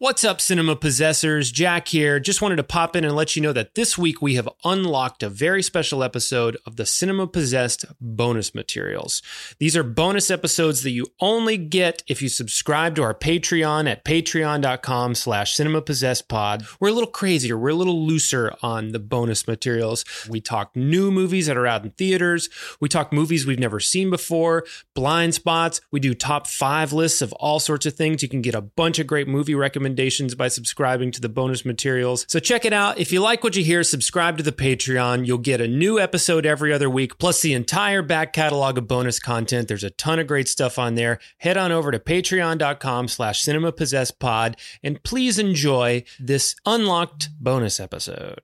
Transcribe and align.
What's 0.00 0.22
up, 0.22 0.40
cinema 0.40 0.76
possessors? 0.76 1.50
Jack 1.50 1.88
here. 1.88 2.20
Just 2.20 2.40
wanted 2.40 2.54
to 2.54 2.62
pop 2.62 2.94
in 2.94 3.04
and 3.04 3.16
let 3.16 3.34
you 3.34 3.42
know 3.42 3.52
that 3.52 3.74
this 3.74 3.98
week 3.98 4.22
we 4.22 4.36
have 4.36 4.48
unlocked 4.64 5.24
a 5.24 5.28
very 5.28 5.60
special 5.60 6.04
episode 6.04 6.56
of 6.64 6.76
the 6.76 6.86
Cinema 6.86 7.26
Possessed 7.26 7.84
bonus 8.00 8.54
materials. 8.54 9.22
These 9.58 9.76
are 9.76 9.82
bonus 9.82 10.30
episodes 10.30 10.84
that 10.84 10.92
you 10.92 11.08
only 11.18 11.56
get 11.56 12.04
if 12.06 12.22
you 12.22 12.28
subscribe 12.28 12.94
to 12.94 13.02
our 13.02 13.12
Patreon 13.12 13.90
at 13.90 14.04
patreon.com 14.04 15.16
slash 15.16 15.56
cinemapossessedpod. 15.56 16.76
We're 16.78 16.90
a 16.90 16.92
little 16.92 17.10
crazier. 17.10 17.58
We're 17.58 17.70
a 17.70 17.74
little 17.74 18.06
looser 18.06 18.54
on 18.62 18.92
the 18.92 19.00
bonus 19.00 19.48
materials. 19.48 20.04
We 20.28 20.40
talk 20.40 20.76
new 20.76 21.10
movies 21.10 21.48
that 21.48 21.56
are 21.56 21.66
out 21.66 21.82
in 21.82 21.90
theaters. 21.90 22.48
We 22.80 22.88
talk 22.88 23.12
movies 23.12 23.46
we've 23.46 23.58
never 23.58 23.80
seen 23.80 24.10
before, 24.10 24.64
blind 24.94 25.34
spots. 25.34 25.80
We 25.90 25.98
do 25.98 26.14
top 26.14 26.46
five 26.46 26.92
lists 26.92 27.20
of 27.20 27.32
all 27.32 27.58
sorts 27.58 27.84
of 27.84 27.94
things. 27.94 28.22
You 28.22 28.28
can 28.28 28.42
get 28.42 28.54
a 28.54 28.60
bunch 28.60 29.00
of 29.00 29.08
great 29.08 29.26
movie 29.26 29.56
recommendations 29.56 29.87
by 30.34 30.48
subscribing 30.48 31.10
to 31.12 31.20
the 31.20 31.28
bonus 31.28 31.64
materials. 31.64 32.24
So 32.28 32.40
check 32.40 32.64
it 32.64 32.72
out. 32.72 32.98
If 32.98 33.12
you 33.12 33.20
like 33.20 33.44
what 33.44 33.56
you 33.56 33.64
hear, 33.64 33.82
subscribe 33.82 34.36
to 34.38 34.42
the 34.42 34.52
Patreon. 34.52 35.26
You'll 35.26 35.38
get 35.38 35.60
a 35.60 35.68
new 35.68 35.98
episode 35.98 36.46
every 36.46 36.72
other 36.72 36.90
week, 36.90 37.18
plus 37.18 37.40
the 37.40 37.54
entire 37.54 38.02
back 38.02 38.32
catalog 38.32 38.78
of 38.78 38.88
bonus 38.88 39.18
content. 39.18 39.68
There's 39.68 39.84
a 39.84 39.90
ton 39.90 40.18
of 40.18 40.26
great 40.26 40.48
stuff 40.48 40.78
on 40.78 40.94
there. 40.94 41.18
Head 41.38 41.56
on 41.56 41.72
over 41.72 41.90
to 41.90 41.98
patreon.com 41.98 43.08
slash 43.08 43.44
cinemapossessedpod 43.44 44.54
and 44.82 45.02
please 45.02 45.38
enjoy 45.38 46.04
this 46.18 46.54
unlocked 46.66 47.30
bonus 47.40 47.80
episode. 47.80 48.42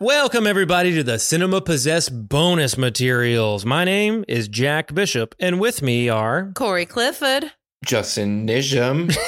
Welcome, 0.00 0.46
everybody, 0.46 0.94
to 0.94 1.02
the 1.02 1.18
Cinema 1.18 1.60
Possessed 1.60 2.28
bonus 2.28 2.76
materials. 2.76 3.64
My 3.64 3.84
name 3.84 4.24
is 4.28 4.48
Jack 4.48 4.94
Bishop, 4.94 5.34
and 5.40 5.58
with 5.60 5.82
me 5.82 6.08
are. 6.08 6.52
Corey 6.54 6.86
Clifford. 6.86 7.52
Justin 7.84 8.46
Nisham. 8.46 9.14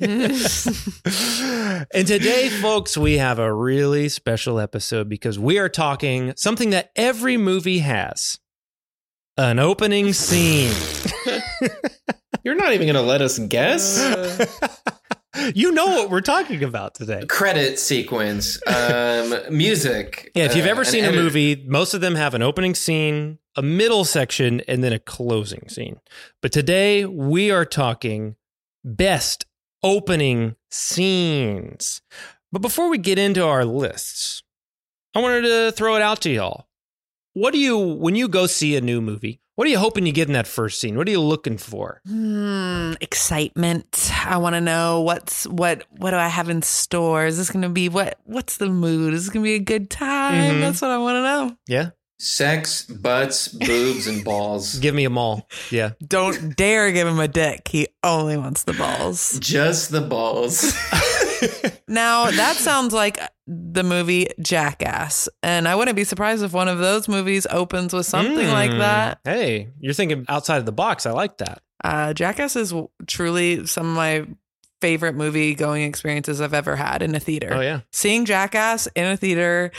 And 1.94 2.06
today, 2.06 2.48
folks, 2.48 2.96
we 2.96 3.18
have 3.18 3.38
a 3.38 3.52
really 3.52 4.08
special 4.08 4.58
episode 4.58 5.08
because 5.08 5.38
we 5.38 5.58
are 5.58 5.68
talking 5.68 6.32
something 6.36 6.70
that 6.70 6.90
every 6.96 7.36
movie 7.36 7.78
has 7.80 8.38
an 9.36 9.58
opening 9.58 10.12
scene. 10.12 10.74
You're 12.44 12.54
not 12.54 12.72
even 12.72 12.86
going 12.86 12.94
to 12.94 13.02
let 13.02 13.22
us 13.22 13.38
guess? 13.38 13.98
you 15.54 15.72
know 15.72 15.86
what 15.86 16.10
we're 16.10 16.20
talking 16.20 16.62
about 16.62 16.94
today. 16.94 17.24
Credit 17.26 17.78
sequence, 17.78 18.60
um, 18.66 19.34
music. 19.50 20.30
Yeah, 20.34 20.44
if 20.44 20.56
you've 20.56 20.66
uh, 20.66 20.70
ever 20.70 20.82
an 20.82 20.86
seen 20.86 21.04
a 21.04 21.08
edit- 21.08 21.20
movie, 21.22 21.64
most 21.66 21.94
of 21.94 22.00
them 22.00 22.14
have 22.14 22.34
an 22.34 22.42
opening 22.42 22.74
scene, 22.74 23.38
a 23.56 23.62
middle 23.62 24.04
section, 24.04 24.60
and 24.68 24.82
then 24.82 24.92
a 24.92 24.98
closing 24.98 25.68
scene. 25.68 26.00
But 26.42 26.52
today 26.52 27.04
we 27.04 27.50
are 27.50 27.64
talking 27.64 28.36
best 28.84 29.46
opening 29.82 30.56
scenes. 30.70 32.02
But 32.52 32.62
before 32.62 32.88
we 32.88 32.98
get 32.98 33.18
into 33.18 33.44
our 33.44 33.64
lists, 33.64 34.42
I 35.14 35.20
wanted 35.20 35.42
to 35.42 35.72
throw 35.72 35.96
it 35.96 36.02
out 36.02 36.20
to 36.22 36.30
y'all. 36.30 36.68
What 37.32 37.52
do 37.52 37.58
you, 37.58 37.76
when 37.78 38.14
you 38.14 38.28
go 38.28 38.46
see 38.46 38.76
a 38.76 38.80
new 38.80 39.00
movie, 39.00 39.40
what 39.56 39.66
are 39.66 39.70
you 39.70 39.78
hoping 39.78 40.06
you 40.06 40.12
get 40.12 40.28
in 40.28 40.34
that 40.34 40.46
first 40.46 40.80
scene? 40.80 40.96
What 40.96 41.06
are 41.08 41.10
you 41.10 41.20
looking 41.20 41.58
for? 41.58 42.00
Hmm, 42.06 42.92
excitement. 43.00 44.10
I 44.26 44.36
want 44.38 44.54
to 44.54 44.60
know 44.60 45.00
what's 45.02 45.46
what. 45.46 45.84
What 45.90 46.10
do 46.10 46.16
I 46.16 46.28
have 46.28 46.48
in 46.48 46.62
store? 46.62 47.26
Is 47.26 47.36
this 47.36 47.50
going 47.50 47.62
to 47.62 47.68
be 47.68 47.88
what? 47.88 48.18
What's 48.24 48.56
the 48.56 48.68
mood? 48.68 49.14
Is 49.14 49.24
this 49.26 49.32
going 49.32 49.42
to 49.44 49.48
be 49.48 49.54
a 49.54 49.58
good 49.60 49.90
time? 49.90 50.54
Mhm. 50.56 50.60
That's 50.60 50.82
what 50.82 50.90
I 50.90 50.98
want 50.98 51.16
to 51.16 51.22
know. 51.22 51.56
Yeah, 51.66 51.90
Sex, 52.18 52.84
butts, 52.84 53.48
boobs, 53.48 54.06
and 54.06 54.24
balls. 54.24 54.78
give 54.80 54.94
me 54.94 55.04
them 55.04 55.18
all. 55.18 55.48
Yeah. 55.70 55.90
Don't 56.06 56.56
dare 56.56 56.90
give 56.92 57.06
him 57.08 57.18
a 57.18 57.28
dick. 57.28 57.68
He 57.68 57.88
only 58.02 58.36
wants 58.36 58.62
the 58.64 58.72
balls. 58.72 59.38
Just 59.40 59.90
the 59.90 60.00
balls. 60.00 60.74
Now 61.88 62.30
that 62.30 62.56
sounds 62.56 62.94
like 62.94 63.18
the 63.46 63.82
movie 63.82 64.28
Jackass, 64.40 65.28
and 65.42 65.68
I 65.68 65.74
wouldn't 65.74 65.96
be 65.96 66.04
surprised 66.04 66.42
if 66.42 66.52
one 66.52 66.68
of 66.68 66.78
those 66.78 67.08
movies 67.08 67.46
opens 67.50 67.92
with 67.92 68.06
something 68.06 68.48
like 68.48 68.70
Mm. 68.70 68.78
that. 68.78 69.18
Hey, 69.24 69.68
you're 69.80 69.92
thinking 69.92 70.24
outside 70.28 70.58
of 70.58 70.66
the 70.66 70.72
box. 70.72 71.04
I 71.06 71.10
like 71.10 71.38
that. 71.38 71.60
Uh, 71.82 72.14
Jackass 72.14 72.56
is 72.56 72.72
truly 73.06 73.66
some 73.66 73.86
of 73.90 73.94
my 73.94 74.26
favorite 74.80 75.14
movie 75.14 75.54
going 75.54 75.82
experiences 75.82 76.40
I've 76.40 76.54
ever 76.54 76.76
had 76.76 77.02
in 77.02 77.14
a 77.14 77.20
theater. 77.20 77.50
Oh, 77.52 77.60
yeah. 77.60 77.80
Seeing 77.92 78.24
Jackass 78.24 78.86
in 78.94 79.04
a 79.06 79.16
theater, 79.16 79.70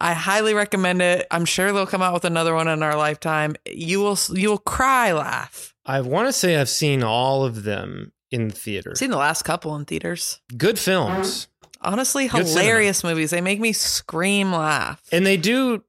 I 0.00 0.12
highly 0.12 0.52
recommend 0.54 1.00
it. 1.02 1.26
I'm 1.30 1.44
sure 1.44 1.72
they'll 1.72 1.86
come 1.86 2.02
out 2.02 2.12
with 2.14 2.24
another 2.24 2.54
one 2.54 2.68
in 2.68 2.82
our 2.82 2.96
lifetime. 2.96 3.54
You 3.66 4.00
will 4.00 4.18
you 4.32 4.50
will 4.50 4.58
cry 4.58 5.12
laugh. 5.12 5.74
I 5.86 6.00
want 6.02 6.28
to 6.28 6.32
say 6.32 6.56
I've 6.56 6.68
seen 6.68 7.02
all 7.02 7.44
of 7.44 7.62
them 7.64 8.12
in 8.30 8.48
the 8.48 8.54
theater. 8.54 8.90
I've 8.90 8.98
seen 8.98 9.10
the 9.10 9.16
last 9.16 9.42
couple 9.42 9.76
in 9.76 9.84
theaters. 9.84 10.40
Good 10.56 10.78
films. 10.78 11.46
Honestly, 11.84 12.26
hilarious 12.28 13.04
movies. 13.04 13.30
They 13.30 13.40
make 13.40 13.60
me 13.60 13.72
scream 13.72 14.52
laugh. 14.52 15.00
And 15.12 15.24
they 15.26 15.36
do 15.36 15.84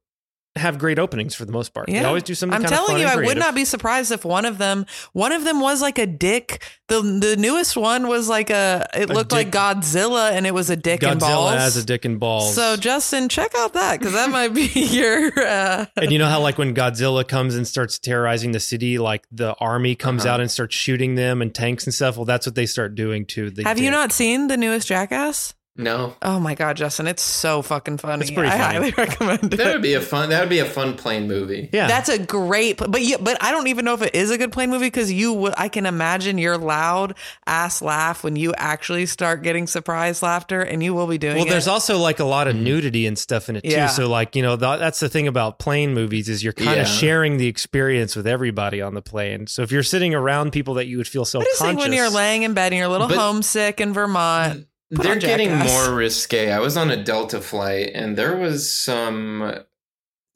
have 0.54 0.78
great 0.78 0.98
openings 0.98 1.34
for 1.34 1.44
the 1.44 1.52
most 1.52 1.74
part. 1.74 1.86
They 1.86 2.02
always 2.02 2.22
do 2.22 2.34
something 2.34 2.54
I'm 2.56 2.62
kind 2.62 2.72
of 2.72 2.86
telling 2.86 2.98
you, 3.02 3.06
I 3.06 3.16
would 3.16 3.36
not 3.36 3.54
be 3.54 3.66
surprised 3.66 4.10
if 4.10 4.24
one 4.24 4.46
of 4.46 4.56
them, 4.56 4.86
one 5.12 5.32
of 5.32 5.44
them 5.44 5.60
was 5.60 5.82
like 5.82 5.98
a 5.98 6.06
dick. 6.06 6.64
The 6.88 7.02
the 7.02 7.36
newest 7.36 7.76
one 7.76 8.08
was 8.08 8.26
like 8.30 8.48
a. 8.48 8.86
It 8.96 9.10
A 9.10 9.12
looked 9.12 9.32
like 9.32 9.50
Godzilla, 9.50 10.30
and 10.30 10.46
it 10.46 10.54
was 10.54 10.70
a 10.70 10.76
dick 10.76 11.02
and 11.02 11.20
balls. 11.20 11.52
Godzilla 11.52 11.58
has 11.58 11.76
a 11.76 11.84
dick 11.84 12.06
and 12.06 12.18
balls. 12.18 12.54
So 12.54 12.76
Justin, 12.78 13.28
check 13.28 13.54
out 13.54 13.74
that 13.74 13.98
because 13.98 14.14
that 14.14 14.30
might 14.30 14.54
be 14.54 14.62
your. 14.72 15.30
Uh, 15.38 15.84
and 15.96 16.10
you 16.10 16.18
know 16.18 16.26
how 16.28 16.40
like 16.40 16.56
when 16.56 16.74
Godzilla 16.74 17.28
comes 17.28 17.54
and 17.54 17.68
starts 17.68 17.98
terrorizing 17.98 18.52
the 18.52 18.60
city, 18.60 18.96
like 18.96 19.26
the 19.30 19.54
army 19.60 19.94
comes 19.94 20.24
Uh-huh. 20.24 20.34
out 20.36 20.40
and 20.40 20.50
starts 20.50 20.74
shooting 20.74 21.16
them 21.16 21.42
and 21.42 21.54
tanks 21.54 21.84
and 21.84 21.92
stuff. 21.92 22.16
Well, 22.16 22.24
that's 22.24 22.46
what 22.46 22.54
they 22.54 22.64
start 22.64 22.94
doing 22.94 23.26
too. 23.26 23.50
the. 23.50 23.64
have 23.64 23.78
you 23.78 23.90
not 23.90 24.10
seen 24.10 24.46
the 24.46 24.56
newest 24.56 24.88
Jackass? 24.88 25.52
No, 25.78 26.14
Oh 26.22 26.40
my 26.40 26.54
god, 26.54 26.76
Justin, 26.76 27.06
it's 27.06 27.22
so 27.22 27.60
fucking 27.62 27.98
funny. 27.98 28.22
It's 28.22 28.30
pretty 28.30 28.48
I 28.48 28.58
funny. 28.58 28.74
highly 28.74 28.90
recommend 28.96 29.52
it. 29.54 29.56
that 29.58 29.72
would 29.74 29.82
be 29.82 29.94
a 29.94 30.00
fun. 30.00 30.30
That 30.30 30.40
would 30.40 30.48
be 30.48 30.58
a 30.60 30.64
fun 30.64 30.96
plane 30.96 31.28
movie. 31.28 31.68
Yeah. 31.72 31.86
That's 31.86 32.08
a 32.08 32.18
great, 32.18 32.78
but 32.78 33.00
you, 33.02 33.18
but 33.18 33.36
I 33.42 33.50
don't 33.50 33.66
even 33.66 33.84
know 33.84 33.94
if 33.94 34.02
it 34.02 34.14
is 34.14 34.30
a 34.30 34.38
good 34.38 34.52
plane 34.52 34.70
movie 34.70 34.86
because 34.86 35.12
you 35.12 35.32
would. 35.34 35.54
I 35.56 35.68
can 35.68 35.84
imagine 35.86 36.38
your 36.38 36.56
loud 36.56 37.16
ass 37.46 37.82
laugh 37.82 38.24
when 38.24 38.36
you 38.36 38.54
actually 38.56 39.06
start 39.06 39.42
getting 39.42 39.66
surprise 39.66 40.22
laughter, 40.22 40.60
and 40.62 40.82
you 40.82 40.94
will 40.94 41.06
be 41.06 41.18
doing. 41.18 41.36
well, 41.36 41.46
it. 41.46 41.50
there's 41.50 41.68
also 41.68 41.98
like 41.98 42.20
a 42.20 42.24
lot 42.24 42.48
of 42.48 42.56
nudity 42.56 43.06
and 43.06 43.18
stuff 43.18 43.48
in 43.48 43.56
it 43.56 43.62
too. 43.64 43.68
Yeah. 43.70 43.88
So 43.88 44.08
like, 44.08 44.34
you 44.34 44.42
know, 44.42 44.56
th- 44.56 44.78
that's 44.78 45.00
the 45.00 45.08
thing 45.08 45.26
about 45.28 45.58
plane 45.58 45.92
movies 45.94 46.28
is 46.28 46.42
you're 46.42 46.52
kind 46.54 46.76
Yeah. 46.76 46.82
of 46.82 46.88
sharing 46.88 47.36
the 47.36 47.48
experience 47.48 48.16
with 48.16 48.26
everybody 48.26 48.80
on 48.80 48.94
the 48.94 49.02
plane. 49.02 49.46
So 49.46 49.62
if 49.62 49.70
you're 49.72 49.82
sitting 49.82 50.14
around 50.14 50.52
people 50.52 50.74
that 50.74 50.86
you 50.86 50.96
would 50.96 51.08
feel 51.08 51.22
I 51.22 51.24
just 51.24 51.32
self-conscious. 51.32 51.60
think 51.60 51.78
when 51.80 51.92
you're 51.92 52.10
laying 52.10 52.44
in 52.44 52.54
bed 52.54 52.72
and 52.72 52.78
you're 52.78 52.86
a 52.86 52.90
little 52.90 53.08
But- 53.08 53.18
homesick 53.18 53.80
in 53.80 53.92
Vermont. 53.92 54.60
Mm. 54.60 54.66
Put 54.94 55.02
They're 55.02 55.16
getting 55.16 55.54
more 55.56 55.92
risque. 55.94 56.50
I 56.52 56.60
was 56.60 56.76
on 56.76 56.90
a 56.90 57.02
Delta 57.02 57.40
flight, 57.40 57.90
and 57.94 58.16
there 58.16 58.36
was 58.36 58.70
some 58.70 59.54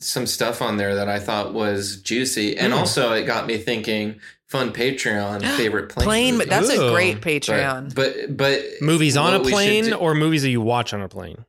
some 0.01 0.27
stuff 0.27 0.63
on 0.63 0.77
there 0.79 0.95
that 0.95 1.09
I 1.09 1.19
thought 1.21 1.53
was 1.55 2.01
juicy, 2.01 2.57
and 2.57 2.73
Mm. 2.73 2.79
also 2.79 3.13
it 3.13 3.25
got 3.25 3.47
me 3.47 3.59
thinking. 3.59 4.21
Fun 4.49 4.73
Patreon 4.73 5.43
favorite 5.57 5.91
plane. 5.91 6.05
Plane, 6.05 6.35
movie. 6.39 6.47
that's 6.51 6.69
Ooh. 6.71 6.89
a 6.89 6.91
great 6.91 7.21
Patreon. 7.21 7.95
But 7.95 8.37
but 8.37 8.65
movies 8.81 9.17
on 9.17 9.33
a 9.35 9.37
what 9.39 9.47
we 9.47 9.53
should 9.53 9.55
plane 9.55 9.85
do- 9.85 9.95
or 9.95 10.13
movies 10.17 10.43
that 10.43 10.51
you 10.51 10.61
watch 10.61 10.93
on 10.93 11.01
a 11.03 11.09
plane. 11.09 11.45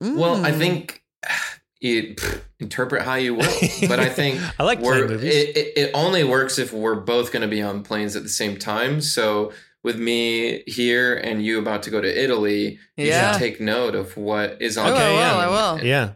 Well, 0.00 0.44
I 0.46 0.52
Mm. 0.52 0.58
think 0.58 1.02
you 1.80 2.14
pff, 2.14 2.40
interpret 2.60 3.02
how 3.02 3.14
you 3.16 3.34
will, 3.34 3.52
but 3.88 3.98
I 3.98 4.08
think 4.08 4.40
I 4.60 4.62
like 4.62 4.78
we're, 4.78 4.98
plane 4.98 5.08
movies. 5.08 5.34
It, 5.34 5.56
it, 5.56 5.72
it 5.76 5.90
only 5.92 6.22
works 6.22 6.60
if 6.60 6.72
we're 6.72 6.94
both 6.94 7.32
going 7.32 7.42
to 7.42 7.48
be 7.48 7.60
on 7.62 7.82
planes 7.82 8.14
at 8.14 8.22
the 8.22 8.28
same 8.28 8.56
time. 8.56 9.00
So 9.00 9.52
with 9.86 9.98
me 9.98 10.62
here 10.66 11.14
and 11.16 11.42
you 11.42 11.58
about 11.58 11.84
to 11.84 11.90
go 11.90 12.00
to 12.00 12.22
Italy, 12.24 12.78
you 12.96 13.06
Yeah. 13.06 13.32
should 13.32 13.38
take 13.38 13.60
note 13.60 13.94
of 13.94 14.16
what 14.16 14.60
is 14.60 14.76
on. 14.76 14.90
Oh, 14.90 14.94
I 14.94 14.98
the 14.98 15.04
will, 15.14 15.16
plane. 15.16 15.38
I 15.38 15.46
will. 15.48 15.84
Yeah. 15.86 16.10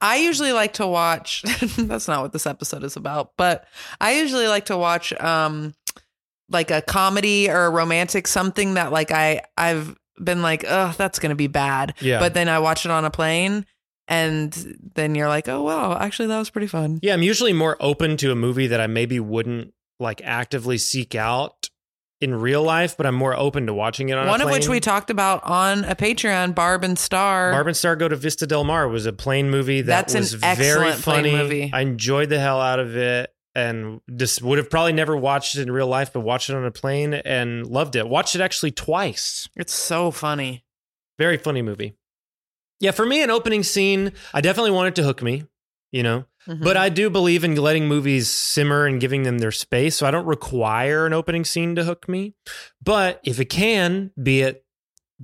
I 0.00 0.16
usually 0.18 0.52
like 0.52 0.74
to 0.74 0.86
watch. 0.86 1.42
that's 1.76 2.06
not 2.08 2.22
what 2.22 2.32
this 2.32 2.46
episode 2.46 2.84
is 2.84 2.96
about, 2.96 3.32
but 3.36 3.66
I 4.00 4.14
usually 4.20 4.46
like 4.46 4.66
to 4.66 4.76
watch 4.76 5.12
um 5.20 5.74
like 6.48 6.70
a 6.70 6.80
comedy 6.82 7.50
or 7.50 7.66
a 7.66 7.70
romantic 7.70 8.26
something 8.28 8.74
that 8.74 8.92
like 8.92 9.10
I 9.10 9.42
I've 9.56 9.96
been 10.22 10.40
like, 10.42 10.64
oh, 10.68 10.94
that's 10.96 11.18
gonna 11.18 11.34
be 11.34 11.48
bad. 11.48 11.94
Yeah. 12.00 12.20
But 12.20 12.34
then 12.34 12.48
I 12.48 12.60
watch 12.60 12.84
it 12.84 12.92
on 12.92 13.04
a 13.04 13.10
plane, 13.10 13.66
and 14.06 14.52
then 14.94 15.16
you're 15.16 15.28
like, 15.28 15.48
oh 15.48 15.62
wow, 15.62 15.98
actually 15.98 16.28
that 16.28 16.38
was 16.38 16.50
pretty 16.50 16.68
fun. 16.68 17.00
Yeah, 17.02 17.14
I'm 17.14 17.22
usually 17.22 17.52
more 17.52 17.76
open 17.80 18.16
to 18.18 18.30
a 18.30 18.36
movie 18.36 18.68
that 18.68 18.80
I 18.80 18.86
maybe 18.86 19.18
wouldn't 19.18 19.74
like 19.98 20.20
actively 20.24 20.78
seek 20.78 21.16
out 21.16 21.70
in 22.22 22.34
real 22.34 22.62
life, 22.62 22.96
but 22.96 23.04
I'm 23.06 23.14
more 23.14 23.34
open 23.36 23.66
to 23.66 23.74
watching 23.74 24.08
it 24.08 24.16
on 24.16 24.26
One 24.28 24.40
of 24.40 24.50
which 24.50 24.68
we 24.68 24.80
talked 24.80 25.10
about 25.10 25.42
on 25.44 25.84
a 25.84 25.94
Patreon, 25.96 26.54
Barb 26.54 26.84
and 26.84 26.98
Star. 26.98 27.50
Barb 27.52 27.66
and 27.66 27.76
Star 27.76 27.96
Go 27.96 28.08
to 28.08 28.16
Vista 28.16 28.46
Del 28.46 28.64
Mar 28.64 28.88
was 28.88 29.06
a 29.06 29.12
plane 29.12 29.50
movie 29.50 29.82
that 29.82 29.86
That's 29.86 30.14
an 30.14 30.20
was 30.20 30.34
very 30.34 30.50
excellent 30.88 31.02
plane 31.02 31.24
funny. 31.24 31.32
movie. 31.36 31.70
I 31.72 31.80
enjoyed 31.80 32.28
the 32.28 32.38
hell 32.38 32.60
out 32.60 32.78
of 32.78 32.96
it 32.96 33.34
and 33.54 34.00
just 34.16 34.40
would 34.42 34.58
have 34.58 34.70
probably 34.70 34.92
never 34.92 35.16
watched 35.16 35.56
it 35.56 35.62
in 35.62 35.70
real 35.70 35.86
life, 35.86 36.12
but 36.12 36.20
watched 36.20 36.48
it 36.48 36.56
on 36.56 36.64
a 36.64 36.70
plane 36.70 37.12
and 37.14 37.66
loved 37.66 37.96
it. 37.96 38.08
Watched 38.08 38.34
it 38.34 38.40
actually 38.40 38.70
twice. 38.70 39.48
It's 39.56 39.74
so 39.74 40.10
funny. 40.10 40.64
Very 41.18 41.36
funny 41.36 41.60
movie. 41.60 41.94
Yeah, 42.80 42.92
for 42.92 43.04
me, 43.04 43.22
an 43.22 43.30
opening 43.30 43.62
scene, 43.62 44.12
I 44.32 44.40
definitely 44.40 44.70
wanted 44.72 44.96
to 44.96 45.02
hook 45.02 45.22
me, 45.22 45.44
you 45.92 46.02
know, 46.02 46.24
Mhm. 46.48 46.62
but 46.62 46.76
I 46.76 46.88
do 46.88 47.08
believe 47.10 47.44
in 47.44 47.54
letting 47.54 47.86
movies 47.86 48.28
simmer 48.30 48.86
and 48.86 49.00
giving 49.00 49.22
them 49.22 49.38
their 49.38 49.52
space. 49.52 49.96
So 49.96 50.06
I 50.06 50.10
don't 50.10 50.26
require 50.26 51.06
an 51.06 51.12
opening 51.12 51.44
scene 51.44 51.74
to 51.76 51.84
hook 51.84 52.08
me. 52.08 52.34
But 52.82 53.20
if 53.24 53.38
it 53.40 53.46
can, 53.46 54.10
be 54.20 54.42
it 54.42 54.64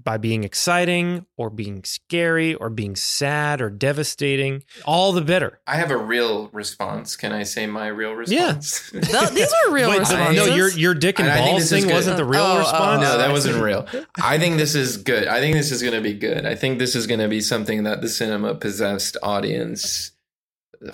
by 0.01 0.17
being 0.17 0.45
exciting 0.45 1.27
or 1.37 1.51
being 1.51 1.83
scary 1.83 2.55
or 2.55 2.71
being 2.71 2.95
sad 2.95 3.61
or 3.61 3.69
devastating, 3.69 4.63
all 4.85 5.11
the 5.13 5.21
better. 5.23 5.59
I 5.67 5.75
have 5.75 5.91
a 5.91 5.97
real 5.97 6.51
response. 6.53 7.17
Can 7.17 7.33
I 7.33 7.43
say 7.43 7.67
my 7.67 7.89
real 7.89 8.13
response? 8.13 8.91
Th- 8.93 9.03
these 9.31 9.53
are 9.67 9.73
real 9.73 9.91
Wait, 9.91 9.99
responses. 9.99 10.37
no, 10.47 10.55
your 10.55 10.69
your 10.71 10.95
dick 10.95 11.19
and 11.19 11.27
And 11.27 11.33
I 11.33 11.39
think 11.43 11.51
balls 11.51 11.63
this 11.63 11.73
is 11.73 11.79
thing 11.81 11.89
good. 11.89 11.95
wasn't 11.95 12.17
the 12.17 12.25
real 12.25 12.43
Oh, 12.43 12.53
oh, 12.55 12.59
response. 12.61 13.03
no, 13.03 13.19
that 13.19 13.33
wasn't 13.33 13.61
real. 13.61 13.89
I 14.23 14.39
think 14.39 14.57
this 14.59 14.77
is 14.77 14.99
good. 14.99 15.27
I 15.27 15.41
think 15.41 15.57
this 15.57 15.73
is 15.73 15.83
going 15.83 15.95
to 15.95 16.01
be 16.01 16.15
good. 16.15 16.47
I 16.47 16.55
think 16.55 16.79
this 16.79 16.95
is 16.95 17.09
going 17.09 17.19
to 17.21 17.29
be 17.29 17.41
something 17.41 17.83
that 17.83 18.01
the 18.01 18.09
cinema 18.09 18.55
possessed 18.55 19.17
audience 19.21 20.13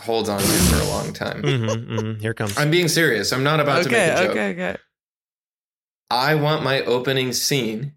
holds 0.01 0.29
on 0.29 0.41
to 0.41 0.47
for 0.47 0.81
a 0.83 0.87
long 0.89 1.13
time. 1.13 1.43
Mhm, 1.43 1.87
mhm. 1.87 2.21
Here 2.21 2.35
comes. 2.35 2.57
I'm 2.59 2.71
being 2.71 2.89
serious. 2.89 3.33
I'm 3.33 3.43
not 3.45 3.61
about 3.61 3.83
to 3.85 3.91
make 3.91 3.99
a 4.01 4.17
joke. 4.23 4.31
okay, 4.31 4.51
okay. 4.53 4.77
I 6.11 6.35
want 6.35 6.63
my 6.63 6.81
opening 6.83 7.33
scene 7.33 7.93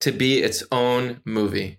to 0.00 0.12
be 0.12 0.38
its 0.42 0.62
own 0.70 1.20
movie. 1.24 1.78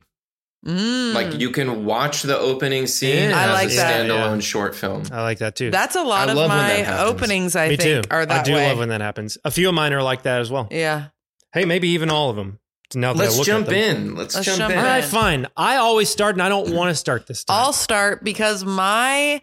Mm. 0.66 1.14
Like 1.14 1.40
you 1.40 1.52
can 1.52 1.86
watch 1.86 2.22
the 2.24 2.38
opening 2.38 2.86
scene 2.86 3.30
Yeah, 3.30 3.38
I 3.40 3.44
as 3.46 3.54
like 3.54 3.70
a 3.72 3.76
that. 3.76 4.06
standalone 4.06 4.36
Yeah. 4.36 4.40
short 4.42 4.76
film. 4.76 5.04
I 5.12 5.22
like 5.22 5.38
that 5.40 5.56
too. 5.56 5.72
That's 5.72 5.96
a 5.96 6.04
lot 6.04 6.28
I 6.28 6.32
of 6.34 6.50
my 6.50 7.00
openings. 7.00 7.56
I 7.56 7.70
Me 7.70 7.78
think 7.78 8.04
too. 8.06 8.10
are 8.12 8.26
that 8.26 8.42
I 8.42 8.44
do 8.44 8.54
way. 8.56 8.68
love 8.68 8.78
when 8.80 8.90
that 8.90 9.00
happens. 9.00 9.38
A 9.46 9.52
few 9.52 9.70
of 9.70 9.76
mine 9.76 9.94
are 9.94 10.04
like 10.04 10.24
that 10.24 10.42
as 10.42 10.52
well. 10.52 10.68
yeah. 10.72 11.08
Hey, 11.54 11.66
maybe 11.66 11.88
even 11.90 12.10
all 12.10 12.30
of 12.30 12.36
them. 12.36 12.60
Now 12.96 13.14
that 13.14 13.20
I 13.22 13.26
Let's 13.26 13.38
look 13.38 13.46
jump 13.46 13.68
at 13.68 13.72
them. 13.72 13.98
in. 14.08 14.16
Let's, 14.16 14.36
Let's 14.36 14.46
jump, 14.46 14.58
jump 14.60 14.72
in. 14.74 14.80
All 14.80 14.84
right, 14.86 15.04
fine. 15.04 15.48
I 15.56 15.76
always 15.78 16.10
start, 16.10 16.36
and 16.36 16.42
I 16.42 16.50
don't 16.50 16.74
want 16.74 16.90
to 16.90 16.96
start 16.96 17.28
this 17.28 17.44
time. 17.44 17.58
I'll 17.58 17.74
start 17.74 18.24
because 18.24 18.64
my 18.66 19.42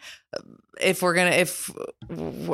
if 0.81 1.01
we're 1.03 1.15
gonna 1.15 1.31
if 1.31 1.71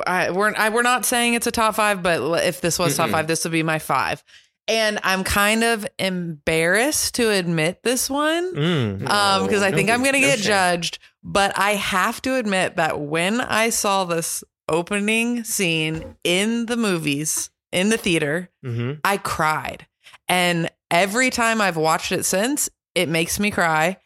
I, 0.06 0.30
we're 0.30 0.54
I, 0.54 0.68
we're 0.68 0.82
not 0.82 1.04
saying 1.04 1.34
it's 1.34 1.46
a 1.46 1.50
top 1.50 1.74
five, 1.74 2.02
but 2.02 2.44
if 2.44 2.60
this 2.60 2.78
was 2.78 2.96
top 2.96 3.08
Mm-mm. 3.08 3.12
five, 3.12 3.26
this 3.26 3.44
would 3.44 3.52
be 3.52 3.62
my 3.62 3.78
five. 3.78 4.22
And 4.68 5.00
I'm 5.02 5.24
kind 5.24 5.64
of 5.64 5.84
embarrassed 5.98 7.14
to 7.16 7.30
admit 7.30 7.82
this 7.82 8.08
one. 8.08 8.54
Mm. 8.54 9.08
um 9.10 9.46
because 9.46 9.62
I 9.62 9.70
no 9.70 9.76
think 9.76 9.90
I'm 9.90 9.98
gonna 10.04 10.12
no 10.20 10.26
get 10.26 10.38
shame. 10.38 10.46
judged. 10.46 10.98
But 11.24 11.56
I 11.58 11.72
have 11.72 12.20
to 12.22 12.34
admit 12.36 12.76
that 12.76 13.00
when 13.00 13.40
I 13.40 13.70
saw 13.70 14.04
this 14.04 14.42
opening 14.68 15.44
scene 15.44 16.16
in 16.24 16.66
the 16.66 16.76
movies 16.76 17.50
in 17.72 17.88
the 17.88 17.96
theater, 17.96 18.50
hmm 18.62 18.92
I 19.04 19.16
cried. 19.16 19.86
And 20.28 20.70
every 20.92 21.30
time 21.30 21.60
I've 21.60 21.76
watched 21.76 22.12
it 22.12 22.24
since, 22.24 22.70
it 22.94 23.08
makes 23.08 23.40
me 23.40 23.50
cry. 23.50 23.96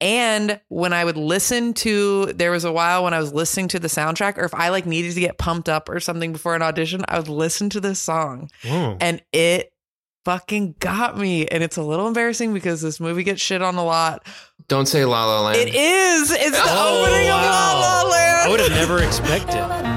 And 0.00 0.60
when 0.68 0.92
I 0.92 1.04
would 1.04 1.16
listen 1.16 1.72
to, 1.74 2.26
there 2.34 2.50
was 2.50 2.64
a 2.64 2.72
while 2.72 3.04
when 3.04 3.14
I 3.14 3.18
was 3.18 3.32
listening 3.32 3.68
to 3.68 3.78
the 3.78 3.88
soundtrack, 3.88 4.36
or 4.38 4.44
if 4.44 4.54
I 4.54 4.68
like 4.68 4.84
needed 4.86 5.14
to 5.14 5.20
get 5.20 5.38
pumped 5.38 5.68
up 5.70 5.88
or 5.88 6.00
something 6.00 6.32
before 6.32 6.54
an 6.54 6.60
audition, 6.62 7.02
I 7.08 7.18
would 7.18 7.28
listen 7.28 7.70
to 7.70 7.80
this 7.80 7.98
song 8.00 8.50
Oh. 8.66 8.96
and 9.00 9.22
it 9.32 9.72
fucking 10.26 10.74
got 10.80 11.16
me. 11.16 11.46
And 11.46 11.62
it's 11.62 11.76
a 11.78 11.82
little 11.82 12.08
embarrassing 12.08 12.52
because 12.52 12.82
this 12.82 13.00
movie 13.00 13.22
gets 13.22 13.40
shit 13.40 13.62
on 13.62 13.76
a 13.76 13.84
lot. 13.84 14.26
Don't 14.68 14.86
say 14.86 15.04
La 15.06 15.24
La 15.24 15.40
Land. 15.42 15.56
It 15.58 15.74
is. 15.74 16.30
It's 16.30 16.50
the 16.50 16.62
Oh, 16.62 17.00
opening 17.06 17.28
of 17.30 17.36
La. 17.40 18.02
La 18.02 18.10
Land. 18.10 18.46
I 18.46 18.48
would 18.50 18.60
have 18.60 18.70
never 18.72 19.02
expected. 19.02 19.92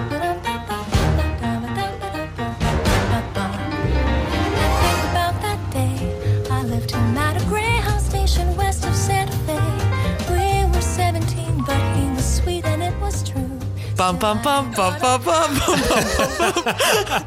bum 14.00 14.18
bum 14.18 14.42
bum 14.42 14.72
bum 14.72 14.98
bum 15.02 15.22
bum 15.22 15.24
bum 15.26 15.54
bum. 15.60 15.80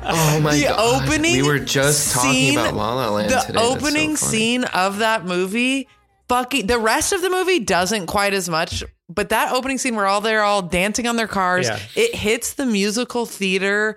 oh 0.05 0.41
my 0.43 0.55
the 0.57 0.65
god! 0.65 0.73
The 0.73 0.77
opening. 0.79 1.37
We 1.37 1.43
were 1.43 1.59
just 1.59 2.15
talking 2.15 2.33
scene, 2.33 2.59
about 2.59 2.75
La 2.75 2.95
La 2.95 3.11
Land. 3.11 3.31
The 3.31 3.41
today. 3.41 3.61
opening 3.61 4.17
so 4.17 4.27
scene 4.27 4.65
of 4.65 4.99
that 4.99 5.27
movie. 5.27 5.87
fucking 6.31 6.67
The 6.67 6.79
rest 6.79 7.13
of 7.13 7.21
the 7.21 7.29
movie 7.29 7.61
doesn't 7.61 8.07
quite 8.07 8.33
as 8.33 8.49
much, 8.49 8.83
but 9.11 9.29
that 9.29 9.53
opening 9.53 9.77
scene 9.77 9.97
where 9.97 10.07
all 10.07 10.23
they're 10.23 10.43
all 10.43 10.63
dancing 10.63 11.07
on 11.07 11.17
their 11.17 11.29
cars, 11.29 11.69
yeah. 11.69 11.79
it 11.95 12.15
hits 12.15 12.55
the 12.55 12.65
musical 12.65 13.27
theater 13.27 13.95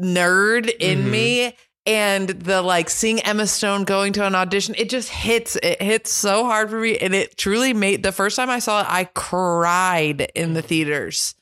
nerd 0.00 0.74
in 0.80 1.00
mm-hmm. 1.00 1.10
me 1.10 1.56
and 1.84 2.30
the 2.30 2.62
like 2.62 2.88
seeing 2.88 3.20
Emma 3.20 3.46
Stone 3.46 3.84
going 3.84 4.14
to 4.14 4.26
an 4.26 4.34
audition, 4.34 4.74
it 4.78 4.88
just 4.88 5.10
hits. 5.10 5.56
It 5.56 5.82
hits 5.82 6.10
so 6.10 6.44
hard 6.44 6.70
for 6.70 6.80
me. 6.80 6.96
And 6.96 7.14
it 7.14 7.36
truly 7.36 7.74
made 7.74 8.02
the 8.02 8.12
first 8.12 8.36
time 8.36 8.48
I 8.48 8.58
saw 8.58 8.80
it, 8.80 8.86
I 8.88 9.04
cried 9.04 10.30
in 10.34 10.54
the 10.54 10.62
theaters 10.62 11.34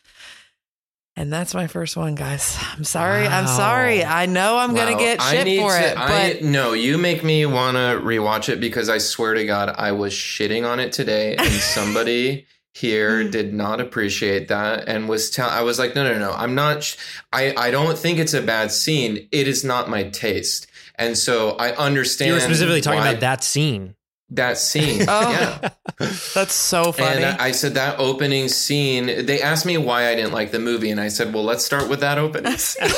and 1.16 1.32
that's 1.32 1.54
my 1.54 1.66
first 1.66 1.96
one 1.96 2.14
guys 2.14 2.58
I'm 2.76 2.84
sorry 2.84 3.26
I'm 3.26 3.46
sorry 3.46 4.04
I 4.04 4.26
know 4.26 4.58
I'm 4.58 4.74
gonna 4.74 4.92
Wow. 4.92 4.98
get 4.98 5.20
I 5.20 5.30
shit 5.32 5.60
for 5.60 5.70
to- 5.70 5.86
it 5.90 5.96
I, 5.96 6.32
but 6.34 6.42
no, 6.42 6.72
you 6.72 6.98
make 6.98 7.24
me 7.24 7.46
want 7.46 7.76
to 7.76 8.00
rewatch 8.04 8.48
it 8.48 8.60
because 8.60 8.88
I 8.88 8.98
swear 8.98 9.34
to 9.34 9.44
God, 9.46 9.74
I 9.76 9.92
was 9.92 10.12
shitting 10.12 10.68
on 10.68 10.78
it 10.80 10.92
today, 10.92 11.36
and 11.36 11.48
somebody 11.76 12.46
here 12.74 13.24
mm. 13.24 13.30
did 13.30 13.54
not 13.54 13.80
appreciate 13.80 14.48
that 14.48 14.86
and 14.88 15.08
was 15.08 15.30
tell. 15.30 15.48
I 15.48 15.62
was 15.62 15.78
like, 15.78 15.94
no, 15.94 16.04
no, 16.04 16.18
no, 16.18 16.32
I'm 16.32 16.54
not. 16.54 16.82
Sh- 16.84 16.96
I 17.32 17.54
I 17.56 17.70
don't 17.70 17.96
think 17.98 18.18
it's 18.18 18.34
a 18.34 18.42
bad 18.42 18.70
scene. 18.70 19.28
It 19.32 19.48
is 19.48 19.64
not 19.64 19.88
my 19.88 20.04
taste, 20.10 20.66
and 20.96 21.16
so 21.16 21.52
I 21.52 21.72
understand. 21.76 22.28
You 22.28 22.34
were 22.34 22.40
specifically 22.40 22.82
talking 22.82 23.00
why- 23.00 23.08
about 23.10 23.20
that 23.20 23.42
scene. 23.44 23.94
That 24.30 24.58
scene. 24.58 25.04
Oh. 25.08 25.30
Yeah. 25.30 25.70
That's 26.34 26.52
so 26.52 26.92
funny. 26.92 27.22
And 27.22 27.40
I 27.40 27.52
said 27.52 27.74
that 27.74 27.98
opening 27.98 28.48
scene. 28.48 29.06
They 29.24 29.40
asked 29.40 29.64
me 29.64 29.78
why 29.78 30.08
I 30.10 30.14
didn't 30.14 30.32
like 30.32 30.50
the 30.50 30.58
movie, 30.58 30.90
and 30.90 31.00
I 31.00 31.08
said, 31.08 31.32
"Well, 31.32 31.42
let's 31.44 31.64
start 31.64 31.88
with 31.88 32.00
that 32.00 32.18
opening 32.18 32.52
scene." 32.58 32.90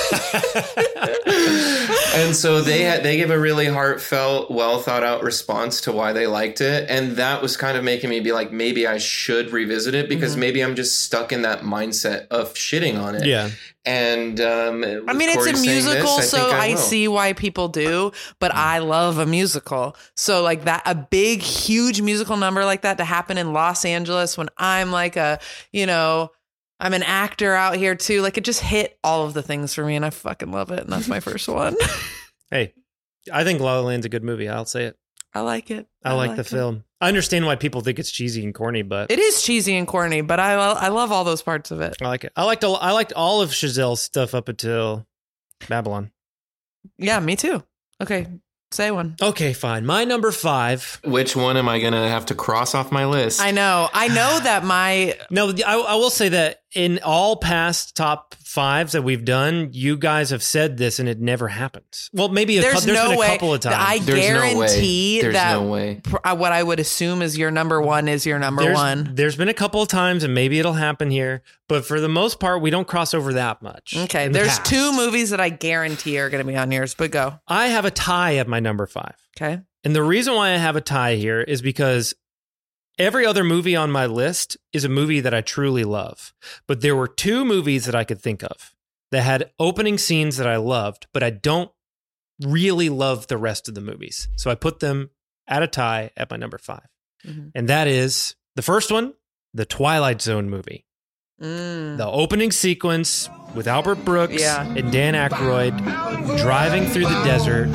and 2.14 2.34
so 2.34 2.60
they 2.60 2.82
had 2.82 3.02
they 3.02 3.16
gave 3.16 3.30
a 3.30 3.38
really 3.38 3.66
heartfelt, 3.66 4.50
well 4.50 4.80
thought 4.80 5.04
out 5.04 5.22
response 5.22 5.80
to 5.82 5.92
why 5.92 6.12
they 6.12 6.26
liked 6.26 6.60
it, 6.60 6.88
and 6.90 7.12
that 7.16 7.40
was 7.42 7.56
kind 7.56 7.76
of 7.76 7.84
making 7.84 8.10
me 8.10 8.18
be 8.20 8.32
like, 8.32 8.50
maybe 8.52 8.86
I 8.86 8.98
should 8.98 9.52
revisit 9.52 9.94
it 9.94 10.08
because 10.08 10.32
Mm-hmm. 10.32 10.40
maybe 10.40 10.64
I'm 10.64 10.74
just 10.76 11.04
stuck 11.04 11.32
in 11.32 11.42
that 11.42 11.60
mindset 11.60 12.26
of 12.28 12.54
shitting 12.54 13.00
on 13.00 13.14
it. 13.14 13.24
Yeah. 13.26 13.50
And 13.84 14.40
um, 14.40 14.84
I 15.08 15.12
mean, 15.14 15.30
it's 15.30 15.46
a 15.46 15.52
musical, 15.62 16.20
so 16.20 16.50
I, 16.50 16.74
see 16.74 17.08
why 17.08 17.32
people 17.32 17.68
do, 17.68 18.12
but 18.38 18.54
I 18.54 18.78
love 18.78 19.18
a 19.18 19.26
musical. 19.26 19.96
So, 20.14 20.42
like 20.42 20.64
that, 20.64 20.82
a 20.84 20.94
big, 20.94 21.40
huge 21.40 22.02
musical 22.02 22.36
number 22.36 22.64
like 22.64 22.82
that 22.82 22.98
to 22.98 23.04
happen 23.04 23.38
in 23.38 23.52
Los 23.52 23.84
Angeles 23.84 24.36
when 24.36 24.48
I'm 24.58 24.90
like 24.90 25.16
a, 25.16 25.40
you 25.72 25.86
know, 25.86 26.32
I'm 26.80 26.92
an 26.92 27.02
actor 27.02 27.54
out 27.54 27.76
here 27.76 27.94
too. 27.94 28.20
Like 28.20 28.36
it 28.36 28.44
just 28.44 28.60
hit 28.60 28.98
all 29.02 29.24
of 29.24 29.34
the 29.34 29.42
things 29.42 29.74
for 29.74 29.84
me, 29.84 29.96
and 29.96 30.04
I 30.04 30.10
fucking 30.10 30.50
love 30.52 30.70
it. 30.70 30.80
And 30.80 30.92
that's 30.92 31.08
my 31.08 31.20
first 31.28 31.48
one. 31.48 31.76
Hey, 32.50 32.72
I 33.30 33.44
think 33.44 33.60
La 33.60 33.78
La 33.78 33.86
Land's 33.86 34.06
a 34.06 34.08
good 34.08 34.24
movie. 34.24 34.48
I'll 34.48 34.64
say 34.64 34.84
it. 34.84 34.96
I 35.34 35.40
like 35.40 35.70
it. 35.70 35.86
I, 36.04 36.14
like, 36.14 36.34
the 36.34 36.40
it. 36.40 36.46
film. 36.46 36.84
I 37.00 37.08
understand 37.08 37.46
why 37.46 37.56
people 37.56 37.80
think 37.80 37.98
it's 37.98 38.10
cheesy 38.10 38.42
and 38.44 38.54
corny, 38.54 38.82
but 38.82 39.10
It 39.10 39.18
is 39.18 39.42
cheesy 39.42 39.76
and 39.76 39.86
corny, 39.86 40.20
but 40.20 40.40
I 40.40 40.54
I 40.54 40.88
love 40.88 41.12
all 41.12 41.22
those 41.24 41.42
parts 41.42 41.70
of 41.70 41.80
it. 41.80 41.96
I 42.02 42.08
like 42.08 42.24
it. 42.24 42.32
I 42.34 42.44
liked 42.44 42.64
a, 42.64 42.68
I 42.68 42.90
liked 42.92 43.12
all 43.12 43.40
of 43.40 43.50
Chazelle's 43.50 44.00
stuff 44.00 44.34
up 44.34 44.48
until 44.48 45.06
Babylon. 45.68 46.10
Yeah, 46.96 47.20
me 47.20 47.36
too. 47.36 47.62
Okay, 48.02 48.26
say 48.72 48.90
one. 48.90 49.16
Okay, 49.22 49.52
fine. 49.52 49.86
My 49.86 50.04
number 50.04 50.32
five. 50.32 51.00
Which 51.04 51.36
one 51.36 51.56
am 51.56 51.68
I 51.68 51.78
gonna 51.78 52.08
have 52.08 52.26
to 52.26 52.34
cross 52.34 52.74
off 52.74 52.90
my 52.90 53.04
list? 53.06 53.40
I 53.40 53.52
know. 53.52 53.88
I 53.92 54.08
know 54.08 54.40
that 54.40 54.64
my 54.64 55.16
No, 55.30 55.52
I, 55.66 55.76
I 55.78 55.94
will 55.96 56.10
say 56.10 56.30
that 56.30 56.62
in 56.74 57.00
all 57.02 57.36
past 57.36 57.96
top 57.96 58.34
fives 58.34 58.92
that 58.92 59.02
we've 59.02 59.24
done, 59.24 59.70
you 59.72 59.96
guys 59.96 60.30
have 60.30 60.42
said 60.42 60.76
this, 60.76 60.98
and 60.98 61.08
it 61.08 61.18
never 61.20 61.48
happens. 61.48 62.10
Well, 62.12 62.28
maybe 62.28 62.58
a, 62.58 62.60
there's 62.60 62.80
cou- 62.80 62.80
there's 62.80 62.98
no 62.98 63.08
been 63.08 63.16
a 63.16 63.20
way 63.20 63.26
couple 63.28 63.54
of 63.54 63.60
times. 63.60 63.76
I 63.78 63.98
There's 64.00 64.28
no 64.28 64.40
way. 64.40 64.54
guarantee 64.54 65.20
There's 65.22 65.34
that 65.34 65.52
no 65.54 65.68
way. 65.68 66.00
pr- 66.02 66.16
uh, 66.24 66.36
what 66.36 66.52
I 66.52 66.62
would 66.62 66.80
assume 66.80 67.22
is 67.22 67.38
your 67.38 67.50
number 67.50 67.80
one 67.80 68.08
is 68.08 68.26
your 68.26 68.38
number 68.38 68.62
there's, 68.62 68.74
one. 68.76 69.10
There's 69.14 69.36
been 69.36 69.48
a 69.48 69.54
couple 69.54 69.80
of 69.80 69.88
times, 69.88 70.24
and 70.24 70.34
maybe 70.34 70.58
it'll 70.58 70.74
happen 70.74 71.10
here, 71.10 71.42
but 71.68 71.86
for 71.86 72.00
the 72.00 72.08
most 72.08 72.38
part, 72.40 72.60
we 72.60 72.70
don't 72.70 72.86
cross 72.86 73.14
over 73.14 73.32
that 73.34 73.62
much. 73.62 73.94
Okay, 73.96 74.26
in 74.26 74.32
the 74.32 74.40
there's 74.40 74.58
two 74.60 74.92
movies 74.92 75.30
that 75.30 75.40
I 75.40 75.48
guarantee 75.48 76.18
are 76.18 76.28
going 76.30 76.44
to 76.44 76.50
be 76.50 76.56
on 76.56 76.70
yours, 76.70 76.94
but 76.94 77.10
go. 77.10 77.40
I 77.48 77.68
have 77.68 77.84
a 77.86 77.90
tie 77.90 78.36
at 78.36 78.48
my 78.48 78.60
number 78.60 78.86
five. 78.86 79.14
Okay. 79.36 79.60
And 79.84 79.94
the 79.94 80.02
reason 80.02 80.34
why 80.34 80.50
I 80.50 80.56
have 80.56 80.76
a 80.76 80.80
tie 80.80 81.14
here 81.14 81.40
is 81.40 81.62
because 81.62 82.14
every 82.98 83.24
other 83.26 83.44
movie 83.44 83.76
on 83.76 83.90
my 83.90 84.06
list 84.06 84.56
is 84.72 84.84
a 84.84 84.88
movie 84.88 85.20
that 85.20 85.34
I 85.34 85.40
truly 85.40 85.84
love. 85.84 86.32
But 86.66 86.80
there 86.80 86.96
were 86.96 87.08
two 87.08 87.44
movies 87.44 87.84
that 87.86 87.94
I 87.94 88.04
could 88.04 88.20
think 88.20 88.42
of 88.42 88.74
that 89.10 89.22
had 89.22 89.50
opening 89.58 89.98
scenes 89.98 90.36
that 90.36 90.46
I 90.46 90.56
loved, 90.56 91.06
but 91.12 91.22
I 91.22 91.30
don't 91.30 91.70
really 92.44 92.88
love 92.88 93.26
the 93.28 93.38
rest 93.38 93.68
of 93.68 93.74
the 93.74 93.80
movies. 93.80 94.28
So 94.36 94.50
I 94.50 94.54
put 94.54 94.80
them 94.80 95.10
at 95.46 95.62
a 95.62 95.66
tie 95.66 96.10
at 96.16 96.30
my 96.30 96.36
number 96.36 96.58
5 96.58 96.80
Mhm. 97.26 97.50
And 97.54 97.68
that 97.68 97.88
is 97.88 98.36
the 98.54 98.62
first 98.62 98.92
one, 98.92 99.14
the 99.54 99.64
Twilight 99.64 100.20
Zone 100.22 100.48
movie. 100.48 100.84
Mm. 101.42 101.96
The 101.96 102.06
opening 102.06 102.52
sequence 102.52 103.28
with 103.54 103.66
Albert 103.66 104.04
Brooks 104.04 104.40
Yeah. 104.40 104.64
and 104.66 104.92
Dan 104.92 105.14
Aykroyd 105.14 105.76
driving 106.38 106.86
through 106.86 107.06
the 107.06 107.24
desert. 107.24 107.68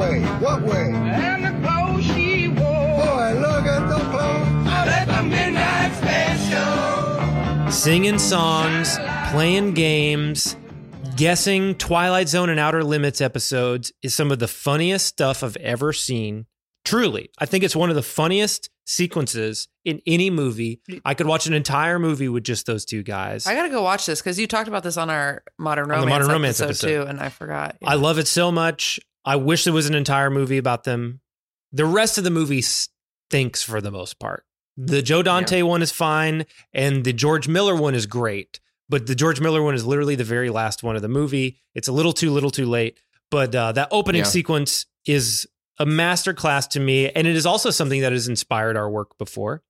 Way? 0.00 0.20
What 0.40 0.62
way? 0.62 0.90
And 0.92 1.44
the 1.44 1.68
clothes 1.68 2.04
she 2.04 2.48
wore. 2.48 2.56
Boy, 2.56 3.38
look 3.38 3.66
at 3.66 3.86
the 3.88 3.98
clothes. 4.10 4.66
Out 4.68 4.88
at 4.88 5.06
the 5.06 5.22
midnight 5.22 5.94
special. 5.94 7.70
singing 7.70 8.18
songs, 8.18 8.98
playing 9.30 9.74
games, 9.74 10.56
guessing 11.16 11.74
Twilight 11.74 12.28
Zone 12.28 12.48
and 12.48 12.58
Outer 12.58 12.82
Limits 12.82 13.20
episodes 13.20 13.92
is 14.02 14.14
some 14.14 14.32
of 14.32 14.38
the 14.38 14.48
funniest 14.48 15.06
stuff 15.06 15.44
I've 15.44 15.56
ever 15.58 15.92
seen. 15.92 16.46
Truly, 16.84 17.30
I 17.38 17.44
think 17.44 17.62
it's 17.62 17.76
one 17.76 17.90
of 17.90 17.96
the 17.96 18.02
funniest 18.02 18.70
sequences 18.86 19.68
in 19.84 20.00
any 20.06 20.30
movie. 20.30 20.80
I 21.04 21.12
could 21.14 21.26
watch 21.26 21.46
an 21.46 21.52
entire 21.52 21.98
movie 21.98 22.28
with 22.28 22.42
just 22.42 22.64
those 22.66 22.84
two 22.86 23.02
guys. 23.02 23.46
I 23.46 23.54
got 23.54 23.64
to 23.64 23.68
go 23.68 23.82
watch 23.82 24.06
this 24.06 24.20
because 24.20 24.40
you 24.40 24.46
talked 24.46 24.66
about 24.66 24.82
this 24.82 24.96
on 24.96 25.10
our 25.10 25.44
Modern 25.58 25.84
On 25.84 25.88
the 25.90 25.94
Romance, 25.96 26.10
Modern 26.10 26.28
Romance 26.28 26.60
episode, 26.60 26.86
episode. 26.88 27.04
too, 27.04 27.08
and 27.10 27.20
I 27.20 27.28
forgot. 27.28 27.76
I 27.84 27.94
love 27.96 28.18
it 28.18 28.26
so 28.26 28.50
much. 28.50 28.98
I 29.24 29.36
wish 29.36 29.64
there 29.64 29.72
was 29.72 29.86
an 29.88 29.94
entire 29.94 30.30
movie 30.30 30.58
about 30.58 30.84
them. 30.84 31.20
The 31.72 31.84
rest 31.84 32.18
of 32.18 32.24
the 32.24 32.30
movie 32.30 32.62
stinks 32.62 33.62
for 33.62 33.80
the 33.80 33.90
most 33.90 34.18
part. 34.18 34.44
The 34.76 35.02
Joe 35.02 35.22
Dante 35.22 35.62
one 35.62 35.82
is 35.82 35.92
fine, 35.92 36.46
and 36.72 37.04
the 37.04 37.12
George 37.12 37.48
Miller 37.48 37.74
one 37.76 37.94
is 37.94 38.06
great. 38.06 38.60
But 38.88 39.06
the 39.06 39.14
George 39.14 39.40
Miller 39.40 39.62
one 39.62 39.74
is 39.74 39.86
literally 39.86 40.16
the 40.16 40.24
very 40.24 40.50
last 40.50 40.82
one 40.82 40.96
of 40.96 41.02
the 41.02 41.08
movie. 41.08 41.58
It's 41.74 41.86
a 41.88 41.92
little 41.92 42.12
too 42.12 42.30
little 42.32 42.50
too 42.50 42.66
late. 42.66 42.98
But 43.30 43.54
uh, 43.54 43.72
that 43.72 43.88
opening 43.92 44.20
Yeah. 44.20 44.26
sequence 44.26 44.86
is 45.06 45.46
a 45.78 45.86
masterclass 45.86 46.68
to 46.70 46.80
me, 46.80 47.08
and 47.10 47.26
it 47.26 47.36
is 47.36 47.46
also 47.46 47.70
something 47.70 48.00
that 48.00 48.12
has 48.12 48.26
inspired 48.26 48.76
our 48.76 48.90
work 48.90 49.16
before. 49.18 49.62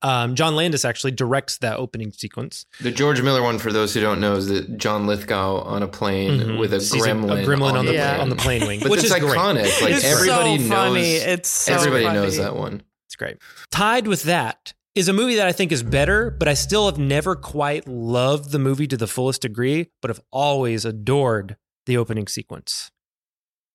Um, 0.00 0.34
John 0.34 0.56
Landis 0.56 0.84
actually 0.84 1.10
directs 1.10 1.58
that 1.58 1.76
opening 1.78 2.10
sequence. 2.12 2.64
The 2.80 2.90
George 2.90 3.20
Miller 3.20 3.42
one, 3.42 3.58
for 3.58 3.70
those 3.70 3.92
who 3.92 4.00
don't 4.00 4.18
know, 4.20 4.36
is 4.36 4.46
that 4.48 4.78
John 4.78 5.06
Lithgow 5.06 5.60
on 5.62 5.82
a 5.82 5.88
plane 5.88 6.40
Mhm. 6.40 6.58
with 6.58 6.72
a 6.72 6.80
Sees 6.80 7.02
gremlin, 7.02 7.42
a 7.42 7.46
gremlin 7.46 7.74
on, 7.74 7.84
the 7.86 7.92
Yeah. 7.92 8.10
plane. 8.14 8.20
on 8.22 8.28
the 8.30 8.36
plane 8.36 8.66
wing, 8.66 8.80
But 8.80 8.90
which 8.90 9.04
it's 9.04 9.12
is 9.12 9.20
great. 9.20 9.32
iconic. 9.36 9.82
Like 9.82 9.92
It's 9.92 10.04
everybody 10.04 10.56
so 10.56 10.62
knows. 10.64 10.68
funny. 10.68 11.12
It's 11.16 11.48
so 11.50 11.74
everybody 11.74 12.04
funny. 12.04 12.18
knows 12.18 12.36
that 12.38 12.56
one. 12.56 12.82
It's 13.06 13.16
great. 13.16 13.36
Tied 13.70 14.06
with 14.06 14.22
that 14.22 14.72
is 14.94 15.08
a 15.08 15.12
movie 15.12 15.34
that 15.36 15.46
I 15.46 15.52
think 15.52 15.70
is 15.70 15.82
better, 15.82 16.30
but 16.30 16.48
I 16.48 16.54
still 16.54 16.86
have 16.86 16.98
never 16.98 17.36
quite 17.36 17.86
loved 17.86 18.52
the 18.52 18.58
movie 18.58 18.86
to 18.86 18.96
the 18.96 19.06
fullest 19.06 19.42
degree, 19.42 19.88
but 20.00 20.08
have 20.08 20.20
always 20.30 20.84
adored 20.86 21.56
the 21.84 21.96
opening 21.98 22.26
sequence. 22.26 22.90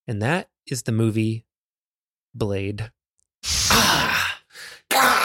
And 0.08 0.20
that 0.22 0.48
is 0.66 0.82
the 0.82 0.92
movie 0.92 1.46
Blade. 2.34 2.90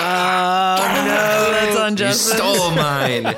Oh, 0.08 1.04
no, 1.08 1.52
that's 1.52 1.78
on 1.78 1.98
You 1.98 2.14
stole 2.14 2.72
mine. 2.72 3.26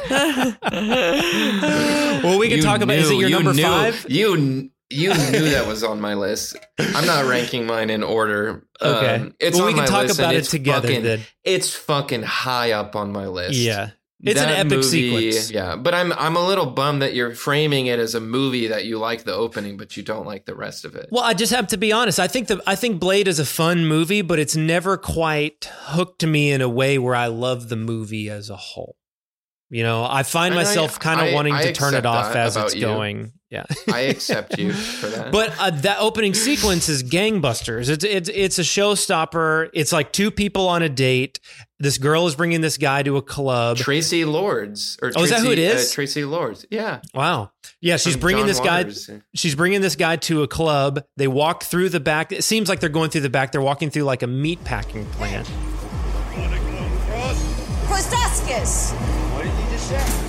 Well, 2.24 2.40
we 2.40 2.48
can 2.50 2.58
You 2.58 2.64
talk 2.64 2.82
about 2.82 2.98
is 2.98 3.10
it 3.10 3.14
knew- 3.14 3.20
your 3.22 3.30
you 3.30 3.36
number 3.36 3.54
knew- 3.54 3.64
five? 3.64 4.06
You 4.10 4.36
kn- 4.36 4.72
you 4.90 5.10
knew 5.10 5.50
that 5.50 5.66
was 5.68 5.84
on 5.84 6.00
my 6.02 6.14
list. 6.14 6.56
I'm 6.80 7.06
not 7.06 7.26
ranking 7.26 7.66
mine 7.66 7.90
in 7.90 8.04
order. 8.04 8.66
Okay. 8.82 9.16
Um, 9.16 9.36
it's 9.40 9.56
Well, 9.58 9.68
on 9.68 9.68
we 9.68 9.74
can 9.74 9.82
my 9.84 9.86
talk 9.86 10.08
list, 10.08 10.20
about 10.20 10.34
it 10.34 10.38
it's 10.40 10.50
together 10.50 10.88
fucking- 10.88 11.04
then. 11.04 11.22
It's 11.44 11.74
fucking 11.76 12.24
high 12.24 12.72
up 12.72 12.96
on 12.96 13.12
my 13.12 13.28
list. 13.28 13.56
Yeah. 13.56 13.90
It's 14.24 14.40
an 14.42 14.50
epic 14.50 14.70
movie- 14.80 15.32
sequence. 15.32 15.52
Yeah, 15.52 15.76
but 15.76 15.94
I'm 15.94 16.12
I'm 16.14 16.36
a 16.36 16.46
little 16.46 16.66
bummed 16.66 17.04
that 17.04 17.14
you're 17.14 17.36
framing 17.36 17.86
it 17.86 18.00
as 18.00 18.16
a 18.16 18.20
movie 18.20 18.68
that 18.68 18.86
you 18.86 18.98
like 18.98 19.26
the 19.26 19.34
opening, 19.34 19.78
but 19.78 19.96
you 19.96 20.02
don't 20.02 20.26
like 20.26 20.46
the 20.46 20.56
rest 20.56 20.86
of 20.86 20.96
it. 20.96 21.08
Well, 21.12 21.24
I 21.24 21.34
just 21.36 21.54
have 21.54 21.68
to 21.68 21.78
be 21.78 21.92
honest. 21.92 22.20
I 22.20 22.28
think 22.28 22.48
the 22.48 22.62
I 22.66 22.76
think 22.76 23.00
Blade 23.00 23.28
is 23.28 23.38
a 23.40 23.46
fun 23.46 23.86
movie, 23.86 24.24
but 24.24 24.40
it's 24.40 24.56
never 24.56 24.98
quite 24.98 25.70
hooked 25.72 26.20
to 26.22 26.28
me 26.28 26.52
in 26.52 26.62
a 26.62 26.70
way 26.70 26.98
where 26.98 27.14
I 27.16 27.28
love 27.28 27.70
the 27.70 27.76
movie 27.76 28.28
as 28.30 28.50
a 28.50 28.56
whole. 28.58 28.96
You 29.70 29.84
know, 29.84 30.06
I 30.10 30.24
find 30.24 30.54
And 30.56 30.64
myself 30.64 30.98
kind 30.98 31.20
of 31.22 31.34
wanting 31.34 31.54
I 31.54 31.64
to 31.64 31.74
turn 31.74 31.94
it 31.94 32.06
off 32.06 32.34
as 32.36 32.56
it's 32.56 32.74
you. 32.74 32.82
going. 32.82 33.34
Yeah. 33.50 33.66
I 33.94 34.00
accept 34.02 34.58
you 34.58 34.72
for 34.74 35.08
that. 35.08 35.32
But 35.32 35.54
uh, 35.60 35.70
that 35.82 36.00
opening 36.00 36.34
sequence 36.34 36.90
is 36.90 37.04
gangbusters. 37.04 37.90
It's 37.90 38.04
it's 38.04 38.30
it's 38.34 38.60
a 38.60 38.64
showstopper. 38.64 39.70
It's 39.74 39.92
like 39.92 40.12
two 40.12 40.32
people 40.32 40.68
on 40.70 40.82
a 40.84 40.90
date. 40.90 41.40
This 41.80 42.00
girl 42.00 42.26
is 42.26 42.34
bringing 42.36 42.62
this 42.62 42.78
guy 42.78 43.04
to 43.04 43.18
a 43.18 43.22
club. 43.22 43.78
Traci 43.78 44.26
Lords 44.26 44.98
or 45.02 45.12
Oh, 45.16 45.24
is 45.24 45.30
that 45.30 45.42
who 45.42 45.52
it 45.52 45.60
is? 45.60 45.92
Tracy- 45.92 46.24
Uh, 46.24 46.26
Traci 46.26 46.30
Lords. 46.32 46.66
Yeah. 46.72 47.02
Wow. 47.14 47.52
Yeah, 47.82 47.98
she's 47.98 48.14
From 48.14 48.22
bringing 48.22 48.48
John 48.48 48.88
this 48.88 49.08
guy. 49.08 49.22
She's 49.36 49.54
bringing 49.54 49.82
this 49.82 49.96
guy 49.96 50.16
to 50.16 50.42
a 50.42 50.48
club. 50.48 51.04
They 51.18 51.28
walk 51.28 51.64
through 51.64 51.90
the 51.90 52.00
back. 52.00 52.32
It 52.32 52.44
seems 52.44 52.68
like 52.68 52.80
they're 52.80 52.90
going 52.90 53.12
through 53.12 53.22
the 53.22 53.30
back. 53.30 53.52
They're 53.52 53.62
walking 53.62 53.92
through 53.92 54.04
like 54.04 54.24
a 54.24 54.28
meat 54.28 54.64
packing 54.64 55.06
plant. 55.06 55.48
Prostaskis. 57.88 58.94
What 59.34 59.44
did 59.44 59.52
you 59.54 59.70
just 59.72 59.88
say? 59.90 60.27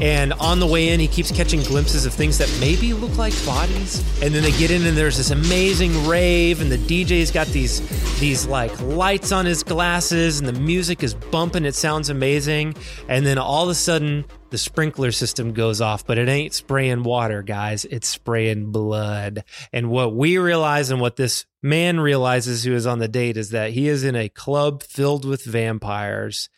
And 0.00 0.32
on 0.34 0.58
the 0.58 0.66
way 0.66 0.88
in, 0.88 0.98
he 0.98 1.06
keeps 1.06 1.30
catching 1.30 1.62
glimpses 1.62 2.04
of 2.04 2.12
things 2.12 2.38
that 2.38 2.54
maybe 2.60 2.92
look 2.92 3.16
like 3.16 3.32
bodies. 3.46 4.02
And 4.22 4.34
then 4.34 4.42
they 4.42 4.50
get 4.52 4.70
in, 4.70 4.84
and 4.86 4.96
there's 4.96 5.16
this 5.16 5.30
amazing 5.30 6.06
rave, 6.06 6.60
and 6.60 6.70
the 6.70 6.78
DJ's 6.78 7.30
got 7.30 7.46
these 7.48 7.80
these 8.18 8.46
like 8.46 8.78
lights 8.80 9.30
on 9.30 9.46
his 9.46 9.62
glasses, 9.62 10.40
and 10.40 10.48
the 10.48 10.52
music 10.52 11.02
is 11.02 11.14
bumping. 11.14 11.64
It 11.64 11.74
sounds 11.74 12.10
amazing. 12.10 12.74
And 13.08 13.24
then 13.24 13.38
all 13.38 13.64
of 13.64 13.70
a 13.70 13.74
sudden, 13.74 14.24
the 14.50 14.58
sprinkler 14.58 15.12
system 15.12 15.52
goes 15.52 15.80
off, 15.80 16.06
but 16.06 16.18
it 16.18 16.28
ain't 16.28 16.54
spraying 16.54 17.04
water, 17.04 17.42
guys. 17.42 17.84
It's 17.84 18.08
spraying 18.08 18.72
blood. 18.72 19.44
And 19.72 19.90
what 19.90 20.14
we 20.14 20.38
realize, 20.38 20.90
and 20.90 21.00
what 21.00 21.16
this 21.16 21.46
man 21.62 22.00
realizes 22.00 22.64
who 22.64 22.74
is 22.74 22.86
on 22.86 22.98
the 22.98 23.08
date, 23.08 23.36
is 23.36 23.50
that 23.50 23.70
he 23.70 23.88
is 23.88 24.02
in 24.02 24.16
a 24.16 24.28
club 24.28 24.82
filled 24.82 25.24
with 25.24 25.44
vampires, 25.44 26.50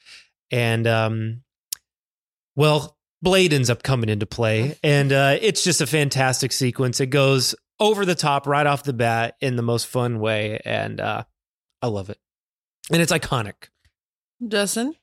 and 0.51 0.87
um, 0.87 1.43
well, 2.55 2.96
Blade 3.23 3.53
ends 3.53 3.71
up 3.71 3.83
coming 3.83 4.09
into 4.09 4.27
play, 4.27 4.79
and 4.83 5.13
uh, 5.13 5.37
it's 5.41 5.65
just 5.65 5.81
a 5.81 5.87
fantastic 5.87 6.53
sequence. 6.53 7.01
It 7.01 7.07
goes 7.07 7.55
over 7.81 8.05
the 8.05 8.15
top 8.15 8.47
right 8.47 8.67
off 8.67 8.83
the 8.85 8.93
bat 8.93 9.37
in 9.41 9.57
the 9.57 9.63
most 9.63 9.87
fun 9.87 10.21
way, 10.21 10.61
and 10.65 11.01
uh, 11.01 11.25
I 11.83 11.87
love 11.87 12.11
it. 12.11 12.19
And 12.93 13.03
it's 13.03 13.13
iconic. 13.13 13.69
Justin, 14.47 14.95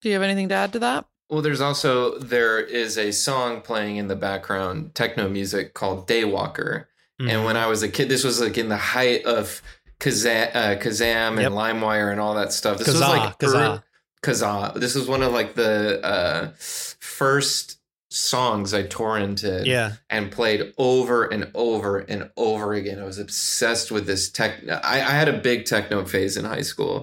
do 0.00 0.08
you 0.08 0.14
have 0.14 0.22
anything 0.22 0.48
to 0.50 0.54
add 0.54 0.72
to 0.74 0.78
that? 0.80 1.06
Well, 1.28 1.42
there's 1.42 1.60
also 1.60 2.18
there 2.18 2.60
is 2.60 2.96
a 2.96 3.10
song 3.10 3.60
playing 3.60 3.96
in 3.96 4.06
the 4.06 4.14
background, 4.16 4.94
techno 4.94 5.28
music 5.28 5.74
called 5.74 6.06
Daywalker. 6.06 6.86
Mm-hmm. 7.20 7.28
And 7.28 7.44
when 7.44 7.56
I 7.56 7.66
was 7.66 7.82
a 7.82 7.88
kid, 7.88 8.08
this 8.08 8.22
was 8.22 8.40
like 8.40 8.56
in 8.56 8.68
the 8.68 8.76
height 8.76 9.24
of 9.24 9.60
Kazam, 9.98 10.54
uh, 10.54 10.76
Kazam 10.76 11.32
and 11.32 11.40
Yep. 11.40 11.52
LimeWire 11.52 12.12
and 12.12 12.20
all 12.20 12.34
that 12.34 12.52
stuff. 12.52 12.78
This 12.78 12.88
was 12.88 13.00
like 13.00 13.38
Kazaa. 13.38 13.82
Kazaa. 14.26 14.74
This 14.74 14.94
was 14.94 15.08
one 15.08 15.22
of 15.22 15.32
like 15.32 15.54
the 15.54 16.04
uh, 16.04 16.50
first 16.58 17.78
songs 18.08 18.72
I 18.72 18.84
torrented 18.84 19.66
yeah. 19.66 19.92
and 20.08 20.30
played 20.30 20.72
over 20.78 21.24
and 21.24 21.50
over 21.54 21.98
and 21.98 22.30
over 22.36 22.72
again. 22.72 22.98
I 22.98 23.04
was 23.04 23.18
obsessed 23.18 23.90
with 23.90 24.06
this 24.06 24.30
tech. 24.30 24.60
I, 24.68 24.96
I 24.96 24.98
had 25.00 25.28
a 25.28 25.38
big 25.38 25.64
techno 25.64 26.04
phase 26.04 26.36
in 26.36 26.44
high 26.44 26.62
school. 26.62 27.00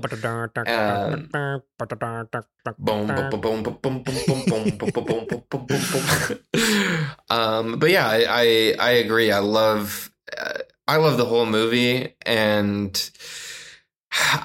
Um, 7.29 7.79
but 7.79 7.89
yeah, 7.89 8.07
I, 8.07 8.25
I, 8.27 8.75
I 8.79 8.91
agree. 8.91 9.31
I 9.31 9.39
love, 9.39 10.11
uh, 10.37 10.59
I 10.87 10.97
love 10.97 11.17
the 11.17 11.25
whole 11.25 11.45
movie 11.45 12.15
and 12.25 12.93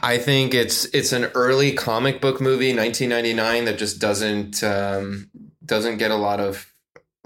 I 0.02 0.18
think 0.18 0.54
it's 0.54 0.87
it's 0.87 1.12
an 1.12 1.25
early 1.34 1.72
comic 1.72 2.20
book 2.20 2.40
movie, 2.40 2.75
1999, 2.75 3.64
that 3.66 3.78
just 3.78 4.00
doesn't 4.00 4.62
um, 4.62 5.30
doesn't 5.64 5.98
get 5.98 6.10
a 6.10 6.16
lot 6.16 6.40
of 6.40 6.72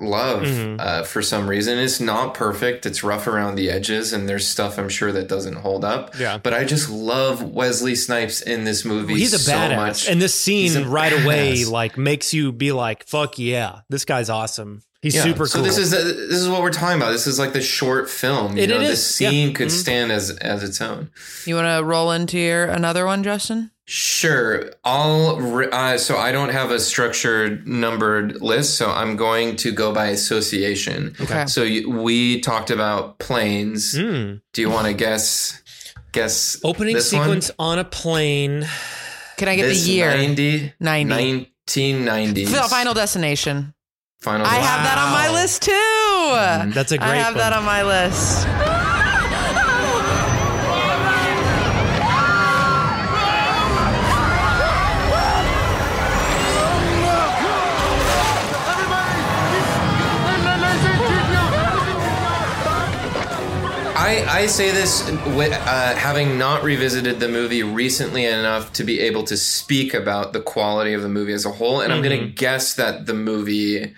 love 0.00 0.42
Mhm. 0.42 0.80
uh, 0.80 1.02
for 1.04 1.22
some 1.22 1.48
reason. 1.48 1.78
It's 1.78 2.00
not 2.00 2.34
perfect. 2.34 2.86
It's 2.86 3.04
rough 3.04 3.28
around 3.28 3.54
the 3.54 3.70
edges, 3.70 4.12
and 4.12 4.28
there's 4.28 4.48
stuff 4.48 4.76
I'm 4.76 4.88
sure 4.88 5.12
that 5.12 5.28
doesn't 5.28 5.54
hold 5.56 5.84
up. 5.84 6.18
Yeah. 6.18 6.38
But 6.38 6.54
I 6.54 6.64
just 6.64 6.90
love 6.90 7.42
Wesley 7.42 7.94
Snipes 7.94 8.40
in 8.42 8.64
this 8.64 8.84
movie. 8.84 9.14
He's 9.14 9.32
a 9.34 9.38
so 9.38 9.52
badass. 9.52 9.76
much. 9.76 10.08
And 10.08 10.20
this 10.20 10.34
scene 10.34 10.88
right 10.88 11.12
away 11.12 11.64
like 11.64 11.96
makes 11.96 12.34
you 12.34 12.50
be 12.50 12.72
like, 12.72 13.06
fuck 13.06 13.38
yeah, 13.38 13.80
this 13.88 14.04
guy's 14.04 14.28
awesome. 14.30 14.82
He's 15.02 15.16
Yeah, 15.16 15.24
super 15.24 15.46
so 15.48 15.56
cool. 15.58 15.64
this 15.64 15.78
is 15.78 15.90
this 15.90 16.38
is 16.38 16.48
what 16.48 16.62
we're 16.62 16.70
talking 16.70 16.96
about. 16.96 17.10
This 17.10 17.26
is 17.26 17.36
like 17.38 17.52
the 17.52 17.60
short 17.60 18.08
film. 18.08 18.56
You 18.56 18.62
It- 18.62 18.68
know, 18.70 18.76
it 18.76 18.86
this 18.86 19.10
is, 19.16 19.20
yeah. 19.20 19.30
scene 19.30 19.52
could 19.52 19.68
Mhm. 19.68 19.70
stand 19.72 20.12
as 20.12 20.30
as 20.30 20.62
its 20.62 20.80
own. 20.80 21.10
You 21.44 21.56
want 21.56 21.66
to 21.76 21.84
roll 21.84 22.12
into 22.12 22.38
your 22.38 22.64
another 22.66 23.04
one, 23.04 23.24
Justin? 23.24 23.72
Sure. 23.84 24.70
I'll 24.84 25.38
re- 25.40 25.68
uh, 25.72 25.98
so 25.98 26.16
I 26.16 26.30
don't 26.30 26.50
have 26.50 26.70
a 26.70 26.78
structured 26.78 27.66
numbered 27.66 28.40
list, 28.40 28.76
so 28.76 28.90
I'm 28.90 29.16
going 29.16 29.56
to 29.56 29.72
go 29.72 29.92
by 29.92 30.06
association. 30.06 31.16
Okay. 31.20 31.46
So 31.48 31.64
you, 31.64 31.90
we 31.90 32.40
talked 32.40 32.70
about 32.70 33.18
planes. 33.18 33.94
Mm. 33.96 34.40
Do 34.52 34.60
you 34.62 34.70
want 34.70 34.86
to 34.86 34.94
guess? 34.94 35.58
Guess 36.12 36.58
Opening 36.62 36.94
this 36.94 37.12
one? 37.12 37.22
sequence 37.24 37.50
on 37.58 37.78
a 37.80 37.84
plane. 37.84 38.68
Can 39.38 39.48
I 39.48 39.56
get 39.56 39.66
This 39.66 39.84
the 39.84 39.92
year? 39.92 40.10
90, 40.14 40.74
90. 40.78 41.50
1990s. 41.66 42.52
F- 42.54 42.70
Final 42.70 42.94
Destination. 42.94 43.74
Final. 44.22 44.46
I 44.46 44.54
have 44.54 44.84
that 44.84 44.98
on 44.98 45.10
my 45.10 45.42
list 45.42 45.62
too. 45.62 45.72
Mm, 45.72 46.72
that's 46.74 46.92
a 46.92 46.98
great 46.98 47.08
I 47.08 47.16
have 47.16 47.34
that 47.34 47.52
on 47.52 47.64
my 47.64 47.82
list. 47.82 48.46
I, 64.02 64.26
I 64.40 64.46
say 64.46 64.72
this 64.72 65.08
with, 65.36 65.52
uh, 65.52 65.94
having 65.94 66.36
not 66.36 66.64
revisited 66.64 67.20
the 67.20 67.28
movie 67.28 67.62
recently 67.62 68.24
enough 68.24 68.72
to 68.74 68.82
be 68.84 68.98
able 68.98 69.22
to 69.24 69.36
speak 69.36 69.94
about 69.94 70.32
the 70.32 70.40
quality 70.40 70.92
of 70.92 71.02
the 71.02 71.08
movie 71.08 71.32
as 71.32 71.44
a 71.46 71.50
whole, 71.52 71.80
and 71.80 71.92
I'm 71.92 72.02
going 72.02 72.18
to 72.20 72.26
guess 72.26 72.74
that 72.74 73.06
the 73.06 73.14
movie 73.14 73.94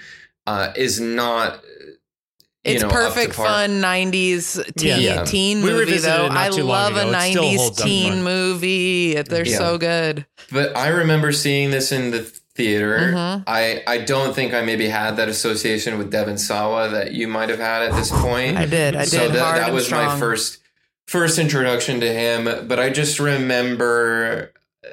uh, 0.47 0.73
is 0.77 1.01
not. 1.01 1.63
You 2.67 2.73
It's 2.75 2.83
know, 2.83 2.91
perfect 2.91 3.35
fun 3.35 3.81
90s 3.83 4.75
teen, 4.77 5.01
Yeah. 5.01 5.25
teen 5.25 5.63
We 5.63 5.71
movie 5.71 5.81
revisited 5.93 6.19
though. 6.19 6.27
I 6.35 6.49
love 6.49 6.97
a 6.97 7.01
ago. 7.01 7.11
It 7.11 7.15
90s 7.15 7.83
teen 7.83 8.23
movie. 8.23 9.15
They're 9.23 9.47
Yeah. 9.47 9.59
so 9.59 9.79
good. 9.79 10.27
But 10.53 10.77
I 10.77 10.89
remember 10.89 11.33
seeing 11.33 11.71
this 11.71 11.93
in 11.93 12.11
the 12.11 12.31
theater. 12.55 12.99
Mhm. 13.13 13.45
I, 13.47 13.83
I 13.87 13.99
don't 13.99 14.35
think 14.35 14.55
I 14.55 14.63
maybe 14.63 14.89
had 14.89 15.17
that 15.17 15.29
association 15.29 15.99
with 15.99 16.11
Devon 16.11 16.39
Sawa 16.39 16.89
that 16.91 17.13
you 17.13 17.27
might 17.29 17.49
have 17.49 17.59
had 17.59 17.83
at 17.83 17.93
this 17.97 18.11
point. 18.23 18.57
I 18.57 18.67
did. 18.67 18.95
I 18.97 19.05
so 19.05 19.19
did. 19.27 19.33
that, 19.33 19.57
that 19.59 19.73
was 19.73 19.91
my 19.91 20.19
first 20.19 20.61
first 21.07 21.39
introduction 21.39 22.01
to 22.01 22.13
him. 22.13 22.69
But 22.69 22.79
I 22.79 22.91
just 22.91 23.19
remember. 23.19 24.53
uh, 24.85 24.89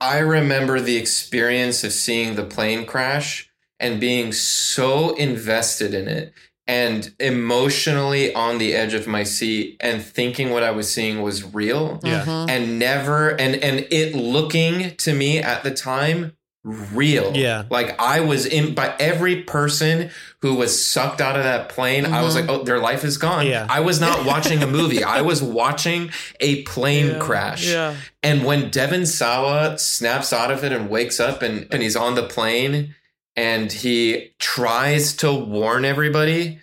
I 0.00 0.18
remember 0.18 0.80
the 0.80 0.96
experience 0.96 1.82
of 1.84 1.92
seeing 1.92 2.34
the 2.34 2.44
plane 2.44 2.84
crash 2.84 3.48
and 3.80 3.98
being 3.98 4.32
so 4.32 5.14
invested 5.14 5.94
in 5.94 6.08
it 6.08 6.32
and 6.66 7.12
emotionally 7.20 8.34
on 8.34 8.58
the 8.58 8.74
edge 8.74 8.94
of 8.94 9.06
my 9.06 9.22
seat 9.22 9.76
and 9.80 10.02
thinking 10.02 10.50
what 10.50 10.62
I 10.62 10.70
was 10.70 10.90
seeing 10.92 11.22
was 11.22 11.44
real 11.54 12.00
Yeah. 12.02 12.24
Mhm. 12.24 12.50
and 12.50 12.78
never 12.78 13.28
and 13.30 13.54
and 13.56 13.86
it 13.90 14.14
looking 14.14 14.96
to 14.96 15.12
me 15.14 15.38
at 15.38 15.62
the 15.62 15.70
time 15.70 16.32
real 16.66 17.32
Yeah. 17.36 17.64
like 17.68 17.94
i 18.00 18.20
was 18.20 18.46
in 18.46 18.72
by 18.74 18.94
every 18.98 19.42
person 19.42 20.08
who 20.40 20.54
was 20.54 20.82
sucked 20.82 21.20
out 21.20 21.36
of 21.36 21.44
that 21.44 21.68
plane 21.68 22.06
i 22.06 22.22
was 22.22 22.34
like 22.34 22.48
oh 22.48 22.62
their 22.64 22.78
life 22.78 23.04
is 23.04 23.18
gone 23.18 23.46
Yeah. 23.46 23.66
i 23.68 23.80
was 23.80 24.00
not 24.00 24.24
watching 24.32 24.62
a 24.62 24.66
movie 24.66 25.04
i 25.04 25.20
was 25.20 25.42
watching 25.42 26.08
a 26.40 26.62
plane 26.62 27.20
crash 27.20 27.66
Yeah. 27.68 27.96
and 28.22 28.46
when 28.46 28.70
Devon 28.70 29.04
sawa 29.04 29.76
snaps 29.78 30.32
out 30.32 30.50
of 30.50 30.64
it 30.64 30.72
and 30.72 30.88
wakes 30.88 31.20
up 31.20 31.42
and, 31.42 31.66
and 31.70 31.82
he's 31.82 31.96
on 31.96 32.14
the 32.14 32.22
plane 32.22 32.94
and 33.36 33.70
he 33.72 34.32
tries 34.38 35.14
to 35.16 35.32
warn 35.32 35.84
everybody 35.84 36.58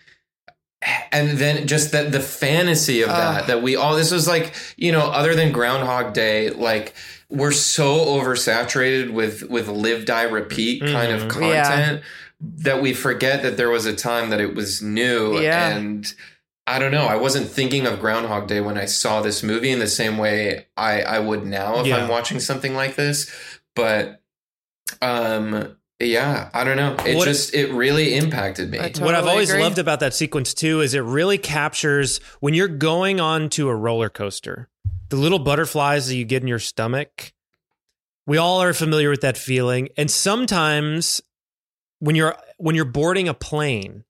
and 1.11 1.37
then 1.37 1.67
just 1.67 1.91
that 1.91 2.11
the 2.11 2.19
fantasy 2.19 3.01
of 3.01 3.09
that 3.09 3.41
Ugh. 3.41 3.47
that 3.47 3.61
we 3.61 3.75
all 3.75 3.95
this 3.95 4.11
was 4.11 4.27
like 4.27 4.53
you 4.77 4.91
know 4.91 5.01
other 5.11 5.35
than 5.35 5.51
groundhog 5.51 6.13
day 6.13 6.49
like 6.49 6.93
we're 7.29 7.51
so 7.51 7.97
oversaturated 8.05 9.11
with 9.11 9.43
with 9.43 9.67
live 9.67 10.05
die 10.05 10.23
repeat 10.23 10.81
kind 10.81 11.11
of 11.11 11.23
Mhm. 11.23 11.49
Yeah. 11.51 11.63
content 11.63 12.01
that 12.41 12.81
we 12.81 12.93
forget 12.93 13.43
that 13.43 13.57
there 13.57 13.69
was 13.69 13.85
a 13.85 13.95
time 13.95 14.31
that 14.31 14.41
it 14.41 14.55
was 14.55 14.81
new 14.81 15.39
Yeah. 15.39 15.69
and 15.69 16.11
I 16.67 16.77
don't 16.79 16.91
know. 16.91 17.05
I 17.05 17.15
wasn't 17.15 17.47
thinking 17.49 17.85
of 17.87 17.99
Groundhog 17.99 18.47
Day 18.47 18.61
when 18.61 18.77
I 18.77 18.85
saw 18.85 19.21
this 19.21 19.41
movie 19.43 19.71
in 19.71 19.79
the 19.79 19.87
same 19.87 20.17
way 20.17 20.67
I, 20.77 21.01
I 21.01 21.19
would 21.19 21.45
now 21.45 21.81
if 21.81 21.87
Yeah. 21.87 21.97
I'm 21.97 22.07
watching 22.07 22.39
something 22.39 22.75
like 22.75 22.95
this. 22.95 23.29
But 23.75 24.21
um 25.01 25.75
yeah, 26.07 26.49
I 26.53 26.63
don't 26.63 26.77
know. 26.77 26.95
It 27.05 27.15
What- 27.15 27.25
just 27.25 27.53
it 27.53 27.71
really 27.71 28.15
impacted 28.15 28.69
me. 28.71 28.79
I 28.79 28.91
what 28.99 29.15
I've 29.15 29.27
always 29.27 29.49
agree. 29.49 29.61
loved 29.63 29.77
about 29.77 29.99
that 30.01 30.13
sequence 30.13 30.53
too 30.53 30.81
is 30.81 30.93
it 30.93 30.99
really 31.03 31.37
captures 31.37 32.19
when 32.39 32.53
you're 32.53 32.67
going 32.67 33.19
on 33.19 33.49
to 33.51 33.69
a 33.69 33.75
roller 33.75 34.09
coaster, 34.09 34.69
the 35.09 35.15
little 35.17 35.39
butterflies 35.39 36.07
that 36.07 36.15
you 36.15 36.25
get 36.25 36.41
in 36.41 36.47
your 36.47 36.59
stomach. 36.59 37.33
We 38.27 38.37
all 38.37 38.61
are 38.61 38.73
familiar 38.73 39.09
with 39.09 39.21
that 39.21 39.37
feeling, 39.37 39.89
and 39.97 40.09
sometimes 40.09 41.21
when 41.99 42.15
you're 42.15 42.35
when 42.57 42.75
you're 42.75 42.85
boarding 42.85 43.27
a 43.27 43.33
plane, 43.33 44.03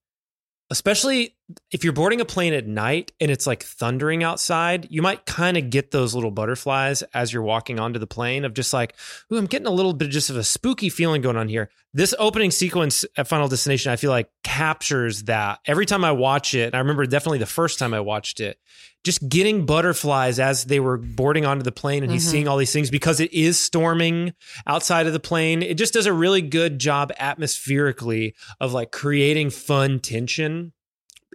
especially 0.71 1.35
if 1.69 1.83
you're 1.83 1.91
boarding 1.91 2.21
a 2.21 2.25
plane 2.25 2.53
at 2.53 2.65
night 2.65 3.11
and 3.19 3.29
it's 3.29 3.45
like 3.45 3.61
thundering 3.61 4.23
outside, 4.23 4.87
you 4.89 5.01
might 5.01 5.25
kind 5.25 5.57
of 5.57 5.69
get 5.69 5.91
those 5.91 6.15
little 6.15 6.31
butterflies 6.31 7.03
as 7.13 7.33
you're 7.33 7.43
walking 7.43 7.77
onto 7.77 7.99
the 7.99 8.07
plane 8.07 8.45
of 8.45 8.53
just 8.53 8.71
like, 8.71 8.95
ooh, 9.31 9.37
I'm 9.37 9.47
getting 9.47 9.67
a 9.67 9.71
little 9.71 9.91
bit 9.91 10.09
just 10.09 10.29
of 10.29 10.37
a 10.37 10.43
spooky 10.43 10.89
feeling 10.89 11.21
going 11.21 11.35
on 11.35 11.49
here. 11.49 11.69
This 11.93 12.15
opening 12.17 12.51
sequence 12.51 13.03
at 13.17 13.27
Final 13.27 13.49
Destination, 13.49 13.91
I 13.91 13.97
feel 13.97 14.11
like 14.11 14.29
captures 14.43 15.23
that. 15.23 15.59
Every 15.65 15.85
time 15.85 16.05
I 16.05 16.13
watch 16.13 16.53
it, 16.53 16.73
I 16.73 16.79
remember 16.79 17.05
definitely 17.05 17.39
the 17.39 17.45
first 17.45 17.77
time 17.77 17.93
I 17.93 17.99
watched 17.99 18.39
it, 18.39 18.57
just 19.03 19.27
getting 19.27 19.65
butterflies 19.65 20.39
as 20.39 20.65
they 20.65 20.79
were 20.79 20.97
boarding 20.97 21.45
onto 21.45 21.63
the 21.63 21.71
plane 21.71 22.03
and 22.03 22.11
he's 22.11 22.25
Mhm. 22.27 22.31
seeing 22.31 22.47
all 22.47 22.57
these 22.57 22.71
things 22.71 22.91
because 22.91 23.19
it 23.19 23.33
is 23.33 23.59
storming 23.59 24.33
outside 24.67 25.07
of 25.07 25.13
the 25.13 25.19
plane. 25.19 25.63
It 25.63 25.75
just 25.75 25.93
does 25.93 26.05
a 26.05 26.13
really 26.13 26.41
good 26.41 26.77
job 26.77 27.11
atmospherically 27.19 28.33
of 28.59 28.73
like 28.73 28.91
creating 28.91 29.49
fun 29.49 29.99
tension 29.99 30.73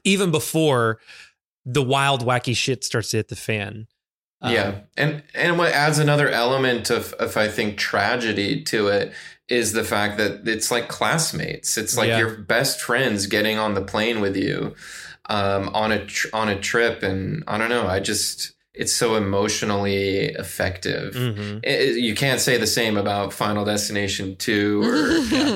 even 0.04 0.30
before 0.30 1.00
the 1.64 1.82
wild 1.82 2.24
wacky 2.24 2.56
shit 2.56 2.84
starts 2.84 3.10
to 3.10 3.16
hit 3.18 3.28
the 3.28 3.36
fan. 3.36 3.86
Um, 4.42 4.52
yeah. 4.52 4.80
And 4.96 5.22
and 5.34 5.58
what 5.58 5.72
adds 5.72 5.98
another 5.98 6.28
element 6.28 6.90
of 6.90 7.12
of 7.14 7.36
I 7.36 7.48
think 7.48 7.78
tragedy 7.78 8.62
to 8.64 8.88
it 8.88 9.12
is 9.48 9.72
the 9.72 9.82
fact 9.84 10.18
that 10.18 10.46
it's 10.46 10.70
like 10.70 10.88
classmates. 10.88 11.76
It's 11.78 11.96
like 11.96 12.08
Yeah. 12.08 12.18
your 12.18 12.30
best 12.38 12.80
friends 12.80 13.26
getting 13.26 13.58
on 13.58 13.74
the 13.74 13.80
plane 13.82 14.20
with 14.20 14.36
you 14.36 14.74
um 15.28 15.70
on 15.74 15.92
a 15.92 16.06
tr- 16.06 16.28
on 16.32 16.48
a 16.48 16.58
trip 16.58 17.02
and 17.02 17.44
I 17.46 17.58
don't 17.58 17.68
know, 17.68 17.86
I 17.86 18.00
just 18.00 18.55
it's 18.76 18.92
so 18.92 19.14
emotionally 19.14 20.26
effective. 20.34 21.14
Mhm. 21.14 21.60
It- 21.62 21.80
it- 21.80 21.96
you 21.96 22.14
can't 22.14 22.40
say 22.40 22.56
the 22.58 22.66
same 22.66 22.96
about 22.96 23.32
Final 23.32 23.64
Destination 23.64 24.36
2 24.36 24.82
or 24.82 25.06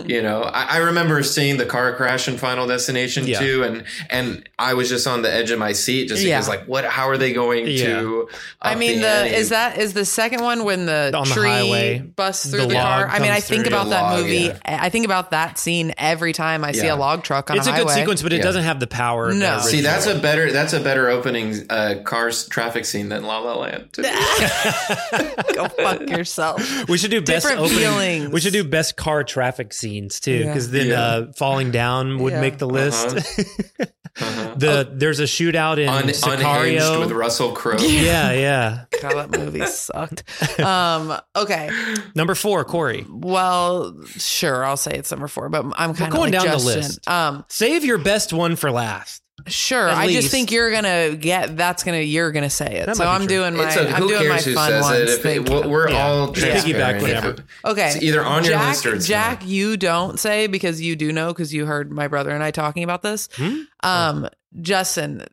you 0.07 0.23
know, 0.23 0.43
I, 0.43 0.77
I 0.77 0.77
remember 0.79 1.23
seeing 1.23 1.57
the 1.57 1.67
car 1.67 1.95
crash 1.95 2.29
in 2.29 2.39
Final 2.39 2.67
Destination 2.67 3.27
Yeah. 3.27 3.41
2 3.41 3.63
and 3.65 3.85
and 4.09 4.49
I 4.59 4.75
was 4.75 4.89
just 4.89 5.07
on 5.07 5.23
the 5.23 5.33
edge 5.33 5.51
of 5.51 5.59
my 5.59 5.73
seat 5.73 6.09
just 6.09 6.23
Yeah. 6.23 6.37
because 6.39 6.49
like 6.49 6.65
what 6.67 6.85
how 6.85 7.09
are 7.09 7.19
they 7.19 7.33
going 7.33 7.67
to 7.67 8.29
I 8.63 8.75
mean, 8.75 9.01
the, 9.01 9.09
ante? 9.09 9.35
is 9.35 9.49
that 9.51 9.79
is 9.79 9.93
the 9.93 10.05
second 10.05 10.43
one 10.43 10.65
when 10.65 10.87
the 10.87 11.13
On 11.15 11.29
the 11.29 11.35
tree 11.35 11.49
highway, 11.49 11.99
busts 12.01 12.51
through 12.51 12.63
the 12.63 12.67
the, 12.69 12.75
car? 12.75 13.07
I 13.09 13.19
mean, 13.19 13.31
I 13.31 13.41
think 13.41 13.67
about 13.67 13.89
that 13.91 14.03
log, 14.03 14.21
movie. 14.21 14.37
yeah. 14.37 14.59
I 14.65 14.89
think 14.91 15.05
about 15.05 15.31
that 15.33 15.59
scene 15.59 15.93
every 15.99 16.33
time 16.33 16.65
I 16.65 16.73
see 16.73 16.87
a 16.89 16.97
log 16.97 17.23
truck 17.23 17.51
on 17.51 17.57
the 17.57 17.63
city. 17.63 17.71
It's 17.71 17.81
a 17.81 17.81
highway. 17.83 17.95
good 17.95 18.01
sequence, 18.01 18.23
but 18.23 18.33
it 18.33 18.37
Yeah. 18.37 18.43
doesn't 18.43 18.63
have 18.65 18.81
the 18.81 18.87
power. 18.87 19.33
No. 19.33 19.61
See, 19.61 19.81
that's 19.81 20.07
a 20.07 20.15
better 20.19 20.53
that's 20.53 20.73
a 20.73 20.81
better 20.81 21.09
opening 21.09 21.67
uh 21.71 21.97
cars 22.05 22.47
traffic 22.49 22.85
scene 22.85 23.10
than 23.11 23.25
La 23.25 23.39
La 23.41 23.55
Land. 23.57 23.93
to 23.93 24.03
me. 24.03 24.09
Go 25.55 25.69
fuck 25.69 26.09
yourself. 26.09 26.89
We 26.89 26.97
should 26.99 27.11
do 27.11 27.21
best 27.21 27.47
Different 27.47 27.61
opening. 27.61 27.79
feelings. 27.79 28.29
We 28.33 28.41
should 28.41 28.53
do 28.55 28.65
best 28.65 28.97
car 28.97 29.23
traffic 29.25 29.73
scenes 29.73 30.19
too, 30.21 30.33
Yeah. 30.33 30.47
because 30.47 30.71
then 30.71 30.87
Yeah. 30.89 31.01
uh, 31.03 31.33
falling 31.37 31.71
down 31.71 32.19
would 32.19 32.33
Yeah. 32.33 32.41
make 32.41 32.59
the 32.59 32.67
list. 32.69 33.07
Uh-huh. 33.17 34.55
the 34.57 34.89
there's 34.93 35.21
a 35.21 35.25
shootout 35.25 35.79
in 35.79 35.89
Un- 35.89 36.03
unhinged 36.03 36.23
Sicario. 36.25 37.01
with 37.01 37.13
Russell 37.13 37.53
Crowe. 37.53 37.77
yeah, 37.81 38.33
yeah. 38.33 38.85
God, 39.01 39.31
that 39.31 39.39
movie 39.39 39.65
sucked. 39.67 40.25
Um, 40.61 41.17
okay. 41.37 41.71
Number 42.15 42.35
four, 42.35 42.65
Corey. 42.65 43.07
Well, 43.09 43.97
sure, 44.17 44.65
I'll 44.65 44.77
say 44.77 44.93
it's 44.93 45.11
number 45.11 45.29
four, 45.29 45.49
but 45.49 45.65
I'm 45.77 45.95
kind 45.95 46.13
of 46.13 46.17
going 46.19 46.33
like 46.33 46.43
down 46.43 46.59
the 46.59 46.65
list. 46.65 47.09
Um, 47.09 47.45
Save 47.49 47.85
your 47.85 47.99
best 47.99 48.33
one 48.33 48.57
for 48.57 48.71
last. 48.71 49.23
Sure. 49.47 49.89
At 49.89 49.97
I 49.97 50.07
least. 50.07 50.21
just 50.23 50.31
think 50.33 50.51
you're 50.53 50.71
gonna 50.71 51.17
get. 51.17 51.57
That's 51.57 51.83
gonna. 51.85 51.99
You're 52.01 52.33
gonna 52.33 52.51
say 52.51 52.81
it. 52.81 52.87
That 52.87 52.97
So 52.97 53.05
might 53.05 53.11
be 53.11 53.15
I'm 53.15 53.21
true. 53.29 53.37
doing 53.37 53.57
my. 53.57 53.67
It's 53.67 53.77
a, 53.77 53.89
I'm 53.91 54.03
who 54.03 54.09
doing 54.09 54.29
my 54.29 54.35
cares 54.35 54.45
who 54.45 54.55
fun 54.55 54.71
says 54.71 54.83
ones. 54.83 55.11
it? 55.11 55.23
Thank 55.23 55.49
it 55.49 55.53
we're, 55.53 55.69
we're 55.69 55.91
Yeah. 55.91 56.07
all 56.07 56.33
Just 56.33 56.67
piggyback 56.67 56.99
transparent. 57.01 57.03
whatever. 57.03 57.45
Okay. 57.65 57.89
It's 57.95 58.03
either 58.03 58.25
on 58.25 58.45
your 58.45 58.53
Jack, 58.55 58.69
list 58.69 58.87
or 58.87 58.95
it's 58.95 59.07
Jack, 59.07 59.41
not. 59.41 59.49
you 59.49 59.77
don't 59.77 60.19
say 60.19 60.47
because 60.47 60.81
you 60.81 60.97
do 60.97 61.13
know 61.13 61.29
because 61.33 61.53
you 61.55 61.67
heard 61.67 61.91
my 61.93 62.09
brother 62.09 62.31
and 62.31 62.43
I 62.43 62.51
talking 62.51 62.83
about 62.85 63.03
this. 63.03 63.29
Hmm? 63.37 63.61
Um, 63.83 64.29
Justin, 64.61 65.25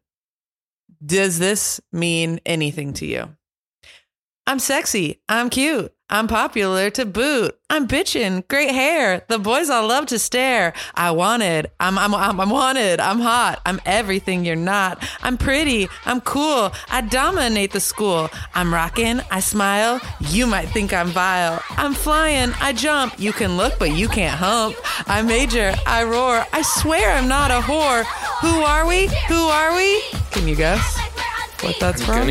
does 1.05 1.39
this 1.39 1.79
mean 1.91 2.39
anything 2.45 2.93
to 2.93 3.05
you? 3.05 3.35
I'm 4.45 4.59
sexy. 4.59 5.21
I'm 5.27 5.49
cute. 5.49 5.93
I'm 6.09 6.27
popular 6.29 6.89
to 6.91 7.05
boot. 7.05 7.59
I'm 7.69 7.85
bitchin'. 7.85 8.47
Great 8.47 8.71
hair. 8.71 9.25
The 9.27 9.37
boys 9.37 9.69
all 9.69 9.87
love 9.87 10.05
to 10.05 10.19
stare. 10.19 10.71
I 10.95 11.11
wanted. 11.11 11.69
I'm, 11.81 11.97
I'm, 11.97 12.15
I'm, 12.15 12.39
I'm 12.39 12.49
wanted. 12.49 13.01
I'm 13.01 13.19
hot. 13.19 13.61
I'm 13.65 13.81
everything 13.85 14.45
you're 14.45 14.55
not. 14.55 15.03
I'm 15.21 15.37
pretty. 15.37 15.89
I'm 16.05 16.21
cool. 16.21 16.71
I 16.89 17.01
dominate 17.01 17.73
the 17.73 17.81
school. 17.81 18.29
I'm 18.55 18.73
rockin'. 18.73 19.21
I 19.31 19.41
smile. 19.41 19.99
You 20.21 20.47
might 20.47 20.67
think 20.67 20.93
I'm 20.93 21.07
vile. 21.07 21.61
I'm 21.71 21.93
flying. 21.93 22.53
I 22.61 22.71
jump. 22.71 23.19
You 23.19 23.33
can 23.33 23.57
look, 23.57 23.77
but 23.77 23.91
you 23.91 24.07
can't 24.07 24.37
hump. 24.37 24.77
I 25.07 25.21
major. 25.23 25.73
I 25.85 26.05
roar. 26.05 26.45
I 26.53 26.61
swear 26.61 27.11
I'm 27.11 27.27
not 27.27 27.51
a 27.51 27.59
whore. 27.59 28.05
Who 28.39 28.61
are 28.61 28.87
we? 28.87 29.07
Who 29.27 29.47
are 29.47 29.75
we? 29.75 30.01
Can 30.31 30.47
you 30.47 30.55
guess 30.55 30.97
what 31.61 31.77
that's 31.81 32.01
from? 32.01 32.29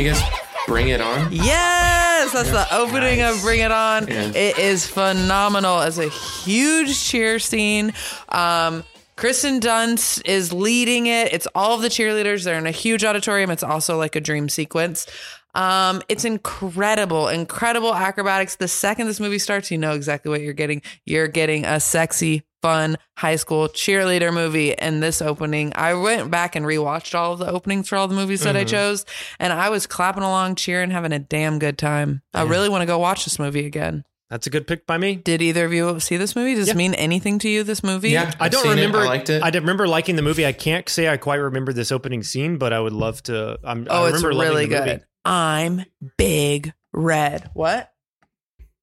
Bring 0.67 0.89
it 0.89 1.01
on. 1.01 1.33
Yes, 1.33 2.33
that's 2.33 2.51
the 2.51 2.67
opening 2.75 3.23
of 3.23 3.41
Bring 3.41 3.61
It 3.61 3.71
On. 3.71 4.07
Yeah. 4.09 4.33
It 4.35 4.59
is 4.59 4.87
phenomenal. 4.87 5.81
It's 5.83 5.99
a 5.99 6.09
huge 6.09 7.01
cheer 7.03 7.39
scene. 7.39 7.93
Um, 8.31 8.83
Kirsten 9.15 9.61
Dunst 9.61 10.23
is 10.27 10.53
leading 10.53 11.07
it. 11.07 11.33
It's 11.33 11.47
all 11.55 11.77
of 11.77 11.83
the 11.83 11.89
cheerleaders. 11.89 12.45
They're 12.45 12.59
in 12.59 12.67
a 12.67 12.73
huge 12.73 13.05
auditorium. 13.05 13.51
It's 13.51 13.63
also 13.63 13.97
like 13.97 14.17
a 14.17 14.21
dream 14.21 14.49
sequence. 14.49 15.07
Um, 15.55 16.03
it's 16.09 16.27
incredible, 16.27 17.29
incredible 17.29 17.95
acrobatics. 17.95 18.57
The 18.57 18.69
second 18.69 19.07
this 19.07 19.21
movie 19.21 19.39
starts, 19.39 19.71
you 19.71 19.79
know 19.79 19.93
exactly 19.93 20.31
what 20.31 20.43
you're 20.43 20.53
getting. 20.53 20.83
You're 21.07 21.29
getting 21.29 21.65
a 21.65 21.81
sexy, 21.81 22.43
fun 22.67 22.97
high 23.17 23.37
school 23.37 23.69
cheerleader 23.69 24.33
movie. 24.33 24.77
And 24.77 25.03
this 25.03 25.23
opening, 25.23 25.73
I 25.77 25.95
went 25.95 26.31
back 26.31 26.57
and 26.57 26.67
rewatched 26.67 27.15
all 27.15 27.35
of 27.35 27.39
the 27.39 27.51
openings 27.51 27.89
for 27.89 27.97
all 27.97 28.09
the 28.09 28.15
movies 28.15 28.41
that 28.41 28.57
I 28.57 28.61
mm-hmm. 28.61 28.69
chose, 28.71 29.07
and 29.39 29.53
I 29.53 29.69
was 29.71 29.87
clapping 29.87 30.23
along, 30.25 30.57
cheering, 30.57 30.91
having 30.91 31.13
a 31.13 31.19
damn 31.19 31.59
good 31.59 31.79
time. 31.79 32.23
I 32.35 32.43
really 32.43 32.69
want 32.69 32.83
to 32.83 32.87
go 32.87 32.99
watch 32.99 33.25
this 33.25 33.39
movie 33.39 33.67
again. 33.67 34.05
That's 34.29 34.49
a 34.49 34.51
good 34.51 34.67
pick 34.67 34.87
by 34.87 34.99
me. 34.99 35.15
Did 35.15 35.41
either 35.41 35.65
of 35.67 35.73
you 35.73 36.01
see 36.01 36.17
this 36.17 36.35
movie? 36.35 36.57
Does 36.57 36.67
Yeah. 36.67 36.75
it 36.75 36.77
mean 36.77 36.95
anything 36.95 37.39
to 37.39 37.49
you? 37.49 37.63
This 37.63 37.85
movie? 37.85 38.11
Yeah, 38.11 38.33
I 38.41 38.47
I've 38.47 38.51
don't 38.51 38.65
seen 38.65 38.73
it. 38.73 38.75
remember. 38.87 38.99
I 38.99 39.05
liked 39.07 39.31
it. 39.31 39.41
I 39.41 39.51
don't 39.51 39.63
remember 39.63 39.87
liking 39.87 40.17
the 40.17 40.23
movie. 40.23 40.45
I 40.45 40.51
can't 40.53 40.89
say 40.89 41.07
I 41.07 41.17
quite 41.17 41.37
remember 41.37 41.73
this 41.73 41.93
opening 41.93 42.25
scene, 42.25 42.59
but 42.59 42.73
I 42.73 42.81
would 42.81 42.93
love 42.93 43.23
to. 43.25 43.61
I'm, 43.63 43.87
Oh, 43.89 44.03
I 44.03 44.09
it's 44.09 44.17
remember 44.17 44.35
loving 44.35 44.49
really 44.53 44.67
the 44.67 44.79
movie. 44.81 44.91
good. 44.91 45.05
I'm 45.25 45.85
big 46.19 46.73
red. 46.93 47.49
What? 47.55 47.93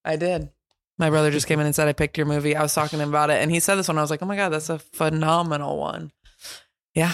I 0.05 0.15
did. 0.15 0.49
My 0.99 1.09
brother 1.09 1.31
just 1.31 1.47
came 1.47 1.59
in 1.59 1.65
and 1.65 1.73
said 1.75 1.87
I 1.87 1.93
picked 1.93 2.17
your 2.17 2.27
movie. 2.27 2.55
I 2.55 2.61
was 2.61 2.73
talking 2.73 2.97
to 2.99 3.03
him 3.03 3.09
about 3.09 3.29
it, 3.29 3.41
and 3.41 3.49
he 3.51 3.59
said 3.59 3.75
this 3.75 3.87
one. 3.87 3.97
I 3.97 4.01
was 4.01 4.11
like, 4.11 4.21
"Oh 4.21 4.25
my 4.27 4.35
god, 4.35 4.49
that's 4.49 4.69
a 4.69 4.77
phenomenal 4.79 5.77
one." 5.77 6.11
Yeah. 6.93 7.13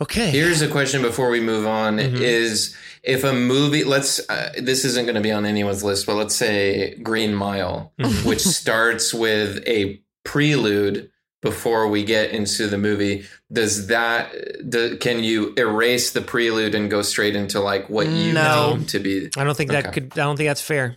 Okay. 0.00 0.30
Here's 0.30 0.60
a 0.60 0.68
question 0.68 1.02
before 1.02 1.30
we 1.30 1.40
move 1.40 1.66
on: 1.66 1.98
Mhm. 1.98 2.20
Is 2.20 2.76
if 3.04 3.22
a 3.24 3.32
movie, 3.32 3.84
let's 3.84 4.20
uh, 4.28 4.52
this 4.58 4.84
isn't 4.84 5.04
going 5.06 5.14
to 5.14 5.20
be 5.20 5.30
on 5.30 5.46
anyone's 5.46 5.84
list, 5.84 6.06
but 6.06 6.16
let's 6.16 6.34
say 6.34 6.96
Green 7.02 7.34
Mile, 7.34 7.92
Mhm. 8.00 8.24
which 8.26 8.42
starts 8.42 9.14
with 9.14 9.62
a 9.68 10.00
prelude 10.24 11.10
before 11.42 11.86
we 11.88 12.02
get 12.02 12.30
into 12.30 12.66
the 12.66 12.78
movie. 12.78 13.24
Does 13.52 13.86
that 13.86 14.32
do, 14.68 14.96
can 14.96 15.22
you 15.22 15.52
erase 15.56 16.10
the 16.10 16.22
prelude 16.22 16.74
and 16.74 16.90
go 16.90 17.02
straight 17.02 17.36
into 17.36 17.60
like 17.60 17.88
what 17.88 18.08
you 18.08 18.32
No. 18.32 18.74
know 18.76 18.84
to 18.86 18.98
be? 18.98 19.30
I 19.36 19.44
don't 19.44 19.56
think 19.56 19.70
that 19.70 19.92
could. 19.92 20.12
I 20.14 20.16
don't 20.24 20.36
think 20.36 20.48
that's 20.48 20.60
fair. 20.62 20.96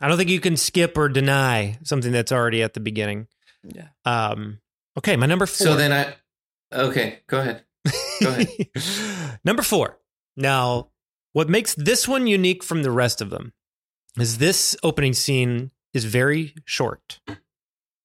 I 0.00 0.08
don't 0.08 0.16
think 0.16 0.30
you 0.30 0.40
can 0.40 0.56
skip 0.56 0.96
or 0.96 1.08
deny 1.08 1.78
something 1.82 2.12
that's 2.12 2.32
already 2.32 2.62
at 2.62 2.74
the 2.74 2.80
beginning. 2.80 3.26
Yeah. 3.64 3.88
Um. 4.04 4.60
Okay, 4.96 5.16
my 5.16 5.26
number 5.26 5.46
four. 5.46 5.66
So 5.66 5.76
then 5.76 5.92
I 5.92 6.14
okay, 6.72 7.20
go 7.26 7.40
ahead. 7.40 7.64
Go 8.22 8.30
ahead. 8.30 9.38
number 9.44 9.62
four. 9.62 9.98
Now, 10.36 10.88
what 11.32 11.48
makes 11.48 11.74
this 11.74 12.06
one 12.06 12.26
unique 12.26 12.62
from 12.62 12.82
the 12.82 12.90
rest 12.90 13.20
of 13.20 13.30
them 13.30 13.52
is 14.18 14.38
this 14.38 14.76
opening 14.82 15.12
scene 15.14 15.70
is 15.92 16.04
very 16.04 16.54
short, 16.64 17.20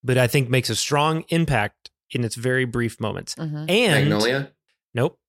but 0.04 0.18
I 0.18 0.28
think 0.28 0.50
makes 0.50 0.70
a 0.70 0.76
strong 0.76 1.26
impact 1.30 1.92
in 2.12 2.24
its 2.24 2.36
very 2.36 2.66
brief 2.66 3.00
moments. 3.00 3.36
Mhm. 3.36 3.70
And 3.70 4.10
Magnolia. 4.10 4.52
Nope. 4.94 5.20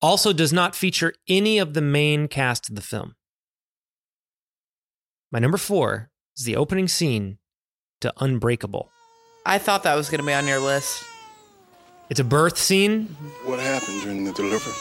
Also 0.00 0.32
does 0.32 0.52
not 0.52 0.74
feature 0.74 1.14
any 1.28 1.58
of 1.58 1.74
the 1.74 1.80
main 1.80 2.26
cast 2.26 2.68
of 2.68 2.74
the 2.74 2.82
film. 2.82 3.14
My 5.32 5.38
number 5.38 5.56
four 5.56 6.10
is 6.36 6.44
the 6.44 6.56
opening 6.56 6.88
scene 6.88 7.38
to 8.02 8.12
Unbreakable. 8.18 8.90
I 9.46 9.56
thought 9.56 9.82
that 9.84 9.94
was 9.94 10.10
going 10.10 10.20
to 10.20 10.26
be 10.26 10.34
on 10.34 10.46
your 10.46 10.60
list. 10.60 11.02
It's 12.10 12.20
a 12.20 12.24
birth 12.24 12.58
scene. 12.58 13.06
What 13.46 13.58
happened 13.58 14.02
during 14.02 14.24
the 14.24 14.32
delivery? 14.32 14.74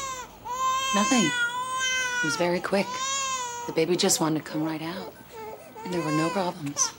Nothing. 0.94 1.24
It 1.24 2.26
was 2.26 2.36
very 2.36 2.60
quick. 2.60 2.86
The 3.66 3.72
baby 3.72 3.96
just 3.96 4.20
wanted 4.20 4.44
to 4.44 4.52
come 4.52 4.62
right 4.62 4.82
out. 4.82 5.14
And 5.86 5.94
there 5.94 6.02
were 6.02 6.12
no 6.12 6.30
problems. 6.32 6.92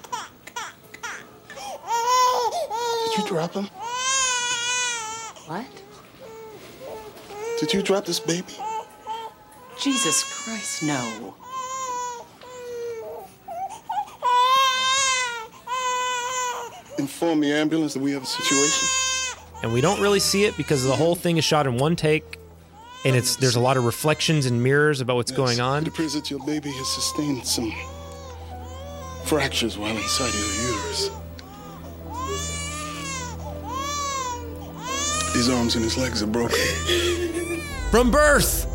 Did 3.05 3.19
you 3.19 3.27
drop 3.29 3.53
him? 3.53 3.67
What? 5.47 5.67
Did 7.61 7.75
you 7.75 7.83
drop 7.83 8.07
this 8.07 8.19
baby? 8.19 8.55
Jesus 9.79 10.25
Christ, 10.25 10.83
no. 10.85 11.35
Inform 16.98 17.40
the 17.40 17.52
ambulance 17.52 17.94
that 17.94 18.00
we 18.00 18.12
have 18.12 18.22
a 18.22 18.26
situation. 18.26 18.88
And 19.62 19.72
we 19.72 19.81
don't 19.81 20.00
really 20.00 20.20
see 20.20 20.44
it 20.44 20.57
because 20.57 20.85
the 20.85 20.96
whole 20.96 21.14
thing 21.14 21.37
is 21.37 21.44
shot 21.44 21.66
in 21.66 21.78
one 21.78 21.96
take. 21.96 22.38
And 23.05 23.16
it's 23.16 23.37
there's 23.37 23.57
a 23.57 23.61
lot 23.61 23.76
of 23.76 23.85
reflections 23.85 24.46
and 24.46 24.62
mirrors 24.62 25.00
about 25.00 25.16
what's 25.16 25.33
going 25.33 25.61
on. 25.61 25.83
It 25.83 25.88
appears 25.88 26.12
that 26.14 26.31
your 26.31 26.44
baby 26.46 26.70
has 26.70 26.88
sustained 26.88 27.44
some 27.46 27.72
fractures 29.24 29.76
while 29.76 29.96
inside 29.96 30.33
your 30.35 30.70
uterus. 30.70 31.11
His 35.33 35.48
arms 35.48 35.74
and 35.74 35.83
his 35.83 35.96
legs 35.96 36.22
are 36.22 36.26
broken. 36.26 36.59
From 37.90 38.11
birth. 38.11 38.66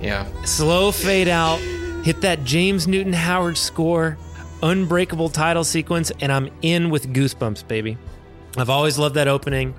Yeah. 0.00 0.26
Slow 0.44 0.92
fade 0.92 1.28
out, 1.28 1.58
hit 2.04 2.20
that 2.22 2.44
James 2.44 2.86
Newton 2.88 3.12
Howard 3.12 3.58
score, 3.58 4.16
unbreakable 4.62 5.28
title 5.28 5.64
sequence, 5.64 6.12
and 6.20 6.32
I'm 6.32 6.50
in 6.62 6.90
with 6.90 7.12
goosebumps, 7.12 7.66
baby. 7.68 7.98
I've 8.56 8.70
always 8.70 8.98
loved 8.98 9.14
that 9.16 9.28
opening. 9.28 9.74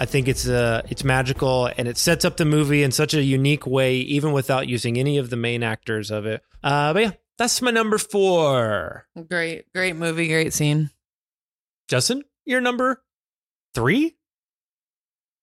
I 0.00 0.06
think 0.06 0.28
it's 0.28 0.46
uh, 0.46 0.82
it's 0.88 1.02
magical 1.02 1.70
and 1.76 1.88
it 1.88 1.98
sets 1.98 2.24
up 2.24 2.36
the 2.36 2.44
movie 2.44 2.82
in 2.82 2.92
such 2.92 3.14
a 3.14 3.22
unique 3.22 3.66
way, 3.66 3.96
even 3.96 4.32
without 4.32 4.68
using 4.68 4.96
any 4.98 5.18
of 5.18 5.30
the 5.30 5.36
main 5.36 5.62
actors 5.62 6.10
of 6.10 6.24
it. 6.24 6.42
Uh, 6.62 6.92
but 6.92 7.02
yeah, 7.02 7.10
that's 7.36 7.60
my 7.62 7.70
number 7.70 7.98
four. 7.98 9.06
Great, 9.28 9.72
great 9.72 9.96
movie, 9.96 10.28
great 10.28 10.52
scene. 10.52 10.90
Justin, 11.88 12.22
your 12.44 12.60
number 12.60 13.02
three? 13.74 14.16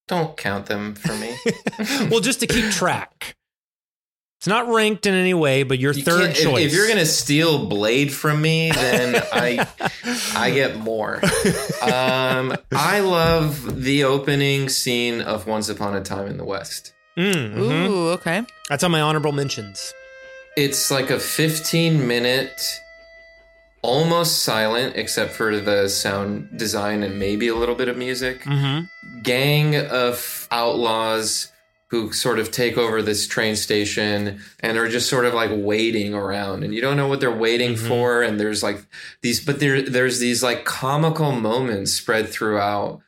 Don't 0.08 0.38
count 0.38 0.68
them 0.68 0.94
for 0.94 1.16
me. 1.16 1.36
well, 2.10 2.20
just 2.20 2.40
to 2.42 2.48
keep 2.48 2.70
track. 2.72 3.36
It's 4.38 4.48
not 4.48 4.68
ranked 4.68 5.06
in 5.06 5.14
any 5.14 5.34
way, 5.34 5.64
but 5.64 5.80
your 5.80 5.94
You 5.94 6.04
third 6.04 6.22
can't- 6.26 6.38
if- 6.38 6.44
choice. 6.44 6.66
If, 6.68 6.74
you're 6.74 6.88
gonna 6.88 7.06
steal 7.06 7.66
Blade 7.68 8.14
from 8.14 8.42
me, 8.42 8.70
then 8.72 9.16
I 9.32 9.66
I 10.36 10.52
get 10.52 10.78
more. 10.78 11.16
Um, 11.82 12.56
I 12.72 13.00
love 13.00 13.82
the 13.84 14.04
opening 14.04 14.70
scene 14.70 15.22
of 15.22 15.48
Once 15.48 15.70
Upon 15.70 15.96
a 15.96 16.02
Time 16.02 16.28
in 16.28 16.38
the 16.38 16.46
West. 16.46 16.94
Mm, 17.18 17.54
mhm. 17.56 17.90
Ooh, 17.90 18.10
okay. 18.10 18.44
That's 18.70 18.84
on 18.84 18.92
my 18.92 19.02
honorable 19.02 19.32
mentions. 19.32 19.94
It's 20.58 20.92
like 20.92 21.10
a 21.10 21.20
15 21.20 22.06
minute, 22.08 22.82
almost 23.82 24.44
silent, 24.44 24.96
except 24.96 25.32
for 25.32 25.60
the 25.60 25.88
sound 25.90 26.50
design 26.58 27.04
and 27.04 27.18
maybe 27.18 27.48
a 27.48 27.56
little 27.56 27.76
bit 27.76 27.88
of 27.88 27.98
music. 27.98 28.44
Mm-hmm. 28.44 29.22
gang 29.22 29.76
of 29.76 30.48
outlaws 30.52 31.52
who 31.92 32.12
sort 32.12 32.40
of 32.40 32.50
take 32.52 32.78
over 32.78 33.02
this 33.02 33.28
train 33.28 33.56
station 33.56 34.40
and 34.60 34.78
are 34.78 34.88
just 34.90 35.08
sort 35.10 35.24
of 35.26 35.34
like 35.34 35.52
waiting 35.54 36.14
around 36.14 36.64
and 36.64 36.74
you 36.74 36.82
don't 36.82 36.98
know 36.98 37.08
what 37.08 37.20
they're 37.20 37.32
waiting 37.32 37.74
Mm-hmm. 37.76 37.88
for 37.88 38.24
and 38.24 38.40
there's 38.40 38.64
like 38.64 38.86
these 39.22 39.44
but 39.46 39.60
there 39.60 39.82
there's 39.82 40.20
these 40.20 40.42
like 40.44 40.66
comical 40.66 41.32
moments 41.32 41.92
spread 41.94 42.28
throughout 42.30 43.02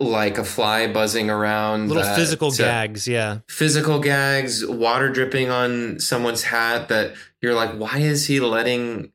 like 0.00 0.36
a 0.36 0.42
fly 0.44 0.88
buzzing 0.92 1.30
around 1.30 1.88
Little 1.88 2.02
that- 2.02 2.16
physical 2.16 2.50
gags, 2.50 3.06
yeah. 3.06 3.38
physical 3.48 4.00
gags 4.00 4.66
water 4.66 5.08
dripping 5.10 5.48
on 5.50 6.00
someone's 6.00 6.42
hat 6.42 6.88
that 6.88 7.14
you're 7.40 7.54
like 7.54 7.72
why 7.76 7.98
is 7.98 8.26
he 8.26 8.40
letting 8.40 9.12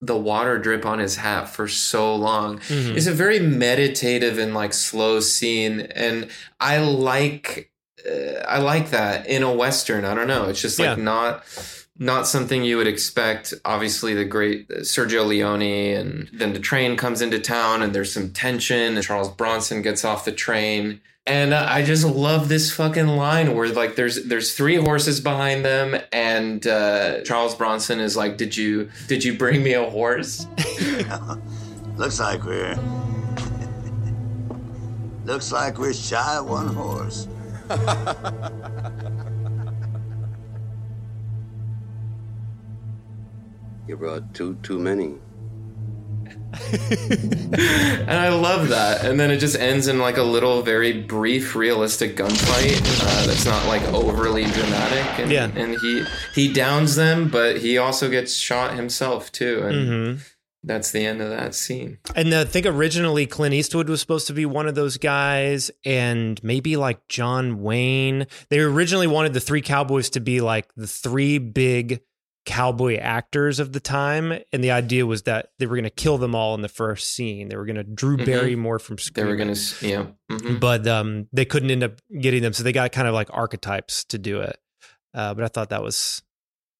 the 0.00 0.16
water 0.16 0.58
drip 0.58 0.84
on 0.86 0.98
his 0.98 1.16
hat 1.16 1.48
for 1.48 1.68
so 1.68 2.14
long 2.16 2.58
Mhm. 2.60 2.96
it's 2.96 3.06
a 3.06 3.12
very 3.12 3.38
meditative 3.38 4.38
and 4.38 4.54
like 4.54 4.72
slow 4.72 5.20
scene 5.20 5.80
and 5.80 6.28
i 6.58 6.78
like 6.78 7.70
i 8.48 8.58
like 8.58 8.90
that 8.90 9.26
in 9.26 9.42
a 9.42 9.52
western 9.52 10.04
i 10.04 10.14
don't 10.14 10.28
know 10.28 10.48
it's 10.48 10.60
just 10.60 10.78
like 10.78 10.96
Yeah. 10.98 11.02
not 11.04 11.42
not 11.98 12.26
something 12.26 12.64
you 12.64 12.76
would 12.76 12.86
expect 12.88 13.54
obviously 13.64 14.14
the 14.14 14.24
great 14.24 14.68
sergio 14.80 15.26
leone 15.26 15.62
and 15.62 16.28
then 16.32 16.52
the 16.52 16.58
train 16.58 16.96
comes 16.96 17.22
into 17.22 17.38
town 17.38 17.82
and 17.82 17.94
there's 17.94 18.12
some 18.12 18.30
tension 18.30 18.96
and 18.96 19.04
charles 19.04 19.28
bronson 19.30 19.82
gets 19.82 20.04
off 20.04 20.24
the 20.24 20.32
train 20.32 21.00
and 21.26 21.54
uh, 21.54 21.66
I 21.70 21.82
just 21.82 22.04
love 22.04 22.50
this 22.50 22.70
fucking 22.70 23.06
line 23.06 23.56
where 23.56 23.70
like 23.70 23.96
there's 23.96 24.26
there's 24.26 24.54
three 24.54 24.76
horses 24.76 25.20
behind 25.20 25.64
them 25.64 25.96
and 26.12 26.66
uh, 26.66 27.22
Charles 27.22 27.54
Bronson 27.54 27.98
is 27.98 28.14
like, 28.14 28.36
"Did 28.36 28.54
you 28.54 28.90
did 29.08 29.24
you 29.24 29.32
bring 29.38 29.62
me 29.62 29.72
a 29.72 29.88
horse?" 29.88 30.46
Looks 31.96 32.20
like 32.20 32.44
we're. 32.44 32.76
Looks 35.24 35.50
like 35.50 35.78
we're 35.78 35.94
shy 35.94 36.36
of 36.36 36.46
one 36.46 36.74
horse. 36.74 37.26
You 43.86 43.96
brought 43.96 44.32
two 44.34 44.54
too 44.62 44.78
many. 44.78 45.16
and 46.72 48.10
I 48.10 48.28
love 48.30 48.68
that. 48.68 49.04
And 49.04 49.20
then 49.20 49.30
it 49.30 49.38
just 49.38 49.56
ends 49.58 49.88
in 49.88 49.98
like 49.98 50.16
a 50.16 50.22
little, 50.22 50.62
very 50.62 51.02
brief, 51.02 51.54
realistic 51.54 52.16
gunfight 52.16 52.80
uh, 53.02 53.26
that's 53.26 53.44
not 53.44 53.66
like 53.66 53.82
overly 53.92 54.44
dramatic. 54.44 55.18
And, 55.18 55.30
Yeah. 55.30 55.50
and 55.54 55.76
he 55.80 56.04
he 56.34 56.50
downs 56.52 56.96
them, 56.96 57.28
but 57.28 57.58
he 57.58 57.76
also 57.76 58.08
gets 58.08 58.34
shot 58.34 58.74
himself 58.74 59.30
too. 59.32 59.62
And 59.64 59.88
Mhm. 59.88 60.20
That's 60.64 60.90
the 60.92 61.04
end 61.06 61.20
of 61.20 61.30
that 61.30 61.54
scene. 61.54 61.98
And 62.16 62.34
I 62.34 62.44
think 62.44 62.66
originally 62.66 63.26
Clint 63.26 63.54
Eastwood 63.54 63.88
was 63.88 64.00
supposed 64.00 64.26
to 64.28 64.32
be 64.32 64.46
one 64.46 64.66
of 64.66 64.74
those 64.74 64.96
guys, 64.96 65.70
and 65.84 66.42
maybe 66.42 66.76
like 66.76 67.06
John 67.08 67.62
Wayne. 67.62 68.26
They 68.48 68.60
originally 68.60 69.06
wanted 69.06 69.32
the 69.34 69.40
three 69.40 69.62
cowboys 69.62 70.10
to 70.10 70.20
be 70.20 70.40
like 70.40 70.72
the 70.74 70.86
three 70.86 71.38
big 71.38 72.00
cowboy 72.46 72.96
actors 72.98 73.58
of 73.58 73.72
the 73.72 73.80
time, 73.80 74.32
and 74.52 74.62
the 74.62 74.70
idea 74.70 75.06
was 75.06 75.22
that 75.22 75.50
they 75.58 75.66
were 75.66 75.76
going 75.76 75.84
to 75.84 75.90
kill 75.90 76.18
them 76.18 76.34
all 76.34 76.54
in 76.54 76.60
the 76.60 76.68
first 76.68 77.14
scene. 77.14 77.48
They 77.48 77.56
were 77.56 77.64
going 77.64 77.76
to 77.76 77.82
Drew 77.84 78.18
Mhm. 78.18 78.26
Barrymore 78.26 78.78
from 78.78 78.96
They 79.14 79.24
were 79.24 79.36
gonna, 79.36 79.52
s- 79.52 79.82
yeah. 79.82 80.06
mhm. 80.30 80.60
but 80.60 80.86
um, 80.86 81.26
they 81.32 81.46
couldn't 81.46 81.70
end 81.70 81.82
up 81.82 82.00
getting 82.20 82.42
them, 82.42 82.52
so 82.52 82.62
they 82.62 82.72
got 82.72 82.92
kind 82.92 83.08
of 83.08 83.14
like 83.14 83.28
archetypes 83.32 84.04
to 84.06 84.18
do 84.18 84.40
it. 84.40 84.58
Uh, 85.14 85.32
but 85.32 85.44
I 85.44 85.48
thought 85.48 85.70
that 85.70 85.82
was 85.82 86.20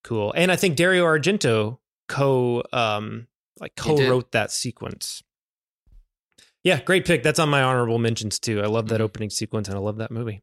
cool, 0.02 0.32
and 0.36 0.52
I 0.52 0.56
think 0.56 0.76
Dario 0.76 1.04
Argento 1.06 1.78
co 2.08 2.62
um 2.72 3.26
like 3.60 3.74
co-wrote 3.76 4.32
that 4.32 4.50
sequence. 4.50 5.22
Yeah, 6.62 6.80
great 6.80 7.04
pick. 7.04 7.22
That's 7.22 7.38
on 7.38 7.48
my 7.50 7.62
honorable 7.62 7.98
mentions 7.98 8.38
too. 8.38 8.62
I 8.62 8.66
love 8.66 8.88
that 8.88 8.96
Mm-hmm. 8.96 9.04
opening 9.04 9.30
sequence, 9.30 9.68
and 9.68 9.76
I 9.76 9.80
love 9.80 9.98
that 9.98 10.10
movie. 10.10 10.42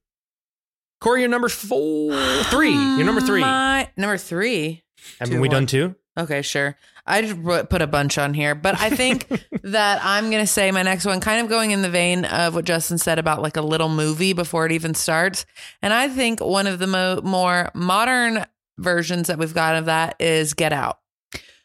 Corey, 0.99 1.21
you're 1.21 1.29
number 1.29 1.49
four, 1.49 2.13
three. 2.43 2.71
You're 2.95 3.05
number 3.05 3.21
three. 3.21 3.41
My, 3.41 3.89
number 3.97 4.17
three. 4.17 4.83
Haven't 5.19 5.33
two, 5.35 5.41
we 5.41 5.47
one. 5.47 5.55
done 5.55 5.65
two? 5.65 5.95
Okay, 6.19 6.43
sure. 6.43 6.77
I 7.07 7.23
just 7.23 7.41
put 7.43 7.71
put 7.71 7.81
a 7.81 7.87
bunch 7.87 8.19
on 8.19 8.35
here, 8.35 8.53
but 8.53 8.79
I 8.79 8.91
think 8.91 9.27
that 9.63 9.99
I'm 10.03 10.29
going 10.29 10.43
to 10.43 10.47
say 10.47 10.69
my 10.69 10.83
next 10.83 11.05
one, 11.05 11.19
kind 11.19 11.41
of 11.43 11.49
going 11.49 11.71
in 11.71 11.81
the 11.81 11.89
vein 11.89 12.25
of 12.25 12.53
what 12.53 12.65
Justin 12.65 12.99
said 12.99 13.17
about 13.17 13.41
like 13.41 13.57
a 13.57 13.63
little 13.63 13.89
movie 13.89 14.33
before 14.33 14.67
it 14.67 14.71
even 14.73 14.93
starts. 14.93 15.47
And 15.81 15.91
I 15.91 16.07
think 16.07 16.39
one 16.39 16.67
of 16.67 16.77
the 16.77 16.85
mo- 16.85 17.21
more 17.23 17.71
modern 17.73 18.45
versions 18.77 19.25
that 19.25 19.39
we've 19.39 19.55
got 19.55 19.77
of 19.77 19.85
that 19.85 20.17
is 20.19 20.53
Get 20.53 20.71
Out. 20.71 20.99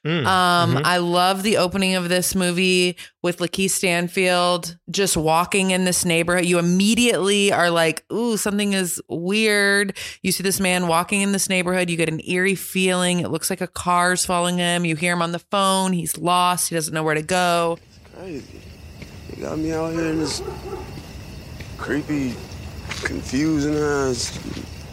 Mm, 0.07 0.25
Um, 0.27 0.75
mhm. 0.77 0.83
I 0.85 0.99
love 0.99 1.43
the 1.43 1.57
opening 1.57 1.97
of 1.97 2.09
this 2.09 2.35
movie 2.37 2.97
with 3.23 3.39
Lakeith 3.39 3.71
Stanfield 3.73 4.77
just 4.89 5.17
walking 5.17 5.73
in 5.73 5.85
this 5.85 6.05
neighborhood. 6.05 6.45
You 6.45 6.59
immediately 6.61 7.53
are 7.53 7.71
like, 7.71 8.05
"Ooh, 8.13 8.37
something 8.37 8.73
is 8.73 9.01
weird." 9.09 9.97
You 10.23 10.31
see 10.31 10.45
this 10.45 10.61
man 10.61 10.87
walking 10.87 11.23
in 11.23 11.33
this 11.33 11.49
neighborhood. 11.49 11.91
You 11.91 11.97
get 11.97 12.09
an 12.09 12.21
eerie 12.25 12.55
feeling. 12.55 13.19
It 13.21 13.31
looks 13.31 13.51
like 13.51 13.61
a 13.61 13.67
car's 13.67 14.25
following 14.25 14.59
him. 14.59 14.85
You 14.85 14.95
hear 14.95 15.13
him 15.15 15.23
on 15.23 15.33
the 15.33 15.41
phone. 15.51 15.93
He's 15.93 16.17
lost. 16.17 16.69
He 16.69 16.77
doesn't 16.77 16.95
know 16.95 17.03
where 17.03 17.15
to 17.17 17.23
go. 17.23 17.77
Crazy. 18.17 18.45
You 19.37 19.43
got 19.43 19.59
me 19.59 19.73
out 19.73 19.93
here 19.93 20.07
in 20.07 20.21
this 20.21 20.41
creepy, 21.79 22.35
confusing 23.03 23.77
ass 23.77 24.39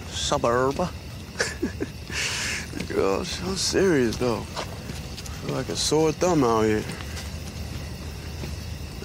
suburb. 0.09 0.75
Girl, 2.89 3.23
so 3.25 3.55
serious 3.55 4.17
though. 4.17 4.45
Feel 5.43 5.55
like 5.55 5.67
a 5.67 5.75
sore 5.75 6.13
thumb 6.13 6.43
out 6.45 6.61
here. 6.61 6.83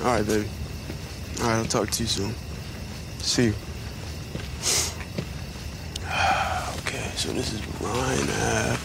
All 0.00 0.06
right, 0.14 0.24
baby. 0.24 0.46
All 1.40 1.48
right, 1.48 1.56
I'll 1.56 1.64
talk 1.64 1.90
to 1.90 2.02
you 2.04 2.08
soon. 2.08 2.34
See 3.18 3.46
you. 3.46 3.54
Okay, 6.78 7.10
so 7.16 7.32
this 7.32 7.52
is 7.52 7.60
Ryan 7.80 8.30
Ave. 8.30 8.78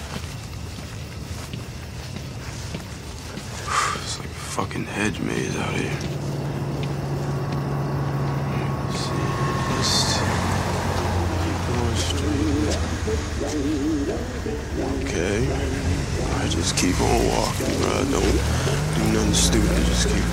It's 4.02 4.18
like 4.20 4.28
a 4.28 4.32
fucking 4.32 4.86
hedge 4.86 5.20
maze 5.20 5.56
out 5.56 5.74
here. 5.76 5.98
Let's 8.90 9.00
see, 9.00 9.24
just 9.78 10.20
keep 11.44 11.58
going 11.70 11.96
straight. 11.96 12.84
Okay. 15.06 16.03
I 16.44 16.48
just 16.50 16.76
keep 16.76 17.00
on 17.00 17.28
walking, 17.30 17.72
bro. 17.80 18.04
Don't 18.12 18.12
do 18.12 18.20
nothing 19.14 19.34
stupid. 19.34 19.86
Just 19.86 20.10
keep 20.10 20.18
on. 20.18 20.20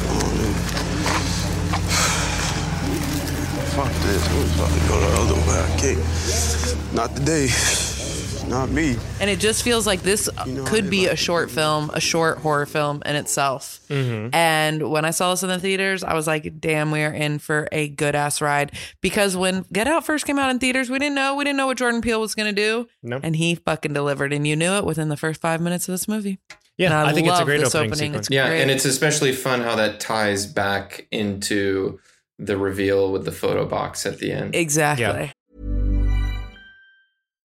Fuck 3.77 3.93
this. 4.03 4.29
I 4.29 4.31
was 4.35 4.51
about 4.57 4.73
to 4.73 4.81
go 4.89 4.99
the 4.99 5.07
other 5.21 5.39
way. 5.47 5.61
I 5.63 5.65
can't. 5.79 6.03
Not 6.95 7.15
today. 7.15 7.49
Not 8.51 8.69
me. 8.71 8.97
And 9.21 9.31
it 9.31 9.39
just 9.39 9.63
feels 9.63 9.87
like 9.87 10.03
this 10.03 10.29
could 10.67 10.91
be 10.91 11.07
a 11.07 11.15
short 11.15 11.51
film, 11.53 11.91
a 11.95 12.01
short 12.01 12.39
horror 12.39 12.67
film 12.67 13.01
in 13.07 13.15
itself. 13.15 13.79
Mhm. 13.89 14.35
And 14.35 14.91
when 14.91 15.05
I 15.05 15.11
saw 15.13 15.31
this 15.31 15.45
in 15.45 15.49
the 15.49 15.61
theaters, 15.61 16.03
I 16.03 16.15
was 16.15 16.27
like, 16.27 16.61
damn, 16.61 16.91
we 16.91 17.03
are 17.03 17.13
in 17.13 17.39
for 17.39 17.69
a 17.71 17.89
good 17.89 18.17
ass 18.17 18.41
ride. 18.41 18.73
Because 19.01 19.37
when 19.37 19.65
Get 19.73 19.87
Out 19.87 20.05
first 20.05 20.27
came 20.27 20.39
out 20.39 20.51
in 20.51 20.59
theaters, 20.59 20.91
we 20.91 20.99
didn't 20.99 21.15
know. 21.15 21.37
We 21.37 21.45
didn't 21.45 21.59
know 21.59 21.69
what 21.69 21.79
Jordan 21.79 22.01
Peele 22.03 22.21
was 22.21 22.35
going 22.35 22.53
to 22.53 22.61
do. 22.61 22.89
Nope. 23.05 23.21
And 23.23 23.37
he 23.37 23.55
fucking 23.55 23.93
delivered. 23.93 24.33
And 24.33 24.45
you 24.47 24.57
knew 24.57 24.73
it 24.73 24.85
within 24.85 25.09
the 25.11 25.17
first 25.17 25.41
five 25.41 25.61
minutes 25.61 25.89
of 25.89 25.93
this 25.93 26.09
movie. 26.09 26.39
Yeah, 26.77 26.87
And 26.99 27.09
I 27.09 27.13
think 27.13 27.29
it's 27.29 27.39
a 27.39 27.45
great 27.45 27.61
this 27.61 27.75
opening 27.75 27.95
sequence. 27.95 28.27
It's 28.27 28.31
yeah, 28.35 28.49
great. 28.49 28.63
and 28.63 28.71
it's 28.71 28.85
especially 28.85 29.33
fun 29.33 29.61
how 29.61 29.77
that 29.77 30.01
ties 30.01 30.47
back 30.47 31.07
into 31.13 32.01
the 32.39 32.57
reveal 32.57 33.13
with 33.13 33.27
the 33.27 33.33
photo 33.33 33.67
box 33.67 34.07
at 34.07 34.19
the 34.19 34.33
end. 34.33 34.55
Exactly. 34.57 35.33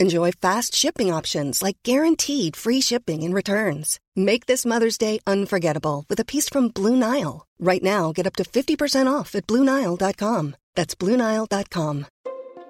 Enjoy 0.00 0.30
fast 0.30 0.74
shipping 0.76 1.12
options 1.12 1.60
like 1.60 1.78
guaranteed 1.82 2.54
free 2.54 2.80
shipping 2.80 3.24
and 3.24 3.34
returns. 3.34 3.98
Make 4.14 4.46
this 4.46 4.64
Mother's 4.64 4.96
Day 4.96 5.18
unforgettable 5.26 6.04
with 6.08 6.20
a 6.20 6.24
piece 6.24 6.48
from 6.48 6.68
Blue 6.68 6.94
Nile. 6.94 7.46
Right 7.58 7.82
now, 7.82 8.12
get 8.12 8.26
up 8.26 8.36
to 8.36 8.44
50% 8.44 9.12
off 9.12 9.34
at 9.34 9.48
BlueNile.com. 9.48 10.56
That's 10.76 10.94
BlueNile.com. 10.94 12.06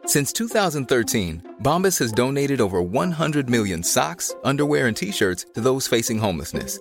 Since 0.06 0.32
2013, 0.32 1.56
Bombas 1.62 1.98
has 1.98 2.12
donated 2.12 2.62
over 2.62 2.80
100 2.80 3.50
million 3.50 3.82
socks, 3.82 4.34
underwear, 4.42 4.86
and 4.86 4.96
t 4.96 5.12
shirts 5.12 5.44
to 5.52 5.60
those 5.60 5.86
facing 5.86 6.18
homelessness. 6.18 6.80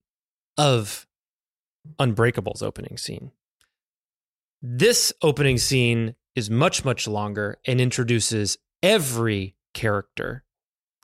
of 0.61 1.07
Unbreakable's 1.97 2.61
opening 2.61 2.95
scene. 2.95 3.31
This 4.61 5.11
opening 5.23 5.57
scene 5.57 6.13
is 6.35 6.51
much, 6.51 6.85
much 6.85 7.07
longer 7.07 7.57
and 7.65 7.81
introduces 7.81 8.59
every 8.83 9.55
character 9.73 10.43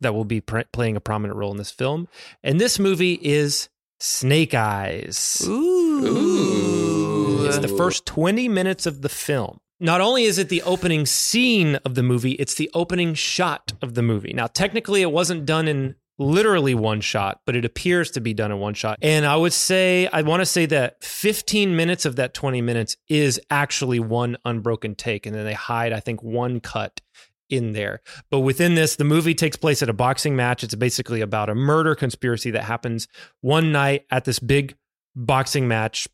that 0.02 0.14
will 0.14 0.26
be 0.26 0.42
pr- 0.42 0.62
playing 0.72 0.96
a 0.96 1.02
prominent 1.02 1.38
role 1.38 1.50
in 1.50 1.58
this 1.58 1.72
film. 1.72 2.08
And 2.44 2.62
this 2.62 2.78
movie 2.78 3.20
is 3.20 3.70
Snake 4.00 4.54
Eyes. 4.54 5.42
Ooh. 5.48 7.44
It's 7.48 7.58
the 7.58 7.68
first 7.68 8.06
20 8.06 8.48
minutes 8.48 8.86
of 8.86 9.02
the 9.02 9.10
film. 9.10 9.60
Not 9.80 10.02
only 10.02 10.26
is 10.26 10.38
it 10.38 10.50
the 10.50 10.62
opening 10.62 11.08
scene 11.08 11.78
of 11.78 11.96
the 11.96 12.04
movie, 12.04 12.34
it's 12.34 12.54
the 12.54 12.70
opening 12.76 13.16
shot 13.16 13.74
of 13.82 13.96
the 13.96 14.04
movie. 14.04 14.34
Now, 14.34 14.46
technically, 14.48 15.02
it 15.02 15.12
wasn't 15.12 15.48
done 15.48 15.68
in 15.68 15.96
literally 16.20 16.74
one 16.74 17.02
shot, 17.02 17.42
but 17.46 17.56
it 17.56 17.66
appears 17.66 18.12
to 18.12 18.22
be 18.22 18.34
done 18.34 18.52
in 18.52 18.60
one 18.60 18.74
shot. 18.74 18.98
And 19.02 19.26
I 19.26 19.36
would 19.36 19.54
say, 19.54 20.08
I 20.08 20.22
want 20.24 20.42
to 20.42 20.46
say 20.46 20.66
that 20.68 21.04
15 21.04 21.76
minutes 21.76 22.06
of 22.06 22.16
that 22.16 22.34
20 22.34 22.62
minutes 22.62 22.98
is 23.08 23.40
actually 23.50 24.00
one 24.00 24.38
unbroken 24.46 24.96
take. 24.96 25.26
And 25.26 25.36
then 25.36 25.46
they 25.46 25.54
hide, 25.54 25.94
I 25.94 26.00
think, 26.00 26.24
one 26.24 26.60
cut 26.60 27.02
in 27.50 27.74
there. 27.74 28.02
But 28.30 28.40
within 28.40 28.76
this, 28.76 28.96
the 28.96 29.04
movie 29.04 29.36
takes 29.36 29.58
place 29.58 29.82
at 29.82 29.90
a 29.90 29.94
boxing 29.94 30.36
match. 30.36 30.64
It's 30.64 30.76
basically 30.76 31.22
about 31.22 31.50
a 31.50 31.56
murder 31.56 31.96
conspiracy 31.96 32.52
that 32.52 32.64
happens 32.64 33.08
one 33.42 33.72
night 33.72 34.06
at 34.12 34.26
this 34.26 34.40
big 34.40 34.76
boxing 35.16 35.68
match. 35.68 36.08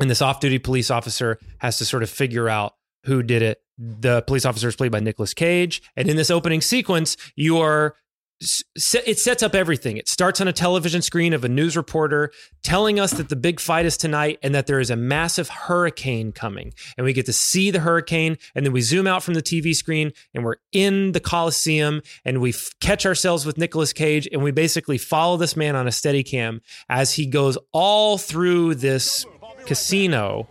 And 0.00 0.10
this 0.10 0.20
off 0.20 0.40
duty 0.40 0.58
police 0.58 0.90
officer 0.90 1.38
has 1.58 1.78
to 1.78 1.84
sort 1.84 2.02
of 2.02 2.10
figure 2.10 2.48
out 2.48 2.74
who 3.04 3.22
did 3.22 3.42
it. 3.42 3.60
The 3.78 4.22
police 4.22 4.44
officer 4.44 4.68
is 4.68 4.76
played 4.76 4.92
by 4.92 5.00
Nicolas 5.00 5.34
Cage. 5.34 5.82
And 5.96 6.08
in 6.08 6.16
this 6.16 6.30
opening 6.30 6.60
sequence, 6.60 7.16
you 7.36 7.58
are 7.58 7.94
it 8.40 9.18
sets 9.18 9.42
up 9.42 9.54
everything. 9.54 9.96
It 9.96 10.08
starts 10.08 10.40
on 10.40 10.48
a 10.48 10.52
television 10.52 11.02
screen 11.02 11.32
of 11.32 11.44
a 11.44 11.48
news 11.48 11.76
reporter 11.76 12.30
telling 12.62 12.98
us 12.98 13.12
that 13.12 13.28
the 13.28 13.36
big 13.36 13.60
fight 13.60 13.86
is 13.86 13.96
tonight 13.96 14.38
and 14.42 14.54
that 14.54 14.66
there 14.66 14.80
is 14.80 14.90
a 14.90 14.96
massive 14.96 15.48
hurricane 15.48 16.32
coming. 16.32 16.74
And 16.96 17.04
we 17.04 17.12
get 17.12 17.26
to 17.26 17.32
see 17.32 17.70
the 17.70 17.80
hurricane. 17.80 18.36
And 18.54 18.66
then 18.66 18.72
we 18.72 18.80
zoom 18.80 19.06
out 19.06 19.22
from 19.22 19.34
the 19.34 19.42
TV 19.42 19.74
screen 19.74 20.12
and 20.34 20.44
we're 20.44 20.56
in 20.72 21.12
the 21.12 21.20
Coliseum 21.20 22.02
and 22.24 22.40
we 22.40 22.50
f- 22.50 22.70
catch 22.80 23.06
ourselves 23.06 23.46
with 23.46 23.56
Nicolas 23.56 23.92
Cage. 23.92 24.28
And 24.30 24.42
we 24.42 24.50
basically 24.50 24.98
follow 24.98 25.36
this 25.36 25.56
man 25.56 25.76
on 25.76 25.86
a 25.86 25.92
steady 25.92 26.22
cam 26.22 26.60
as 26.88 27.12
he 27.12 27.26
goes 27.26 27.56
all 27.72 28.18
through 28.18 28.74
this 28.74 29.24
casino, 29.64 30.48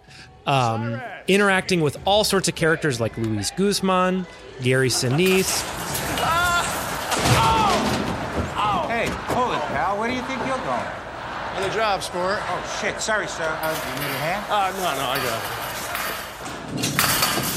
um, 0.48 1.02
interacting 1.28 1.82
with 1.82 1.98
all 2.06 2.24
sorts 2.24 2.48
of 2.48 2.56
characters 2.56 3.00
like 3.00 3.18
Luis 3.18 3.52
Guzman, 3.52 4.26
Gary 4.62 4.90
Sinise. 4.90 6.03
Job, 11.84 12.02
sport. 12.02 12.40
Oh, 12.44 12.78
shit. 12.80 13.02
Sorry, 13.02 13.28
sir. 13.28 13.44
Uh, 13.44 13.72
you 13.72 14.02
need 14.02 14.10
a 14.10 14.20
hand? 14.20 14.46
Uh, 14.50 14.72
no, 14.78 14.96
no, 14.96 15.10
I 15.10 15.18
got 15.18 15.44
it. 16.80 16.86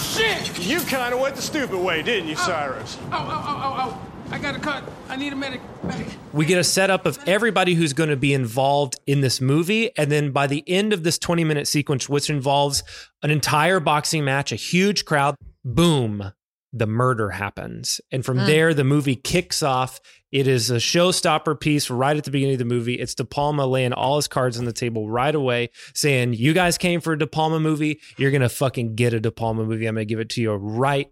Shit! 0.02 0.66
You 0.66 0.80
kind 0.80 1.14
of 1.14 1.20
went 1.20 1.36
the 1.36 1.42
stupid 1.42 1.78
way, 1.78 2.02
didn't 2.02 2.28
you, 2.28 2.34
Cyrus? 2.34 2.98
Oh, 3.04 3.08
oh, 3.12 3.44
oh, 3.46 3.62
oh, 3.62 3.92
oh. 3.94 4.34
I 4.34 4.38
got 4.40 4.56
a 4.56 4.58
cut. 4.58 4.82
I 5.08 5.14
need 5.14 5.32
a 5.32 5.36
medic. 5.36 5.60
Medic. 5.84 6.08
We 6.32 6.44
get 6.44 6.58
a 6.58 6.64
setup 6.64 7.06
of 7.06 7.20
everybody 7.28 7.74
who's 7.74 7.92
going 7.92 8.10
to 8.10 8.16
be 8.16 8.34
involved 8.34 8.96
in 9.06 9.20
this 9.20 9.40
movie. 9.40 9.96
And 9.96 10.10
then 10.10 10.32
by 10.32 10.48
the 10.48 10.64
end 10.66 10.92
of 10.92 11.04
this 11.04 11.18
20 11.20 11.44
minute 11.44 11.68
sequence, 11.68 12.08
which 12.08 12.28
involves 12.28 12.82
an 13.22 13.30
entire 13.30 13.78
boxing 13.78 14.24
match, 14.24 14.50
a 14.50 14.56
huge 14.56 15.04
crowd, 15.04 15.36
boom, 15.64 16.32
the 16.72 16.88
murder 16.88 17.30
happens. 17.30 18.00
And 18.10 18.24
from 18.24 18.38
Hmm. 18.38 18.46
there, 18.46 18.74
the 18.74 18.82
movie 18.82 19.14
kicks 19.14 19.62
off. 19.62 20.00
It 20.32 20.48
is 20.48 20.70
a 20.70 20.76
showstopper 20.76 21.58
piece 21.60 21.88
right 21.88 22.16
at 22.16 22.24
the 22.24 22.30
beginning 22.30 22.54
of 22.54 22.58
the 22.58 22.64
movie. 22.64 22.94
It's 22.94 23.14
De 23.14 23.24
Palma 23.24 23.66
laying 23.66 23.92
all 23.92 24.16
his 24.16 24.26
cards 24.28 24.58
on 24.58 24.64
the 24.64 24.72
table 24.72 25.08
right 25.08 25.34
away, 25.34 25.70
saying, 25.94 26.34
You 26.34 26.52
guys 26.52 26.76
came 26.78 27.00
for 27.00 27.12
a 27.12 27.18
De 27.18 27.26
Palma 27.26 27.60
movie. 27.60 28.00
You're 28.16 28.32
going 28.32 28.42
to 28.42 28.48
fucking 28.48 28.96
get 28.96 29.14
a 29.14 29.20
De 29.20 29.30
Palma 29.30 29.64
movie. 29.64 29.86
I'm 29.86 29.94
going 29.94 30.06
to 30.06 30.08
give 30.08 30.20
it 30.20 30.30
to 30.30 30.42
you 30.42 30.52
right 30.54 31.10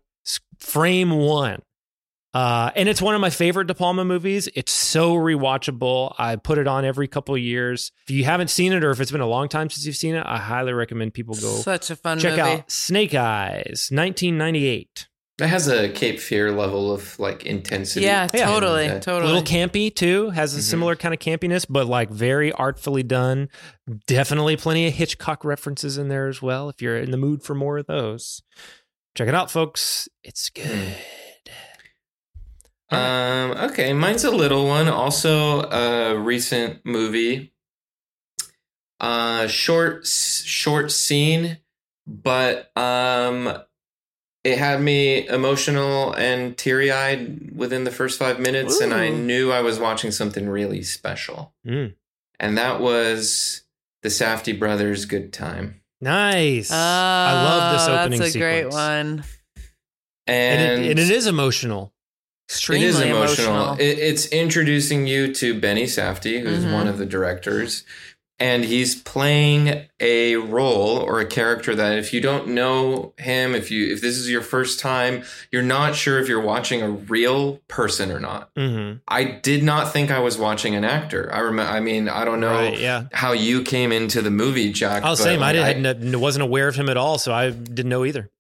frame 0.59 1.11
one. 1.11 1.62
Uh, 2.33 2.72
and 2.74 2.88
it's 2.88 3.00
one 3.00 3.14
of 3.14 3.20
my 3.20 3.31
favorite 3.31 3.68
De 3.68 3.74
Palma 3.74 4.05
movies. 4.05 4.48
It's 4.57 4.72
so 4.72 5.14
rewatchable. 5.14 6.16
I 6.18 6.35
put 6.35 6.59
it 6.59 6.66
on 6.66 6.85
every 6.85 7.07
couple 7.07 7.37
of 7.37 7.40
years. 7.40 7.92
If 8.09 8.11
you 8.11 8.24
haven't 8.24 8.48
seen 8.50 8.72
it 8.72 8.83
or 8.83 8.90
if 8.90 9.00
it's 9.00 9.12
been 9.12 9.20
a 9.20 9.27
long 9.27 9.48
time 9.48 9.70
since 9.70 9.87
you've 9.87 9.94
seen 9.94 10.16
it, 10.16 10.24
I 10.27 10.38
highly 10.38 10.72
recommend 10.72 11.14
people 11.14 11.37
go 11.37 11.55
Such 11.59 11.90
a 11.90 11.96
fun 11.96 12.18
check 12.18 12.33
movie. 12.33 12.40
out 12.42 12.70
Snake 12.72 13.14
Eyes, 13.14 13.88
1998. 13.92 15.07
It 15.40 15.49
has 15.49 15.66
a 15.66 15.88
Cape 15.88 16.20
Fear 16.20 16.53
level 16.53 16.92
of 16.92 17.18
like 17.18 17.44
intensity. 17.44 18.07
Yeah, 18.07 18.29
Yeah. 18.33 18.47
totally, 18.47 18.85
Yeah. 18.85 19.01
totally. 19.01 19.33
little 19.33 19.42
campy 19.47 19.92
too 19.94 20.31
has 20.31 20.55
a 20.55 20.62
similar 20.62 20.94
kind 20.94 21.12
of 21.12 21.18
campiness 21.18 21.66
but 21.68 21.87
like 21.88 22.09
very 22.11 22.53
artfully 22.53 23.03
done 23.03 23.49
definitely 24.07 24.57
plenty 24.57 24.87
of 24.87 24.94
hitchcock 24.94 25.44
references 25.44 25.99
in 25.99 26.09
there 26.09 26.29
as 26.29 26.40
well 26.40 26.68
if 26.68 26.81
you're 26.81 26.97
in 26.97 27.11
the 27.11 27.16
mood 27.16 27.42
for 27.42 27.55
more 27.57 27.79
of 27.79 27.87
those 27.87 28.42
check 29.16 29.27
it 29.27 29.35
out 29.35 29.51
folks 29.51 30.09
it's 30.23 30.51
good 30.51 30.97
Um, 32.90 33.51
okay, 33.70 33.92
mine's 33.92 34.23
a 34.25 34.31
little 34.31 34.66
one. 34.68 34.87
Also, 34.88 35.62
a 35.70 36.16
recent 36.16 36.85
movie. 36.87 37.53
Uh, 39.01 39.49
short, 39.49 40.07
short 40.07 40.92
scene, 40.92 41.59
but 42.07 42.70
um, 42.77 43.53
it 44.44 44.59
had 44.59 44.80
me 44.80 45.26
emotional 45.26 46.12
and 46.12 46.57
teary 46.57 46.92
eyed 46.92 47.57
within 47.57 47.85
the 47.85 47.90
first 47.90 48.18
five 48.18 48.38
minutes, 48.38 48.80
and 48.80 48.92
I 48.94 49.09
knew 49.09 49.50
I 49.50 49.62
was 49.62 49.78
watching 49.78 50.11
something 50.11 50.48
really 50.48 50.83
special. 50.83 51.54
Mm. 51.66 51.94
And 52.38 52.59
that 52.59 52.80
was 52.80 53.62
the 54.02 54.11
Safdie 54.11 54.59
Brothers' 54.59 55.04
"Good 55.07 55.33
Time." 55.33 55.80
nice 56.00 56.70
i 56.70 57.33
love 57.44 57.72
this 57.72 57.88
Oh, 57.88 57.96
opening 57.98 58.20
That's 58.20 58.35
a 58.35 58.38
great 58.38 58.68
one. 58.68 59.24
and, 60.26 60.61
And, 60.62 60.85
it, 60.85 60.90
and 60.90 60.98
it 60.98 61.11
is 61.11 61.26
emotional 61.26 61.94
Extremely 62.50 62.85
it 62.85 62.88
is 62.90 63.00
emotional. 63.00 63.54
emotional. 63.54 63.74
It, 63.80 63.98
it's 64.00 64.26
introducing 64.26 65.07
you 65.07 65.33
to 65.35 65.59
Benny 65.59 65.85
Safdie, 65.85 66.40
who's 66.42 66.64
Mhm. 66.64 66.74
one 66.74 66.88
of 66.88 66.98
the 66.98 67.07
directors, 67.07 67.85
and 68.44 68.62
he's 68.62 68.94
playing 68.94 69.87
a 70.00 70.37
role 70.37 70.98
or 70.98 71.18
a 71.18 71.24
character 71.24 71.74
that 71.74 71.96
if 71.96 72.12
you 72.12 72.20
don't 72.20 72.48
know 72.48 73.14
him, 73.16 73.54
if 73.54 73.70
you 73.70 73.90
if 73.90 74.02
this 74.02 74.18
is 74.18 74.30
your 74.30 74.42
first 74.42 74.78
time, 74.78 75.22
you're 75.50 75.62
not 75.62 75.94
sure 75.94 76.18
if 76.20 76.28
you're 76.28 76.42
watching 76.42 76.83
a 76.83 76.90
real 76.90 77.57
person 77.68 78.12
or 78.12 78.20
not. 78.20 78.54
mm-hmm. 78.54 78.98
I 79.09 79.24
did 79.24 79.64
not 79.64 79.94
think 79.94 80.11
I 80.11 80.18
was 80.18 80.37
watching 80.37 80.74
an 80.74 80.85
actor. 80.85 81.33
I 81.33 81.38
remember. 81.38 81.72
I 81.72 81.80
mean, 81.80 82.07
I 82.11 82.26
don't 82.26 82.40
know 82.40 82.50
Right, 82.50 82.78
yeah. 82.78 83.04
how 83.12 83.33
you 83.33 83.62
came 83.62 83.92
into 83.92 84.20
the 84.20 84.30
movie, 84.30 84.72
Jack. 84.72 85.04
i 85.04 85.09
was 85.09 85.20
but, 85.20 85.24
saying 85.24 85.42
i, 85.42 85.72
didn't, 85.72 86.20
wasn't 86.20 86.42
aware 86.42 86.68
of 86.68 86.74
him 86.74 86.90
at 86.90 86.98
all 86.98 87.16
so 87.16 87.33
i 87.33 87.48
didn't 87.48 87.88
know 87.88 88.04
either 88.04 88.30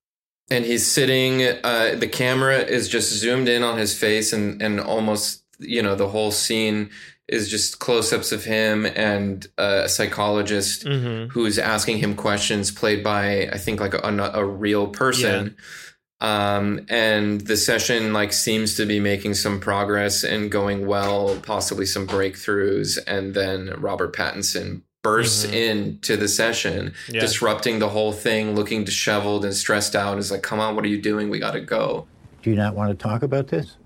and 0.50 0.66
he's 0.66 0.86
sitting 0.86 1.42
uh 1.64 1.94
the 1.96 2.06
camera 2.06 2.58
is 2.58 2.88
just 2.90 3.10
zoomed 3.10 3.48
in 3.48 3.62
on 3.62 3.78
his 3.78 3.98
face 3.98 4.34
and 4.34 4.60
and 4.60 4.80
almost 4.80 5.42
you 5.58 5.82
know 5.82 5.94
the 5.94 6.08
whole 6.08 6.30
scene 6.30 6.90
is 7.28 7.48
just 7.48 7.78
close-ups 7.78 8.32
of 8.32 8.44
him 8.44 8.84
and 8.84 9.46
a 9.56 9.88
psychologist 9.88 10.84
Mhm. 10.84 11.30
who's 11.30 11.58
asking 11.58 11.98
him 11.98 12.14
questions 12.14 12.70
played 12.70 13.02
by 13.02 13.48
i 13.52 13.56
think 13.58 13.80
like 13.80 13.94
a, 13.94 14.30
a 14.34 14.44
real 14.44 14.88
person 14.88 15.56
um 16.20 16.84
and 16.88 17.40
the 17.42 17.56
session 17.56 18.12
like 18.12 18.32
seems 18.32 18.74
to 18.76 18.86
be 18.86 19.00
making 19.00 19.34
some 19.34 19.58
progress 19.58 20.22
and 20.22 20.50
going 20.50 20.86
well 20.86 21.36
possibly 21.42 21.86
some 21.86 22.06
breakthroughs 22.06 22.98
and 23.06 23.34
then 23.34 23.72
robert 23.78 24.14
pattinson 24.14 24.82
bursts 25.02 25.44
Mhm. 25.46 25.52
into 25.54 26.16
the 26.16 26.28
session 26.28 26.92
Yeah. 27.08 27.20
disrupting 27.20 27.78
the 27.78 27.88
whole 27.88 28.12
thing 28.12 28.54
looking 28.54 28.84
disheveled 28.84 29.44
and 29.44 29.54
stressed 29.54 29.96
out 29.96 30.18
is 30.18 30.30
like 30.30 30.42
come 30.42 30.60
on 30.60 30.76
what 30.76 30.84
are 30.84 30.88
you 30.88 31.00
doing 31.00 31.30
we 31.30 31.38
gotta 31.38 31.60
go 31.60 32.06
Do 32.42 32.50
you 32.50 32.56
not 32.56 32.74
want 32.74 32.90
to 32.90 33.02
talk 33.02 33.22
about 33.22 33.48
this? 33.48 33.76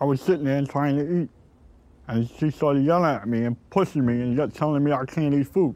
I 0.00 0.04
was 0.04 0.20
sitting 0.20 0.44
there 0.44 0.62
trying 0.66 0.96
to 0.96 1.22
eat, 1.22 1.28
and 2.08 2.28
she 2.38 2.50
started 2.50 2.84
yelling 2.84 3.10
at 3.10 3.26
me 3.28 3.44
and 3.44 3.56
pushing 3.70 4.04
me 4.04 4.20
and 4.20 4.54
telling 4.54 4.84
me 4.84 4.92
I 4.92 5.04
can't 5.04 5.34
eat 5.34 5.48
food. 5.48 5.74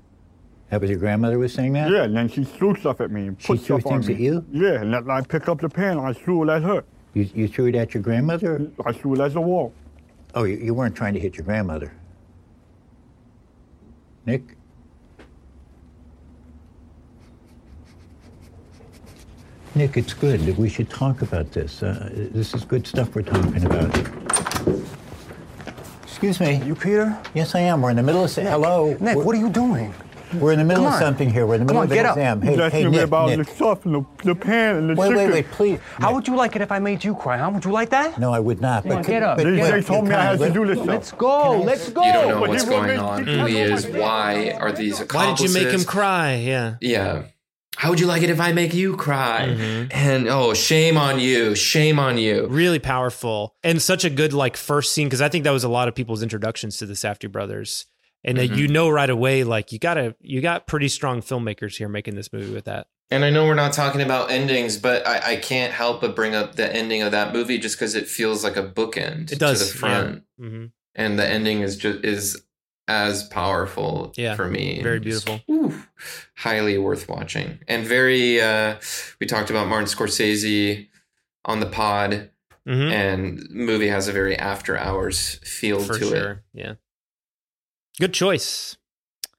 That 0.71 0.81
was 0.81 0.91
your 0.91 0.99
grandmother 1.01 1.39
was 1.39 1.53
saying 1.53 1.73
that? 1.73 1.91
Yeah, 1.91 2.05
and 2.05 2.17
then 2.17 2.29
she 2.29 2.45
threw 2.45 2.77
stuff 2.77 3.01
at 3.01 3.11
me 3.11 3.27
and 3.29 3.41
She 3.41 3.57
threw 3.57 3.81
stuff 3.81 3.87
on 3.87 3.93
things 4.03 4.09
me. 4.09 4.15
at 4.15 4.21
you? 4.21 4.45
Yeah, 4.53 4.81
and 4.83 4.95
then 4.95 5.11
I 5.11 5.21
picked 5.23 5.49
up 5.49 5.61
the 5.61 5.69
pan 5.69 5.99
and 5.99 6.07
I 6.07 6.13
threw 6.13 6.49
it 6.49 6.53
at 6.53 6.63
her. 6.63 6.85
You, 7.15 7.29
you 7.35 7.49
threw 7.49 7.67
it 7.67 7.75
at 7.75 7.93
your 7.93 8.05
grandmother? 8.05 8.71
I 8.87 8.93
threw 8.93 9.15
it 9.15 9.21
at 9.21 9.33
the 9.33 9.41
wall. 9.41 9.73
Oh, 10.35 10.45
you, 10.45 10.59
you 10.59 10.75
weren't 10.75 10.95
trying 10.95 11.15
to 11.15 11.21
hit 11.21 11.37
your 11.37 11.45
grandmother. 11.45 11.93
Nick? 14.27 14.57
Nick, 19.75 19.97
it's 19.97 20.15
good. 20.15 20.57
We 20.59 20.69
should 20.69 20.91
talk 20.91 21.23
about 21.23 21.53
this. 21.53 21.83
Uh, 21.83 22.11
this 22.33 22.55
is 22.55 22.65
good 22.65 22.87
stuff 22.87 23.15
we're 23.15 23.23
talking 23.23 23.65
about. 23.65 23.97
Excuse 26.03 26.41
me. 26.41 26.61
You 26.65 26.75
Peter? 26.75 27.17
Yes, 27.35 27.55
I 27.55 27.61
am. 27.61 27.81
We're 27.81 27.91
in 27.91 27.97
the 27.97 28.03
middle 28.03 28.25
of. 28.25 28.37
Nick, 28.37 28.47
Hello. 28.49 28.97
Nick, 29.01 29.17
what 29.17 29.35
are 29.35 29.39
you 29.39 29.49
doing? 29.49 29.95
We're 30.35 30.53
in 30.53 30.59
the 30.61 30.65
middle 30.65 30.87
of 30.87 30.95
something 30.95 31.29
here. 31.31 31.45
We're 31.47 31.55
in 31.57 31.67
the 31.67 31.73
Come 31.73 31.83
middle 31.83 31.83
on, 31.83 31.85
of 31.87 31.91
an 31.93 31.97
get 31.97 32.07
up. 32.07 32.17
exam. 32.17 32.41
Hey, 32.43 32.51
He's 32.51 32.59
hey, 32.59 32.65
asking 32.67 32.85
me 32.91 32.97
Nick, 32.99 33.05
about 33.05 33.29
Nick. 33.31 33.39
the 33.49 33.53
stuff 33.55 33.85
and 33.85 33.95
the, 33.97 34.05
the 34.25 34.35
pan 34.37 34.77
and 34.77 34.91
the 34.91 34.95
Wait, 34.95 35.09
chicken. 35.09 35.25
wait, 35.25 35.33
wait, 35.33 35.51
please. 35.51 35.81
How 35.99 36.15
would 36.15 36.29
you 36.29 36.37
like 36.37 36.55
it 36.55 36.63
if 36.63 36.71
I 36.71 36.79
made 36.79 37.03
you 37.03 37.15
cry, 37.17 37.39
huh? 37.39 37.51
Would 37.53 37.65
you 37.65 37.73
like 37.73 37.91
that? 37.91 38.17
No, 38.19 38.33
I 38.33 38.39
would 38.39 38.61
not. 38.61 38.85
Come 38.85 38.93
on, 38.93 38.99
could- 39.05 39.11
get 39.11 39.23
up. 39.25 39.39
but 39.39 39.45
They, 39.45 39.61
wait, 39.61 39.71
they 39.73 39.83
told 39.83 40.07
me 40.07 40.15
I 40.15 40.25
had 40.25 40.39
to 40.39 40.51
do 40.51 40.67
this. 40.67 40.79
Let's 40.79 41.11
go. 41.13 41.61
Let's 41.61 41.91
go. 41.91 42.05
You 42.05 42.13
don't 42.13 42.29
know 42.29 42.41
But 42.41 42.49
what's 42.51 42.65
going 42.65 42.99
on, 42.99 43.25
who 43.27 43.47
he 43.47 43.59
is, 43.61 43.87
why 43.89 44.53
are 44.61 44.71
these 44.73 45.01
Why 45.01 45.35
did 45.35 45.41
you 45.49 45.53
make 45.55 45.73
him 45.73 45.85
cry? 45.85 46.35
Yeah. 46.35 46.75
Yeah. 46.81 47.23
How 47.77 47.89
would 47.91 48.01
you 48.01 48.07
like 48.07 48.23
it 48.23 48.31
if 48.31 48.41
I 48.41 48.53
make 48.53 48.75
you 48.75 48.97
cry? 48.97 49.47
Mm-hmm. 49.49 49.89
And 49.93 50.29
oh, 50.29 50.53
shame 50.55 50.97
on 50.97 51.19
you. 51.21 51.55
Shame 51.55 51.99
on 51.99 52.19
you. 52.19 52.47
Really 52.49 52.79
powerful 52.79 53.55
and 53.63 53.81
such 53.81 54.05
a 54.05 54.11
good 54.11 54.33
like 54.33 54.57
first 54.57 54.93
scene 54.93 55.07
because 55.07 55.23
I 55.23 55.29
think 55.29 55.45
that 55.45 55.51
was 55.53 55.65
a 55.65 55.69
lot 55.69 55.89
of 55.89 55.95
people's 55.95 56.23
introductions 56.23 56.77
to 56.79 56.87
the 56.87 56.95
Safdie 56.95 57.31
brothers. 57.31 57.87
And 58.23 58.37
Mhm. 58.37 58.57
you 58.57 58.69
know 58.69 58.91
right 58.91 59.09
away, 59.09 59.45
like 59.45 59.73
you 59.73 59.79
gotta, 59.79 60.15
you 60.21 60.43
got 60.43 60.67
pretty 60.67 60.89
strong 60.89 61.23
filmmakers 61.23 61.77
here 61.79 61.89
making 61.89 62.17
this 62.17 62.33
movie 62.33 62.53
with 62.53 62.67
that. 62.67 62.87
And 63.11 63.25
I 63.25 63.31
know 63.31 63.47
we're 63.47 63.55
not 63.55 63.73
talking 63.73 64.03
about 64.03 64.31
endings, 64.31 64.77
but 64.77 65.07
I, 65.07 65.33
I 65.33 65.37
can't 65.37 65.73
help 65.73 66.03
but 66.03 66.15
bring 66.15 66.35
up 66.35 66.57
the 66.57 66.71
ending 66.75 67.01
of 67.03 67.13
that 67.13 67.33
movie 67.33 67.59
just 67.59 67.77
because 67.77 67.95
it 67.95 68.07
feels 68.09 68.45
like 68.45 68.57
a 68.57 68.63
bookend 68.63 69.33
It 69.33 69.39
does 69.39 69.67
to 69.67 69.73
the 69.73 69.79
front. 69.79 70.23
Yeah. 70.39 70.49
hmm 70.49 70.65
And 70.95 71.19
the 71.19 71.27
ending 71.27 71.63
is 71.63 71.77
just 71.77 72.05
is 72.05 72.43
as 72.91 73.23
powerful 73.23 74.13
Yeah, 74.17 74.35
for 74.35 74.49
me. 74.49 74.83
very 74.83 74.97
and 74.97 75.05
just, 75.05 75.25
beautiful. 75.27 75.55
ooh, 75.55 75.83
highly 76.37 76.77
worth 76.77 77.09
watching. 77.09 77.61
And 77.69 77.87
very 77.87 78.41
uh 78.41 78.77
we 79.21 79.27
talked 79.27 79.49
about 79.51 79.69
Martin 79.69 79.87
Scorsese 79.87 80.89
on 81.45 81.61
the 81.61 81.67
pod. 81.67 82.31
Mhm. 82.69 82.91
And 82.93 83.51
movie 83.51 83.89
has 83.89 84.09
a 84.09 84.13
very 84.13 84.37
after 84.37 84.77
hours 84.77 85.37
feel 85.45 85.81
For 85.83 85.99
to 85.99 86.05
sure. 86.05 86.31
it. 86.33 86.39
Yeah. 86.53 86.75
Good 87.99 88.13
choice. 88.13 88.77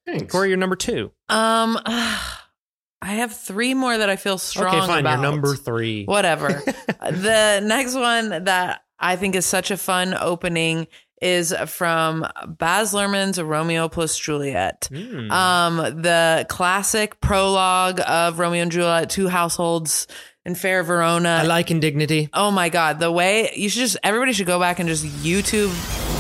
Thanks. 0.06 0.32
Corey, 0.32 0.50
you're 0.50 0.58
number 0.58 0.76
two. 0.76 1.12
Um, 1.30 1.78
I 1.86 3.14
have 3.16 3.36
three 3.36 3.74
more 3.74 3.98
that 3.98 4.10
I 4.10 4.16
feel 4.16 4.38
strong 4.38 4.76
okay, 4.76 4.88
fine. 4.88 5.00
about. 5.02 5.22
You're 5.22 5.32
number 5.32 5.56
three. 5.56 6.06
Whatever. 6.06 6.50
the 7.02 7.60
next 7.64 7.96
one 7.96 8.46
that 8.46 8.84
I 9.00 9.16
think 9.16 9.36
is 9.36 9.46
such 9.46 9.72
a 9.72 9.78
fun 9.78 10.16
opening 10.20 10.88
is 11.22 11.54
from 11.68 12.26
Baz 12.48 12.94
Luhrmann's 12.94 13.42
Romeo 13.42 13.88
plus 13.88 14.18
Juliet. 14.18 14.90
Hmm. 14.92 15.32
Um, 15.32 15.78
the 16.02 16.46
classic 16.50 17.22
prologue 17.22 18.02
of 18.06 18.40
Romeo 18.40 18.64
and 18.64 18.72
Juliet, 18.72 19.10
two 19.10 19.28
households 19.28 20.08
in 20.46 20.56
fair 20.56 20.84
Verona. 20.84 21.40
I 21.42 21.44
like 21.44 21.72
indignity. 21.72 22.30
Oh 22.34 22.52
my 22.52 22.70
god, 22.70 23.00
the 23.00 23.12
way 23.12 23.52
you 23.56 23.70
should 23.70 23.80
just 23.82 23.98
everybody 24.04 24.34
should 24.34 24.48
go 24.48 24.60
back 24.60 24.80
and 24.80 24.90
just 24.90 25.06
YouTube 25.06 25.72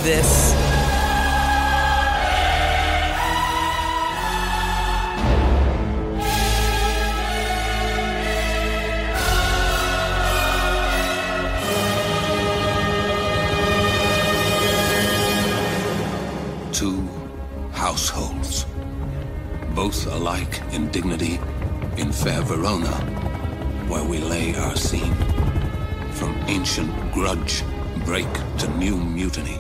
this. 0.04 0.70
Alike 20.22 20.61
in 20.72 20.88
dignity, 20.91 21.39
in 21.97 22.11
fair 22.11 22.43
Verona, 22.43 22.93
where 23.89 24.03
we 24.03 24.19
lay 24.19 24.53
our 24.55 24.76
scene. 24.76 25.15
From 26.11 26.38
ancient 26.47 26.91
grudge 27.11 27.63
break 28.05 28.32
to 28.59 28.67
new 28.78 28.95
mutiny, 28.95 29.57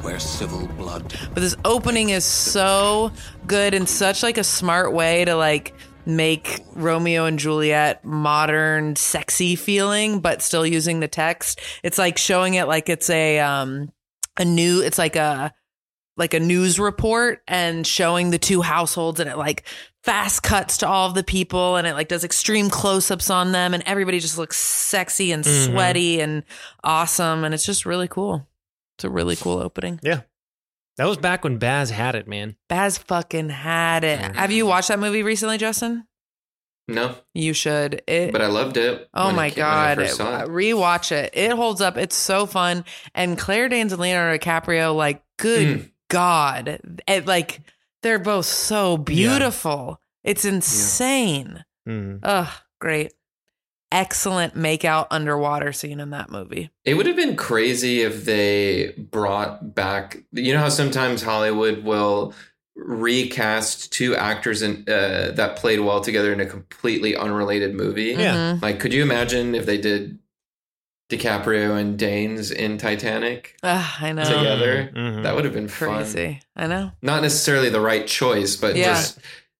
where 0.00 0.18
civil 0.18 0.66
blood 0.78 1.14
But 1.34 1.42
this 1.42 1.56
opening 1.66 2.08
is 2.08 2.24
so 2.24 3.12
good 3.46 3.74
and 3.74 3.86
such 3.86 4.22
like 4.22 4.38
a 4.38 4.44
smart 4.44 4.94
way 4.94 5.26
to 5.26 5.36
like 5.36 5.74
make 6.06 6.64
Romeo 6.72 7.26
and 7.26 7.38
Juliet 7.38 8.02
modern, 8.02 8.96
sexy 8.96 9.56
feeling, 9.56 10.20
but 10.20 10.40
still 10.40 10.64
using 10.64 11.00
the 11.00 11.08
text. 11.08 11.60
It's 11.82 11.98
like 11.98 12.16
showing 12.16 12.54
it 12.54 12.64
like 12.64 12.88
it's 12.88 13.10
a 13.10 13.40
um 13.40 13.92
a 14.38 14.44
new 14.44 14.80
it's 14.80 14.96
like 14.96 15.16
a 15.16 15.52
like 16.20 16.34
a 16.34 16.38
news 16.40 16.78
report 16.78 17.42
and 17.48 17.84
showing 17.84 18.30
the 18.30 18.38
two 18.38 18.62
households 18.62 19.18
and 19.18 19.28
it 19.28 19.36
like 19.36 19.64
fast 20.04 20.42
cuts 20.44 20.78
to 20.78 20.86
all 20.88 21.08
of 21.08 21.14
the 21.14 21.24
people 21.24 21.74
and 21.76 21.86
it 21.86 21.94
like 21.94 22.06
does 22.08 22.22
extreme 22.22 22.70
close-ups 22.70 23.28
on 23.30 23.50
them 23.52 23.74
and 23.74 23.82
everybody 23.86 24.20
just 24.20 24.38
looks 24.38 24.56
sexy 24.56 25.32
and 25.32 25.44
Mhm. 25.44 25.66
sweaty 25.66 26.20
and 26.20 26.44
awesome 26.84 27.42
and 27.44 27.52
it's 27.54 27.66
just 27.66 27.84
really 27.84 28.06
cool. 28.08 28.46
It's 28.96 29.04
a 29.04 29.10
really 29.10 29.34
cool 29.34 29.58
opening. 29.58 29.98
Yeah. 30.02 30.20
That 30.96 31.06
was 31.08 31.16
back 31.16 31.42
when 31.44 31.56
Baz 31.58 31.90
had 31.90 32.14
it, 32.14 32.28
man. 32.28 32.56
Baz 32.68 32.98
fucking 32.98 33.48
had 33.48 34.04
it. 34.04 34.20
Mm-hmm. 34.20 34.34
Have 34.34 34.52
you 34.52 34.66
watched 34.66 34.88
that 34.88 34.98
movie 34.98 35.22
recently, 35.22 35.56
Justin? 35.58 36.06
No, 36.88 37.14
You 37.34 37.52
should. 37.52 38.02
It. 38.08 38.32
but 38.32 38.42
I 38.42 38.48
loved 38.48 38.76
it. 38.76 39.08
oh 39.14 39.26
when 39.26 39.34
it 39.34 39.36
my 39.36 39.50
came- 39.50 39.64
I 39.64 39.94
god! 39.94 39.98
first 39.98 40.16
saw 40.16 40.40
it. 40.42 40.48
Rewatch 40.48 41.12
it. 41.12 41.30
It 41.34 41.52
holds 41.52 41.80
up. 41.80 41.96
It's 41.96 42.16
so 42.16 42.46
fun. 42.46 42.84
And 43.14 43.38
Claire 43.38 43.68
Danes 43.68 43.92
and 43.92 44.00
Leonardo 44.02 44.36
DiCaprio, 44.44 44.94
like, 44.94 45.22
good 45.38 45.78
Mm. 45.78 45.90
God, 46.10 46.80
it, 47.08 47.26
like 47.26 47.60
they're 48.02 48.18
both 48.18 48.44
so 48.46 48.98
beautiful. 48.98 49.98
It's 50.22 50.44
insane. 50.44 51.64
Mhm. 51.88 52.20
Ugh, 52.22 52.52
great. 52.80 53.12
Excellent 53.92 54.54
make 54.54 54.84
out 54.84 55.08
underwater 55.10 55.72
scene 55.72 55.98
in 55.98 56.10
that 56.10 56.30
movie. 56.30 56.70
It 56.84 56.94
would 56.94 57.06
have 57.06 57.16
been 57.16 57.34
crazy 57.34 58.02
if 58.02 58.24
they 58.24 58.92
brought 58.96 59.74
back. 59.74 60.22
You 60.32 60.52
know 60.52 60.60
how 60.60 60.68
sometimes 60.68 61.22
Hollywood 61.22 61.82
will 61.82 62.32
recast 62.76 63.92
two 63.92 64.14
actors 64.16 64.62
in, 64.62 64.84
uh, 64.88 65.32
that 65.34 65.56
played 65.56 65.80
well 65.80 66.00
together 66.00 66.32
in 66.32 66.40
a 66.40 66.46
completely 66.46 67.16
unrelated 67.16 67.74
movie. 67.74 68.14
Yeah. 68.16 68.34
Mhm. 68.54 68.62
Like, 68.62 68.78
could 68.80 68.92
you 68.92 69.02
imagine 69.02 69.54
if 69.54 69.66
they 69.66 69.78
did 69.78 70.18
DiCaprio 71.10 71.78
and 71.78 71.98
Danes 71.98 72.50
in 72.50 72.78
Titanic 72.78 73.56
Ugh, 73.62 73.86
I 74.00 74.12
know. 74.12 74.24
together? 74.24 74.90
Mhm. 74.94 75.22
That 75.24 75.34
would 75.34 75.44
have 75.44 75.54
been 75.54 75.68
fun. 75.68 75.96
Crazy. 76.02 76.40
I 76.56 76.66
know. 76.66 76.92
Not 77.02 77.22
necessarily 77.22 77.68
the 77.68 77.80
right 77.80 78.06
choice, 78.06 78.56
but 78.56 78.76
Yeah. 78.76 78.94
just 78.94 79.18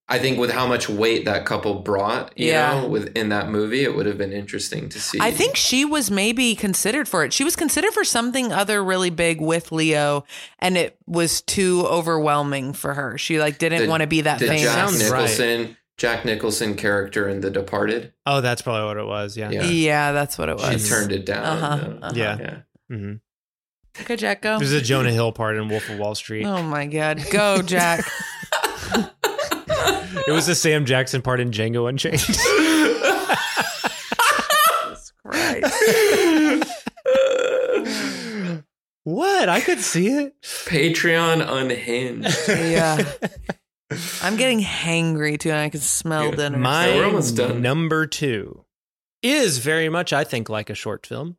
I 0.09 0.19
think 0.19 0.37
with 0.39 0.51
how 0.51 0.67
much 0.67 0.89
weight 0.89 1.23
that 1.23 1.45
couple 1.45 1.75
brought, 1.75 2.33
you 2.37 2.47
Yeah. 2.47 2.81
know, 2.81 2.87
within 2.87 3.29
that 3.29 3.47
movie, 3.49 3.83
it 3.85 3.95
would 3.95 4.05
have 4.05 4.17
been 4.17 4.33
interesting 4.33 4.89
to 4.89 4.99
see. 4.99 5.17
I 5.21 5.31
think 5.31 5.55
she 5.55 5.85
was 5.85 6.11
maybe 6.11 6.53
considered 6.53 7.07
for 7.07 7.23
it. 7.23 7.31
She 7.31 7.45
was 7.45 7.55
considered 7.55 7.93
for 7.93 8.03
something 8.03 8.51
other 8.51 8.83
really 8.83 9.09
big 9.09 9.39
with 9.39 9.71
Leo, 9.71 10.25
and 10.59 10.77
it 10.77 10.97
was 11.07 11.39
too 11.39 11.85
overwhelming 11.87 12.73
for 12.73 12.93
her. 12.93 13.17
She 13.17 13.39
like 13.39 13.57
didn't 13.57 13.87
want 13.87 14.01
to 14.01 14.07
be 14.07 14.19
that 14.21 14.39
the 14.39 14.47
famous. 14.47 14.63
Jack 14.63 14.73
Sounds 14.89 15.09
right. 15.09 15.75
Nicholson, 16.01 16.17
Jack 16.17 16.25
Nicholson 16.25 16.75
character 16.75 17.29
in 17.29 17.41
The 17.41 17.51
Departed. 17.51 18.13
Oh, 18.25 18.41
that's 18.41 18.61
probably 18.61 18.87
what 18.87 18.97
it 18.97 19.05
was. 19.07 19.37
Yeah. 19.37 19.51
Yeah. 19.51 19.63
Yeah, 19.63 20.11
that's 20.11 20.37
what 20.37 20.49
it 20.49 20.57
was. 20.57 20.83
She 20.83 20.89
turned 20.89 21.11
it 21.11 21.25
down. 21.25 21.43
Uh-huh, 21.45 21.75
though. 21.77 21.97
uh-huh. 21.97 22.11
Yeah. 22.15 22.37
Yeah. 22.39 22.57
hmm 22.89 23.13
Okay, 23.99 24.15
Jack, 24.15 24.41
go. 24.41 24.57
There's 24.57 24.71
a 24.71 24.81
Jonah 24.81 25.11
Hill 25.11 25.33
part 25.33 25.57
in 25.57 25.67
Wolf 25.67 25.89
of 25.89 25.99
Wall 25.99 26.15
Street. 26.15 26.45
Oh 26.45 26.63
my 26.63 26.85
God, 26.87 27.21
go, 27.31 27.61
Jack. 27.61 28.05
It 30.27 30.33
was 30.33 30.45
the 30.45 30.53
Sam 30.55 30.85
Jackson 30.85 31.21
part 31.23 31.39
in 31.39 31.49
Django 31.51 31.89
Unchained. 31.89 32.21
what? 39.03 39.49
I 39.49 39.61
could 39.61 39.79
see 39.79 40.07
it. 40.09 40.39
Patreon 40.41 41.45
unhinged. 41.47 42.37
yeah, 42.47 43.03
I'm 44.21 44.37
getting 44.37 44.59
hangry 44.59 45.39
too, 45.39 45.49
and 45.49 45.59
I 45.59 45.69
can 45.69 45.79
smell 45.79 46.31
dinner. 46.31 46.57
My 46.57 46.87
we're 46.95 47.05
almost 47.05 47.35
done. 47.35 47.61
number 47.61 48.07
two 48.07 48.65
is 49.21 49.59
very 49.59 49.89
much, 49.89 50.13
I 50.13 50.23
think, 50.23 50.49
like 50.49 50.69
a 50.69 50.75
short 50.75 51.05
film. 51.05 51.37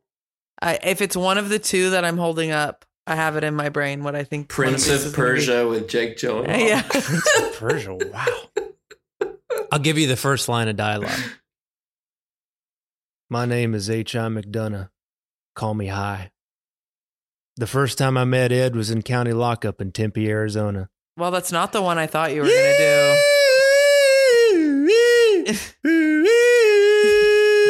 I, 0.60 0.78
if 0.82 1.00
it's 1.00 1.16
one 1.16 1.38
of 1.38 1.48
the 1.48 1.58
two 1.58 1.90
that 1.90 2.04
I'm 2.04 2.18
holding 2.18 2.50
up, 2.52 2.84
I 3.06 3.16
have 3.16 3.36
it 3.36 3.44
in 3.44 3.54
my 3.54 3.68
brain. 3.68 4.04
What 4.04 4.14
I 4.14 4.24
think 4.24 4.48
Prince 4.48 4.86
of 4.88 4.94
is 4.94 5.04
gonna. 5.04 5.16
Persia 5.16 5.68
with 5.68 5.88
Jake 5.88 6.16
Gyllenhaal. 6.16 6.54
Uh, 6.54 6.64
yeah. 6.64 6.82
Prince 6.88 7.40
of 7.40 7.54
Persia. 7.56 7.94
Wow. 7.94 9.28
I'll 9.72 9.78
give 9.78 9.98
you 9.98 10.06
the 10.06 10.16
first 10.16 10.48
line 10.48 10.68
of 10.68 10.76
dialogue. 10.76 11.18
My 13.30 13.46
name 13.46 13.74
is 13.74 13.88
H.I. 13.88 14.28
McDunnough. 14.28 14.90
Call 15.54 15.74
me 15.74 15.86
Hi. 15.86 16.30
The 17.56 17.66
first 17.66 17.98
time 17.98 18.16
I 18.16 18.24
met 18.24 18.52
Ed 18.52 18.76
was 18.76 18.90
in 18.90 19.02
county 19.02 19.32
lockup 19.32 19.80
in 19.80 19.92
Tempe, 19.92 20.28
Arizona. 20.28 20.90
Well, 21.16 21.30
that's 21.30 21.52
not 21.52 21.72
the 21.72 21.82
one 21.82 21.98
I 21.98 22.06
thought 22.06 22.32
you 22.32 22.40
were 22.42 22.46
gonna 22.48 22.78
do. 22.78 23.18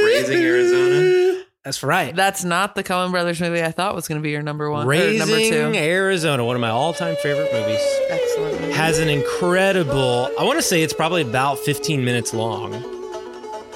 Raising 0.04 0.42
Arizona. 0.42 1.42
That's 1.64 1.82
right. 1.82 2.14
That's 2.14 2.44
not 2.44 2.74
the 2.74 2.82
Coen 2.84 3.10
Brothers 3.12 3.40
movie 3.40 3.62
I 3.62 3.70
thought 3.70 3.94
was 3.94 4.08
going 4.08 4.20
to 4.20 4.22
be 4.22 4.30
your 4.30 4.42
number 4.42 4.68
one. 4.70 4.84
or 4.84 4.90
Raising 4.90 5.18
number 5.18 5.38
two. 5.38 5.78
Arizona, 5.78 6.44
one 6.44 6.56
of 6.56 6.60
my 6.60 6.70
all-time 6.70 7.14
favorite 7.22 7.52
movies. 7.52 7.80
Excellent. 8.10 8.60
movie. 8.60 8.72
has 8.72 8.98
an 8.98 9.08
incredible 9.08 10.28
i 10.38 10.44
want 10.44 10.58
to 10.58 10.62
say 10.62 10.82
it's 10.82 10.92
probably 10.92 11.22
about 11.22 11.58
15 11.58 12.04
minutes 12.04 12.32
long 12.34 12.74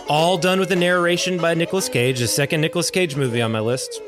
all 0.08 0.36
done 0.38 0.58
with 0.60 0.68
the 0.68 0.76
narration 0.76 1.38
by 1.38 1.54
Nicolas 1.54 1.88
cage 1.88 2.18
the 2.20 2.26
second 2.28 2.60
Nicolas 2.60 2.90
cage 2.90 3.14
movie 3.16 3.40
on 3.42 3.52
my 3.52 3.60
list 3.60 4.00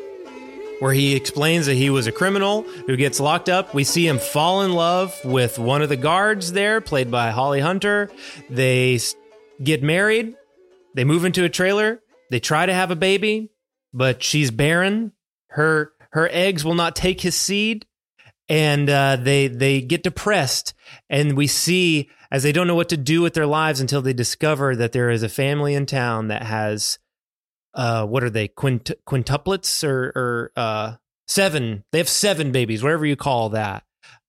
where 0.81 0.93
he 0.93 1.15
explains 1.15 1.67
that 1.67 1.75
he 1.75 1.91
was 1.91 2.07
a 2.07 2.13
criminal 2.13 2.63
who 2.63 2.97
gets 2.97 3.21
locked 3.21 3.49
up. 3.49 3.75
We 3.75 3.85
see 3.85 4.07
him 4.07 4.19
fall 4.19 4.63
in 4.63 4.73
love 4.73 5.19
with 5.25 5.59
one 5.59 5.83
of 5.83 5.89
the 5.89 5.97
guards 5.97 6.53
there 6.53 6.81
played 6.81 7.11
by 7.11 7.31
holly 7.31 7.61
hunter. 7.61 8.11
They 8.51 9.01
get 9.63 9.83
married. 9.83 10.35
They 10.95 11.05
move 11.05 11.25
into 11.25 11.45
a 11.45 11.49
trailer. 11.49 12.01
They 12.31 12.41
try 12.41 12.67
to 12.67 12.75
have 12.75 12.91
a 12.91 12.97
baby 12.97 13.51
but 13.93 14.23
she's 14.23 14.51
barren. 14.51 15.13
Her 15.49 15.93
her 16.11 16.29
eggs 16.33 16.65
will 16.65 16.75
not 16.75 16.97
take 16.97 17.21
his 17.21 17.35
seed 17.35 17.87
and 18.49 18.89
uh, 18.89 19.17
they 19.17 19.49
they 19.49 19.81
get 19.81 20.03
depressed. 20.03 20.75
And 21.09 21.37
we 21.37 21.47
see 21.47 22.11
as 22.31 22.43
they 22.43 22.53
don't 22.53 22.67
know 22.67 22.75
what 22.75 22.91
to 22.91 22.97
do 22.97 23.21
with 23.23 23.35
their 23.35 23.47
lives 23.47 23.81
until 23.81 24.03
they 24.03 24.13
discover 24.13 24.77
that 24.77 24.93
there 24.93 25.11
is 25.11 25.23
a 25.23 25.29
family 25.29 25.75
in 25.75 25.87
town 25.87 26.29
that 26.29 26.43
has 26.43 26.99
uh 27.79 28.05
what 28.05 28.23
are 28.23 28.29
they? 28.31 28.49
Quint- 28.49 28.91
quintuplets 29.07 29.83
or 29.83 30.13
or 30.15 30.53
uh 30.57 30.97
seven. 31.27 31.85
They 31.93 31.99
have 31.99 32.09
seven 32.09 32.53
babies 32.53 32.83
whatever 32.83 33.07
you 33.07 33.17
call 33.17 33.49
that. 33.51 33.85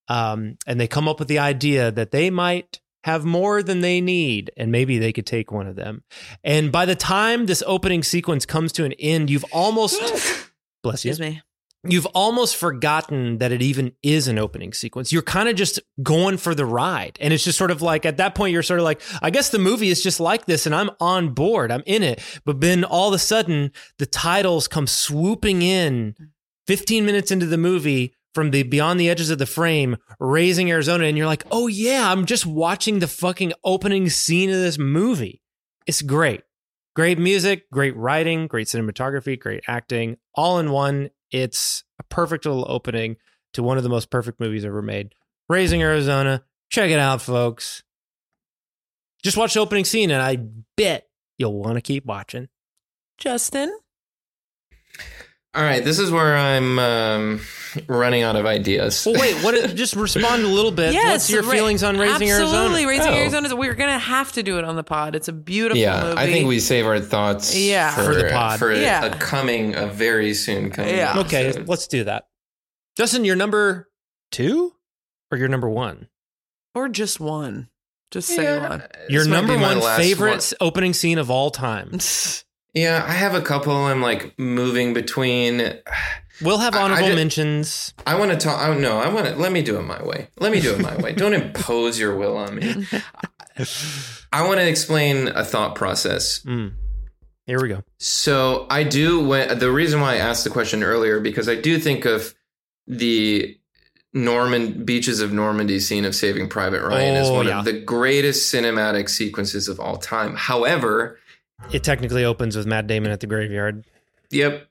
Um 0.07 0.57
and 0.65 0.79
they 0.79 0.87
come 0.87 1.09
up 1.09 1.19
with 1.19 1.27
the 1.27 1.39
idea 1.39 1.91
that 1.91 2.11
they 2.11 2.29
might 2.29 2.79
have 3.03 3.25
more 3.25 3.63
than 3.63 3.81
they 3.81 3.99
need 3.99 4.51
and 4.55 4.71
maybe 4.71 4.97
they 4.97 5.11
could 5.11 5.25
take 5.25 5.51
one 5.51 5.67
of 5.67 5.75
them. 5.75 6.03
And 6.43 6.71
by 6.71 6.85
the 6.85 6.95
time 6.95 7.45
this 7.47 7.63
opening 7.65 8.03
sequence 8.03 8.45
comes 8.45 8.71
to 8.73 8.85
an 8.85 8.93
end 8.93 9.29
you've 9.29 9.45
almost 9.51 9.99
bless 10.83 11.03
you. 11.03 11.11
Excuse 11.11 11.19
me. 11.19 11.41
You've 11.83 12.05
almost 12.07 12.57
forgotten 12.57 13.37
that 13.37 13.51
it 13.51 13.61
even 13.61 13.93
is 14.03 14.27
an 14.27 14.37
opening 14.37 14.73
sequence. 14.73 15.13
You're 15.13 15.21
kind 15.21 15.47
of 15.47 15.55
just 15.55 15.79
going 16.03 16.37
for 16.37 16.53
the 16.53 16.65
ride. 16.65 17.17
And 17.21 17.33
it's 17.33 17.43
just 17.43 17.57
sort 17.57 17.71
of 17.71 17.81
like 17.81 18.05
at 18.05 18.17
that 18.17 18.35
point, 18.35 18.51
you're 18.51 18.63
sort 18.63 18.79
of 18.79 18.83
like, 18.83 19.01
I 19.21 19.29
guess 19.29 19.49
the 19.49 19.59
movie 19.59 19.89
is 19.89 20.03
just 20.03 20.19
like 20.19 20.45
this 20.45 20.65
and 20.65 20.75
I'm 20.75 20.89
on 20.99 21.33
board. 21.33 21.71
I'm 21.71 21.83
in 21.85 22.03
it. 22.03 22.21
But 22.43 22.59
then 22.61 22.83
all 22.83 23.09
of 23.09 23.13
a 23.13 23.19
sudden, 23.19 23.71
the 23.97 24.05
titles 24.05 24.67
come 24.67 24.87
swooping 24.87 25.61
in 25.61 26.15
15 26.67 27.05
minutes 27.05 27.31
into 27.31 27.45
the 27.45 27.57
movie 27.57 28.13
from 28.33 28.51
the 28.51 28.63
beyond 28.63 28.99
the 28.99 29.09
edges 29.09 29.29
of 29.29 29.37
the 29.39 29.45
frame, 29.45 29.97
raising 30.19 30.69
Arizona. 30.69 31.05
And 31.05 31.17
you're 31.17 31.27
like, 31.27 31.45
oh 31.49 31.67
yeah, 31.67 32.11
I'm 32.11 32.25
just 32.25 32.45
watching 32.45 32.99
the 32.99 33.07
fucking 33.07 33.53
opening 33.63 34.09
scene 34.09 34.49
of 34.49 34.57
this 34.57 34.77
movie. 34.77 35.41
It's 35.87 36.01
great. 36.01 36.43
Great 36.95 37.17
music, 37.17 37.69
great 37.71 37.95
writing, 37.95 38.47
great 38.47 38.67
cinematography, 38.67 39.39
great 39.39 39.63
acting, 39.67 40.17
all 40.35 40.59
in 40.59 40.71
one. 40.71 41.09
It's 41.31 41.83
a 41.99 42.03
perfect 42.03 42.45
little 42.45 42.65
opening 42.67 43.17
to 43.53 43.63
one 43.63 43.77
of 43.77 43.83
the 43.83 43.89
most 43.89 44.09
perfect 44.09 44.39
movies 44.39 44.65
ever 44.65 44.81
made. 44.81 45.13
Raising 45.47 45.81
Arizona. 45.81 46.43
Check 46.69 46.91
it 46.91 46.99
out, 46.99 47.21
folks. 47.21 47.83
Just 49.23 49.37
watch 49.37 49.55
the 49.55 49.59
opening 49.59 49.85
scene, 49.85 50.11
and 50.11 50.21
I 50.21 50.37
bet 50.77 51.09
you'll 51.37 51.59
want 51.59 51.75
to 51.75 51.81
keep 51.81 52.05
watching. 52.05 52.47
Justin? 53.17 53.75
All 55.55 55.63
right, 55.63 55.83
this 55.83 55.97
is 55.97 56.11
where 56.11 56.37
I'm 56.37 56.77
um, 56.77 57.41
running 57.87 58.21
out 58.21 58.35
of 58.35 58.45
ideas. 58.45 59.03
Well, 59.03 59.19
wait, 59.19 59.35
what? 59.43 59.75
Just 59.75 59.95
respond 59.95 60.43
a 60.43 60.47
little 60.47 60.71
bit. 60.71 60.93
Yes. 60.93 61.11
What's 61.23 61.31
your 61.31 61.41
ra- 61.43 61.49
feelings 61.49 61.83
on 61.83 61.97
Raising 61.97 62.29
Arizona? 62.29 62.45
Absolutely. 62.57 62.85
Raising 62.85 63.11
Oh. 63.13 63.15
Arizona. 63.17 63.55
We're 63.55 63.73
going 63.73 63.89
to 63.91 63.97
have 63.97 64.31
to 64.33 64.43
do 64.43 64.59
it 64.59 64.63
on 64.63 64.75
the 64.75 64.83
pod. 64.83 65.15
It's 65.15 65.27
a 65.27 65.33
beautiful 65.33 65.79
yeah, 65.79 66.03
movie. 66.03 66.17
I 66.17 66.27
think 66.27 66.47
we 66.47 66.59
save 66.59 66.85
our 66.85 66.99
thoughts 66.99 67.57
Yeah. 67.57 67.95
for, 67.95 68.03
For 68.03 68.15
the 68.15 68.29
pod. 68.29 68.59
for 68.59 68.71
Yeah. 68.71 69.05
a 69.05 69.15
coming, 69.17 69.75
a 69.75 69.87
very 69.87 70.35
soon 70.35 70.69
coming. 70.69 70.95
Yeah. 70.95 71.17
Okay, 71.21 71.51
let's 71.65 71.87
do 71.87 72.03
that. 72.03 72.25
Justin, 72.95 73.25
you're 73.25 73.35
number 73.35 73.89
two 74.31 74.73
or 75.31 75.37
you're 75.39 75.47
number 75.47 75.69
one? 75.69 76.09
Or 76.75 76.89
just 76.89 77.19
one. 77.19 77.69
Just 78.11 78.27
say 78.27 78.43
Yeah. 78.43 78.69
one. 78.69 78.83
Your 79.09 79.25
number 79.27 79.57
one 79.57 79.81
favorite 79.97 80.53
one. 80.59 80.67
opening 80.67 80.93
scene 80.93 81.17
of 81.17 81.31
all 81.31 81.49
time. 81.49 81.97
Yeah, 82.73 83.03
I 83.05 83.13
have 83.13 83.33
a 83.33 83.41
couple. 83.41 83.73
I'm 83.73 84.01
like 84.01 84.37
moving 84.37 84.93
between. 84.93 85.73
We'll 86.41 86.59
have 86.59 86.75
I- 86.75 86.79
I 86.79 86.83
honorable 86.83 87.15
mentions. 87.15 87.93
I 88.05 88.15
want 88.15 88.31
to 88.31 88.37
talk. 88.37 88.61
I, 88.61 88.75
no, 88.77 88.97
I 88.97 89.09
want 89.09 89.27
to. 89.27 89.35
Let 89.35 89.51
me 89.51 89.61
do 89.61 89.77
it 89.77 89.83
my 89.83 90.01
way. 90.03 90.27
Let 90.39 90.51
me 90.51 90.59
do 90.59 90.73
it 90.73 90.79
my 90.79 90.95
way. 90.97 91.13
Don't 91.13 91.33
impose 91.33 91.99
your 91.99 92.15
will 92.15 92.37
on 92.37 92.55
me. 92.55 92.85
I 94.31 94.47
want 94.47 94.59
to 94.59 94.67
explain 94.67 95.27
a 95.29 95.43
thought 95.43 95.75
process. 95.75 96.39
Mm. 96.43 96.73
Here 97.45 97.59
we 97.61 97.69
go. 97.69 97.83
So 97.97 98.67
I 98.69 98.83
do. 98.83 99.25
When, 99.25 99.57
the 99.57 99.71
reason 99.71 100.01
why 100.01 100.13
I 100.13 100.17
asked 100.17 100.43
the 100.43 100.49
question 100.49 100.83
earlier 100.83 101.19
because 101.19 101.49
I 101.49 101.55
do 101.55 101.79
think 101.79 102.05
of 102.05 102.35
the 102.85 103.57
Norman 104.13 104.85
beaches 104.85 105.19
of 105.21 105.33
Normandy 105.33 105.79
scene 105.79 106.05
of 106.05 106.15
Saving 106.15 106.47
Private 106.47 106.83
Ryan 106.83 107.15
as 107.15 107.29
one 107.29 107.47
yeah. 107.47 107.59
of 107.59 107.65
the 107.65 107.73
greatest 107.73 108.53
cinematic 108.53 109.09
sequences 109.09 109.67
of 109.67 109.79
all 109.79 109.97
time. 109.97 110.35
However, 110.35 111.19
It 111.71 111.83
technically 111.83 112.23
opens 112.25 112.55
with 112.55 112.65
Matt 112.65 112.87
Damon 112.87 113.11
at 113.11 113.19
the 113.19 113.27
graveyard. 113.27 113.85
yep, 114.31 114.67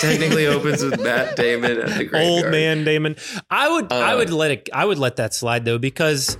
technically 0.00 0.46
opens 0.56 0.82
with 0.82 1.00
Matt 1.00 1.36
Damon 1.36 1.78
at 1.80 1.96
the 1.98 2.04
graveyard. 2.04 2.44
Old 2.44 2.50
man 2.52 2.84
Damon. 2.84 3.16
I 3.50 3.68
would 3.70 3.92
I 3.92 4.12
Uh, 4.12 4.16
would 4.18 4.30
let 4.30 4.50
it 4.50 4.68
I 4.72 4.84
would 4.84 4.98
let 4.98 5.16
that 5.16 5.32
slide 5.34 5.64
though 5.64 5.78
because 5.78 6.36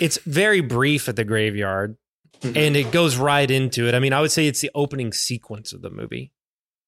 it's 0.00 0.18
very 0.26 0.60
brief 0.60 1.08
at 1.08 1.16
the 1.16 1.24
graveyard 1.24 1.96
Mm-hmm. 2.40 2.58
and 2.58 2.76
it 2.76 2.90
goes 2.92 3.16
right 3.16 3.50
into 3.50 3.88
it. 3.88 3.94
I 3.94 4.00
mean, 4.00 4.12
I 4.12 4.20
would 4.20 4.30
say 4.30 4.46
it's 4.46 4.60
the 4.60 4.70
opening 4.74 5.14
sequence 5.14 5.72
of 5.72 5.80
the 5.80 5.88
movie. 5.88 6.30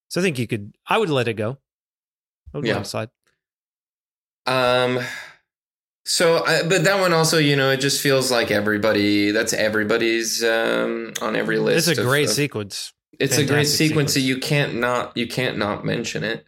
So 0.09 0.21
I 0.21 0.23
think 0.25 0.39
you 0.39 0.47
could 0.47 0.75
I 0.87 0.99
would 0.99 1.09
let 1.09 1.29
it 1.29 1.35
go. 1.35 1.57
I 2.53 2.59
would 2.59 2.67
Yeah. 2.67 2.75
let 2.75 2.83
it 2.83 2.89
slide. 2.89 3.09
Um. 4.47 5.01
So, 6.09 6.45
I, 6.45 6.63
but 6.63 6.85
that 6.85 7.01
one 7.01 7.13
also, 7.13 7.37
you 7.39 7.57
know, 7.57 7.71
it 7.73 7.79
just 7.79 8.01
feels 8.01 8.31
like 8.31 8.53
everybody. 8.53 9.33
That's 9.33 9.53
everybody's 9.53 10.43
um, 10.45 11.13
on 11.21 11.35
every 11.35 11.59
list. 11.59 11.89
It's 11.89 11.99
a 11.99 12.03
of- 12.03 12.07
great 12.07 12.29
of- 12.29 12.35
sequence. 12.35 12.93
It's 13.19 13.35
a 13.39 13.45
great 13.47 13.49
Fantastic 13.65 13.77
sequence, 13.89 14.13
so 14.15 14.21
you 14.21 14.37
can't 14.39 14.75
not 14.75 15.17
you 15.17 15.27
can't 15.27 15.57
not 15.57 15.87
mention 15.87 16.23
it. 16.23 16.47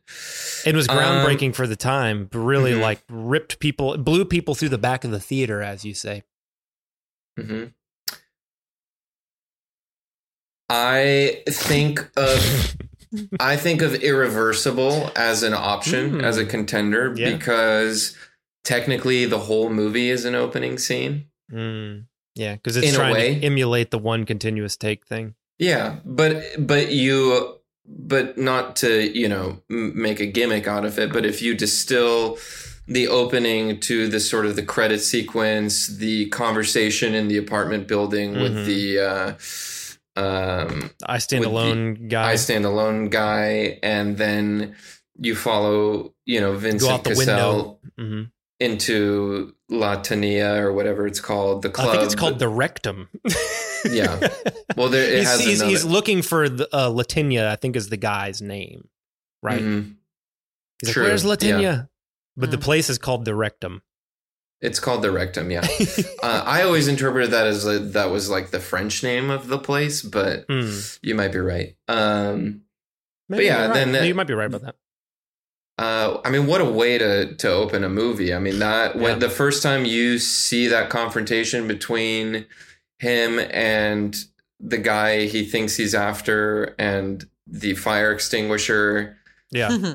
It 0.67 0.75
was 0.77 0.87
Um, 0.89 0.99
groundbreaking 0.99 1.55
for 1.55 1.67
the 1.67 1.77
time. 1.77 2.29
Really 2.33 2.73
Mhm. 2.73 2.81
like 2.83 3.01
ripped 3.09 3.59
people 3.59 3.97
blew 3.97 4.27
people 4.27 4.55
through 4.55 4.69
the 4.69 4.77
back 4.79 5.03
of 5.05 5.11
the 5.11 5.19
theater 5.21 5.63
as 5.63 5.85
you 5.87 5.95
say. 5.95 6.25
hmm 7.41 7.65
I 10.69 11.43
think 11.49 12.11
of 12.17 12.77
I 13.41 13.57
think 13.57 13.81
of 13.81 13.95
irreversible 13.95 15.11
as 15.17 15.43
an 15.43 15.55
option 15.55 16.21
Mm. 16.21 16.23
as 16.23 16.37
a 16.37 16.45
contender 16.45 17.15
Yeah. 17.17 17.33
because 17.33 18.15
technically 18.65 19.25
the 19.27 19.39
whole 19.39 19.71
movie 19.71 20.11
is 20.11 20.25
an 20.25 20.35
opening 20.35 20.79
scene. 20.79 21.27
Mm. 21.53 22.07
Yeah, 22.35 22.55
because 22.55 22.77
it's 22.77 22.89
In 22.89 22.95
a 22.95 22.97
trying 22.99 23.15
way. 23.15 23.35
to 23.41 23.47
emulate 23.47 23.91
the 23.91 23.99
one 23.99 24.25
continuous 24.25 24.77
take 24.77 25.07
thing. 25.07 25.35
Yeah, 25.59 25.97
but 26.05 26.43
but 26.59 26.93
you 26.93 27.55
but 27.85 28.37
not 28.39 28.77
to 28.77 29.11
you 29.19 29.29
know 29.29 29.61
make 29.69 30.21
a 30.21 30.27
gimmick 30.27 30.67
out 30.69 30.85
of 30.85 30.99
it. 30.99 31.13
But 31.13 31.25
if 31.27 31.43
you 31.43 31.55
distill 31.55 32.39
the 32.87 33.09
opening 33.09 33.81
to 33.81 34.09
the 34.09 34.21
sort 34.21 34.47
of 34.47 34.57
the 34.57 34.63
credit 34.63 35.01
sequence, 35.01 35.89
the 35.89 36.27
conversation 36.29 37.13
in 37.15 37.29
the 37.29 37.37
apartment 37.39 37.89
building 37.89 38.35
Mhm. 38.35 38.43
with 38.43 38.67
the 38.67 38.99
uh, 39.01 40.21
um, 40.21 40.91
I 41.05 41.19
stand 41.19 41.45
alone 41.45 42.09
guy. 42.09 42.31
I 42.33 42.37
stand 42.37 42.65
alone 42.65 43.09
guy, 43.09 43.79
and 43.83 44.17
then 44.17 44.77
you 45.21 45.35
follow 45.35 46.15
you 46.25 46.41
know 46.41 46.55
Vincent 46.55 47.05
Cassel 47.05 47.17
window. 47.97 48.29
Into 48.61 49.55
La 49.69 49.97
Tania 50.03 50.57
or 50.65 50.73
whatever 50.73 51.07
it's 51.07 51.21
called. 51.21 51.63
The 51.63 51.71
club. 51.71 51.89
I 51.89 51.93
think 51.93 52.05
it's 52.05 52.15
called 52.15 52.39
the 52.39 52.49
rectum. 52.49 53.09
Yeah. 53.85 54.29
Well, 54.77 54.89
there 54.89 55.05
it 55.05 55.19
he's, 55.19 55.29
has 55.29 55.45
he's, 55.45 55.61
he's 55.63 55.85
looking 55.85 56.21
for 56.23 56.49
the, 56.49 56.69
uh, 56.75 56.89
Latinia. 56.91 57.47
I 57.49 57.57
think 57.57 57.75
is 57.75 57.89
the 57.89 57.97
guy's 57.97 58.41
name, 58.43 58.89
right? 59.43 59.61
Mhm. 59.63 59.95
He's 60.81 60.89
like, 60.89 60.95
True, 60.95 61.05
"Where's 61.05 61.25
yeah. 61.25 61.31
Latinia?" 61.35 61.89
But 62.37 62.51
the 62.53 62.59
place 62.59 62.91
is 62.91 62.99
called 62.99 63.25
the 63.25 63.35
rectum. 63.35 63.83
It's 64.61 64.79
called 64.81 65.03
the 65.03 65.11
rectum, 65.11 65.51
yeah. 65.51 65.67
uh, 66.23 66.43
I 66.45 66.63
always 66.63 66.87
interpreted 66.89 67.31
that 67.31 67.47
as 67.47 67.67
a, 67.67 67.79
that 67.79 68.11
was 68.11 68.29
like 68.29 68.51
the 68.51 68.61
French 68.61 69.03
name 69.05 69.31
of 69.31 69.47
the 69.49 69.59
place, 69.59 70.03
but 70.03 70.45
Hmm. 70.49 70.71
you 71.03 71.15
might 71.15 71.33
be 71.33 71.39
right. 71.39 71.75
Um, 71.89 72.63
but 73.29 73.43
yeah, 73.45 73.67
right. 73.67 73.75
then 73.75 73.93
that- 73.93 74.07
you 74.07 74.15
might 74.15 74.27
be 74.27 74.35
right 74.35 74.47
about 74.47 74.63
that. 74.63 74.77
Uh, 75.79 76.21
I 76.25 76.31
mean, 76.31 76.47
what 76.47 76.61
a 76.61 76.65
way 76.65 76.99
to 76.99 77.35
to 77.37 77.51
open 77.51 77.85
a 77.85 77.89
movie. 77.89 78.35
I 78.35 78.39
mean, 78.39 78.59
that 78.59 78.97
when 78.97 79.13
Yeah. 79.15 79.19
the 79.19 79.31
first 79.31 79.63
time 79.63 79.85
you 79.85 80.19
see 80.19 80.67
that 80.69 80.91
confrontation 80.91 81.67
between 81.69 82.47
him 82.99 83.39
and 83.39 84.17
the 84.61 84.79
guy 84.79 85.27
he 85.27 85.45
thinks 85.45 85.77
he's 85.77 85.95
after 85.95 86.75
and 86.79 87.29
the 87.47 87.75
fire 87.75 88.13
extinguisher. 88.13 89.17
Yeah. 89.51 89.69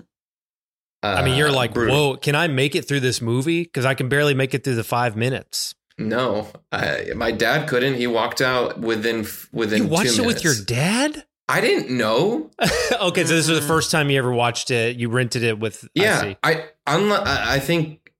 I 1.04 1.22
mean, 1.22 1.34
uh, 1.34 1.38
you're 1.38 1.52
like, 1.52 1.74
brutal. 1.74 2.12
whoa, 2.12 2.16
can 2.18 2.34
I 2.34 2.48
make 2.48 2.76
it 2.76 2.88
through 2.88 3.02
this 3.02 3.22
movie? 3.22 3.64
Because 3.64 3.84
I 3.84 3.94
can 3.94 4.08
barely 4.08 4.34
make 4.34 4.54
it 4.54 4.64
through 4.64 4.76
the 4.76 4.86
five 4.86 5.18
minutes. 5.18 5.76
No, 5.98 6.48
I, 6.72 7.08
my 7.14 7.32
dad 7.32 7.68
couldn't. 7.68 7.96
He 7.96 8.08
walked 8.08 8.40
out 8.42 8.80
within 8.80 9.28
within. 9.52 9.84
You 9.84 9.90
watched 9.90 10.16
two 10.16 10.24
it 10.24 10.26
with 10.28 10.44
your 10.44 10.56
dad? 10.66 11.26
I 11.50 11.62
didn't 11.62 11.96
know. 11.96 12.50
okay, 13.02 13.24
so 13.26 13.36
this 13.36 13.50
was 13.50 13.60
the 13.60 13.66
first 13.68 13.92
time 13.92 14.10
you 14.10 14.18
ever 14.18 14.32
watched 14.34 14.72
it. 14.72 14.98
You 14.98 15.10
rented 15.10 15.44
it 15.44 15.60
with. 15.60 15.84
I 15.84 15.88
Yeah, 15.94 16.22
see. 16.22 16.38
I 16.44 16.66
unli- 16.88 17.26
I 17.26 17.56
I 17.56 17.60
think 17.60 18.12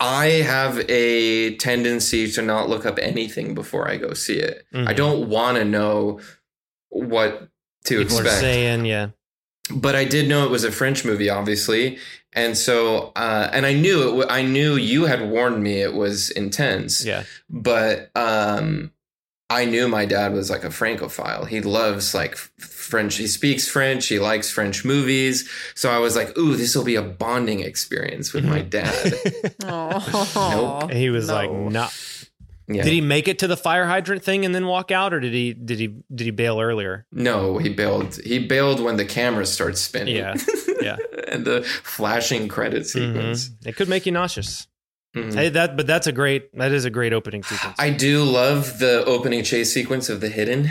I 0.00 0.26
have 0.26 0.78
a 0.90 1.56
tendency 1.56 2.30
to 2.32 2.42
not 2.42 2.68
look 2.68 2.84
up 2.84 2.98
anything 3.00 3.54
before 3.54 3.88
I 3.88 3.96
go 3.96 4.12
see 4.14 4.36
it. 4.38 4.64
Mhm. 4.74 4.88
I 4.88 4.92
don't 4.92 5.28
want 5.28 5.56
to 5.58 5.64
know 5.64 6.20
what 6.90 7.48
to 7.84 7.98
People 8.02 8.18
are 8.18 8.22
expect. 8.22 8.40
saying, 8.40 8.84
yeah. 8.84 9.08
but 9.70 9.94
I 9.96 10.04
did 10.04 10.28
know 10.28 10.44
it 10.44 10.50
was 10.50 10.64
a 10.64 10.72
French 10.72 11.04
movie, 11.04 11.30
obviously, 11.30 11.98
and 12.34 12.56
so 12.58 13.12
uh, 13.16 13.48
and 13.52 13.64
I 13.64 13.72
knew 13.74 14.02
it. 14.02 14.06
w- 14.06 14.26
I 14.28 14.42
knew 14.42 14.74
you 14.76 15.04
had 15.06 15.30
warned 15.30 15.62
me 15.62 15.80
it 15.80 15.94
was 15.94 16.30
intense. 16.30 17.04
Yeah. 17.04 17.24
but 17.48 18.10
um, 18.14 18.92
I 19.52 19.64
knew 19.66 19.88
my 19.88 20.04
dad 20.06 20.32
was 20.32 20.50
like 20.50 20.64
a 20.64 20.70
Francophile. 20.70 21.44
He 21.44 21.60
loves 21.60 22.14
like 22.14 22.36
French. 22.36 23.16
He 23.16 23.26
speaks 23.26 23.68
French. 23.68 24.06
He 24.08 24.18
likes 24.18 24.50
French 24.50 24.84
movies. 24.84 25.48
So 25.74 25.90
I 25.90 25.98
was 25.98 26.16
like, 26.16 26.36
"Ooh, 26.38 26.56
this 26.56 26.74
will 26.74 26.84
be 26.84 26.96
a 26.96 27.02
bonding 27.02 27.60
experience 27.60 28.32
with 28.32 28.44
my 28.44 28.60
dad." 28.62 29.14
Oh, 29.64 30.80
And 30.82 30.92
he 30.98 31.10
was 31.10 31.28
like, 31.28 31.50
not. 31.50 31.92
Yeah. 32.68 32.84
Did 32.84 32.92
he 32.92 33.00
make 33.00 33.28
it 33.28 33.40
to 33.40 33.46
the 33.48 33.56
fire 33.56 33.86
hydrant 33.86 34.22
thing 34.24 34.44
and 34.44 34.54
then 34.54 34.66
walk 34.66 34.90
out, 34.90 35.12
or 35.12 35.20
did 35.20 35.32
he 35.32 35.52
did 35.52 35.78
he 35.78 35.88
did 36.14 36.24
he 36.24 36.30
bail 36.30 36.60
earlier? 36.60 37.06
No, 37.12 37.58
he 37.58 37.68
bailed. 37.68 38.18
He 38.24 38.38
bailed 38.38 38.80
when 38.80 38.96
the 38.96 39.04
camera 39.04 39.44
starts 39.46 39.80
spinning. 39.80 40.16
Yeah, 40.16 40.34
yeah. 40.80 40.96
and 41.28 41.44
the 41.44 41.62
flashing 41.62 42.48
credit 42.48 42.86
sequence. 42.86 43.48
Mhm. 43.50 43.66
It 43.66 43.76
could 43.76 43.88
make 43.88 44.06
you 44.06 44.12
nauseous. 44.12 44.68
Mhm. 45.14 45.34
Hey, 45.34 45.48
that 45.50 45.76
but 45.76 45.86
that's 45.86 46.06
a 46.06 46.12
great 46.12 46.56
that 46.56 46.72
is 46.72 46.84
a 46.84 46.90
great 46.90 47.12
opening 47.12 47.42
sequence. 47.42 47.76
I 47.78 47.90
do 47.90 48.24
love 48.24 48.78
the 48.78 49.04
opening 49.04 49.44
chase 49.44 49.72
sequence 49.72 50.08
of 50.08 50.20
the 50.20 50.28
hidden. 50.28 50.70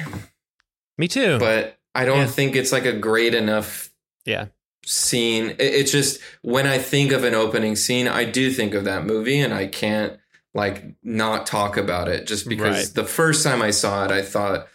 Me 0.97 1.07
too. 1.07 1.37
But 1.39 1.77
I 1.93 2.05
don't 2.05 2.19
Yeah. 2.19 2.25
think 2.27 2.55
it's 2.55 2.71
like 2.71 2.85
a 2.85 2.93
great 2.93 3.33
enough 3.35 3.91
yeah. 4.25 4.45
scene. 4.85 5.51
It- 5.51 5.59
It's 5.75 5.91
just 5.91 6.19
when 6.41 6.65
I 6.65 6.79
think 6.79 7.11
of 7.11 7.23
an 7.23 7.35
opening 7.35 7.75
scene, 7.75 8.07
I 8.07 8.23
do 8.25 8.49
think 8.51 8.73
of 8.73 8.83
that 8.85 9.05
movie 9.05 9.39
and 9.39 9.53
I 9.53 9.67
can't 9.67 10.17
like 10.53 10.83
not 11.03 11.45
talk 11.45 11.77
about 11.77 12.07
it 12.09 12.25
just 12.27 12.47
because 12.49 12.75
Right. 12.87 12.93
the 12.95 13.05
first 13.05 13.43
time 13.43 13.61
I 13.61 13.71
saw 13.71 14.05
it, 14.05 14.11
I 14.11 14.21
thought 14.21 14.67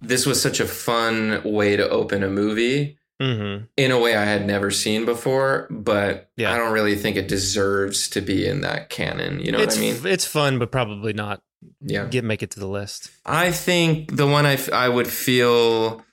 this 0.00 0.26
was 0.26 0.42
such 0.42 0.58
a 0.60 0.66
fun 0.66 1.40
way 1.44 1.76
to 1.76 1.88
open 1.88 2.22
a 2.24 2.28
movie 2.28 2.98
Mm-hmm. 3.22 3.64
in 3.76 3.90
a 3.90 3.98
way 3.98 4.16
I 4.16 4.24
had 4.24 4.46
never 4.46 4.70
seen 4.70 5.04
before, 5.04 5.68
but 5.70 6.30
Yeah. 6.36 6.52
I 6.52 6.56
don't 6.58 6.72
really 6.72 6.96
think 6.96 7.16
it 7.16 7.28
deserves 7.28 8.08
to 8.10 8.20
be 8.20 8.46
in 8.46 8.62
that 8.62 8.90
canon. 8.90 9.38
You 9.40 9.52
know 9.52 9.58
it's 9.60 9.76
what 9.76 9.82
I 9.84 9.92
mean? 9.92 10.06
it's 10.06 10.24
fun, 10.26 10.58
but 10.58 10.72
probably 10.72 11.12
not. 11.12 11.40
Yeah. 11.80 12.06
Get 12.06 12.24
make 12.24 12.42
it 12.42 12.50
to 12.52 12.60
the 12.60 12.66
list. 12.66 13.10
I 13.24 13.52
think 13.52 14.16
the 14.16 14.26
one 14.26 14.46
I, 14.46 14.54
f- 14.54 14.72
I 14.72 14.88
would 14.88 15.06
feel 15.06 16.04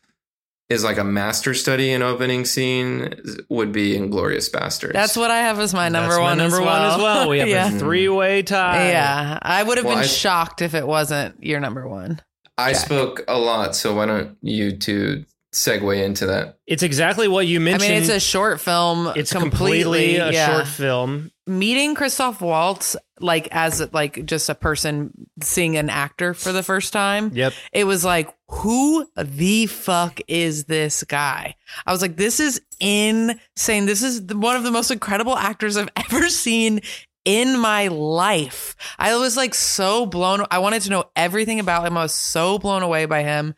is 0.70 0.84
like 0.84 1.00
a 1.00 1.04
master 1.04 1.56
study 1.56 1.90
in 1.92 2.04
opening 2.04 2.46
scene 2.46 3.16
would 3.50 3.72
be 3.72 3.94
Inglourious 3.98 4.52
Basterds. 4.52 4.94
That's 4.94 5.18
what 5.18 5.32
I 5.32 5.40
have 5.40 5.58
as 5.60 5.74
my 5.74 5.90
number 5.90 6.10
That's 6.10 6.20
my 6.20 6.24
one. 6.24 6.38
number 6.38 6.58
as 6.58 6.66
one 6.66 6.82
as 6.84 6.98
well. 7.00 7.30
We 7.30 7.40
have 7.40 7.48
yeah. 7.50 7.76
a 7.76 7.80
three 7.80 8.08
way 8.08 8.44
tie. 8.44 8.90
Yeah, 8.90 9.40
I 9.42 9.64
would 9.64 9.78
have 9.80 9.86
Well, 9.86 9.96
been 9.96 10.04
I- 10.04 10.08
shocked 10.08 10.62
if 10.62 10.76
it 10.76 10.86
wasn't 10.86 11.44
your 11.44 11.60
number 11.60 11.88
one. 11.88 12.22
I 12.56 12.74
spoke 12.74 13.24
a 13.28 13.40
lot, 13.40 13.74
so 13.76 13.96
why 13.96 14.06
don't 14.06 14.38
you 14.42 14.78
two 14.78 15.26
segue 15.52 16.04
into 16.04 16.28
that? 16.28 16.60
It's 16.68 16.84
exactly 16.84 17.28
what 17.28 17.48
you 17.48 17.60
mentioned. 17.60 17.92
I 17.92 17.96
mean, 17.96 18.04
it's 18.04 18.12
a 18.12 18.20
short 18.20 18.60
film. 18.60 19.12
It's 19.16 19.32
completely, 19.32 19.82
completely 19.84 20.16
a 20.18 20.32
yeah. 20.32 20.56
short 20.56 20.68
film. 20.68 21.32
Meeting 21.48 21.96
Christoph 21.96 22.42
Waltz, 22.42 22.96
like 23.20 23.48
as 23.52 23.92
like 23.92 24.26
just 24.26 24.50
a 24.50 24.56
person 24.56 25.12
seeing 25.42 25.78
an 25.78 25.90
actor 25.90 26.34
for 26.34 26.52
the 26.52 26.62
first 26.62 26.94
time. 26.94 27.32
Yep. 27.34 27.54
It 27.74 27.86
was 27.86 28.06
like, 28.06 28.34
who 28.50 29.08
the 29.16 29.66
fuck 29.66 30.20
is 30.28 30.66
this 30.66 31.04
guy? 31.04 31.56
I 31.86 31.92
was 31.92 32.02
like, 32.02 32.18
this 32.18 32.40
is 32.40 32.62
insane. 32.80 33.86
This 33.86 34.04
is 34.04 34.22
one 34.22 34.56
of 34.56 34.64
the 34.64 34.72
most 34.72 34.92
incredible 34.92 35.36
actors 35.36 35.78
I've 35.78 35.90
ever 35.96 36.30
seen 36.30 36.82
in 37.26 37.60
my 37.60 37.88
life. 37.88 38.76
I 38.98 39.16
was 39.16 39.36
like 39.38 39.54
so 39.54 40.06
blown. 40.06 40.46
I 40.52 40.60
wanted 40.60 40.84
to 40.84 40.90
know 40.90 41.06
everything 41.16 41.60
about 41.60 41.86
him. 41.86 41.98
I 41.98 42.04
was 42.04 42.16
so 42.16 42.58
blown 42.60 42.82
away 42.82 43.06
by 43.06 43.24
him. 43.24 43.56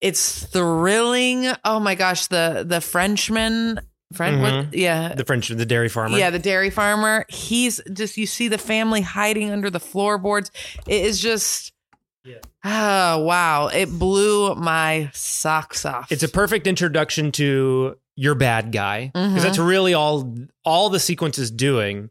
It's 0.00 0.44
thrilling. 0.46 1.46
Oh 1.64 1.80
my 1.80 1.94
gosh, 1.94 2.26
the 2.26 2.64
the 2.66 2.80
Frenchman, 2.80 3.80
French, 4.12 4.40
what? 4.40 4.52
Mhm. 4.52 4.68
Yeah, 4.72 5.14
The 5.14 5.24
French, 5.24 5.48
the 5.48 5.64
dairy 5.66 5.88
farmer. 5.88 6.18
yeah, 6.18 6.30
the 6.30 6.38
dairy 6.38 6.70
farmer. 6.70 7.24
He's 7.28 7.80
just 7.92 8.16
you 8.16 8.26
see 8.26 8.48
the 8.48 8.58
family 8.58 9.00
hiding 9.00 9.50
under 9.50 9.70
the 9.70 9.80
floorboards. 9.80 10.50
It 10.86 11.04
is 11.04 11.20
just 11.20 11.72
yeah. 12.24 12.38
Oh 12.64 13.18
wow. 13.24 13.68
It 13.68 13.86
blew 13.90 14.54
my 14.54 15.10
socks 15.14 15.84
off. 15.84 16.10
It's 16.12 16.22
a 16.22 16.28
perfect 16.28 16.66
introduction 16.66 17.32
to 17.32 17.96
your 18.16 18.34
bad 18.34 18.72
guy 18.72 19.06
because 19.12 19.32
Mhm. 19.32 19.42
that's 19.42 19.58
really 19.58 19.92
all 19.94 20.34
all 20.64 20.88
the 20.90 21.00
sequence 21.00 21.38
is 21.38 21.50
doing 21.50 22.10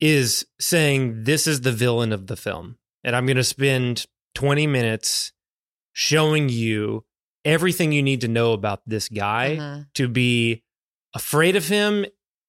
is 0.00 0.46
saying 0.60 1.24
this 1.24 1.46
is 1.46 1.62
the 1.62 1.72
villain 1.72 2.12
of 2.12 2.26
the 2.28 2.36
film 2.36 2.76
and 3.04 3.14
i'm 3.16 3.26
going 3.26 3.36
to 3.36 3.44
spend 3.44 4.06
20 4.34 4.66
minutes 4.66 5.32
showing 5.94 6.48
you 6.50 7.04
everything 7.44 7.92
you 7.92 8.02
need 8.02 8.20
to 8.20 8.28
know 8.28 8.52
about 8.52 8.82
this 8.86 9.08
guy 9.08 9.56
Mhm. 9.58 9.86
to 9.94 10.08
be 10.08 10.62
afraid 11.14 11.54
of 11.56 11.68
him 11.68 12.04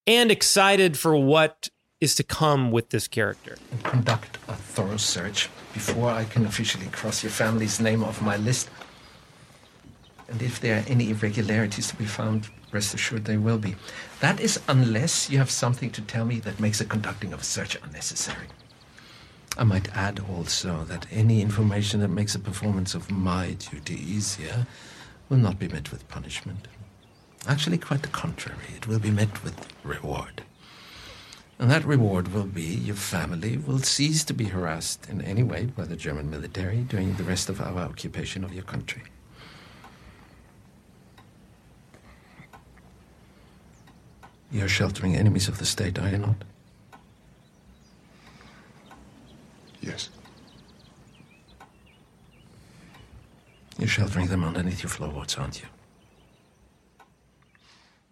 and 0.08 0.32
excited 0.32 0.98
for 0.98 1.16
what 1.16 1.70
is 2.02 2.16
to 2.16 2.24
come 2.24 2.72
with 2.72 2.90
this 2.90 3.08
character 3.08 3.58
conduct 3.84 4.38
a 4.48 4.56
thorough 4.56 4.98
search 4.98 5.50
before 5.74 6.10
I 6.10 6.26
can 6.26 6.46
officially 6.46 6.88
cross 6.88 7.24
your 7.24 7.32
family's 7.32 7.80
name 7.80 8.04
off 8.04 8.22
my 8.22 8.36
list. 8.38 8.70
And 10.28 10.42
if 10.42 10.60
there 10.60 10.78
are 10.80 10.84
any 10.88 11.10
irregularities 11.12 11.88
to 11.90 11.96
be 11.96 12.06
found, 12.06 12.48
rest 12.72 12.94
assured 12.94 13.26
they 13.26 13.38
will 13.38 13.58
be. 13.60 13.76
That 14.22 14.40
is 14.40 14.60
unless 14.68 15.30
you 15.30 15.38
have 15.38 15.52
something 15.52 15.92
to 15.92 16.02
tell 16.02 16.26
me 16.26 16.40
that 16.42 16.60
makes 16.60 16.80
the 16.80 16.86
conducting 16.86 17.32
of 17.34 17.42
a 17.42 17.44
search 17.44 17.78
unnecessary. 17.84 18.48
I 19.58 19.64
might 19.64 19.96
add 19.96 20.20
also 20.20 20.84
that 20.86 21.08
any 21.12 21.42
information 21.42 22.02
that 22.02 22.10
makes 22.10 22.34
the 22.34 22.40
performance 22.40 22.94
of 22.94 23.10
my 23.10 23.52
duty 23.54 23.96
easier 23.96 24.68
will 25.30 25.38
not 25.38 25.60
be 25.60 25.70
met 25.70 25.92
with 25.92 26.08
punishment. 26.10 26.68
Actually, 27.48 27.78
quite 27.78 28.02
the 28.02 28.10
contrary. 28.10 28.74
It 28.76 28.88
will 28.88 29.00
be 29.00 29.12
met 29.12 29.44
with 29.44 29.56
reward. 29.84 30.44
And 31.58 31.72
that 31.72 31.86
reward 31.86 32.34
will 32.34 32.46
be 32.46 32.64
your 32.64 32.98
family 32.98 33.56
will 33.56 33.80
cease 33.80 34.26
to 34.26 34.34
be 34.34 34.46
harassed 34.46 35.08
in 35.10 35.22
any 35.22 35.44
way 35.44 35.66
by 35.66 35.86
the 35.86 35.96
German 35.96 36.30
military 36.30 36.80
during 36.80 37.14
the 37.14 37.24
rest 37.24 37.48
of 37.48 37.62
our 37.62 37.80
occupation 37.80 38.44
of 38.44 38.54
your 38.54 38.64
country. 38.64 39.04
You're 44.52 44.68
sheltering 44.68 45.16
enemies 45.16 45.48
of 45.48 45.58
the 45.60 45.66
state, 45.66 45.98
are 45.98 46.10
you 46.10 46.18
not? 46.18 46.44
Yes. 49.86 50.10
You're 53.78 53.88
sheltering 53.88 54.28
them 54.28 54.44
underneath 54.44 54.82
your 54.82 54.90
floorboards, 54.90 55.36
aren't 55.36 55.62
you? 55.62 55.68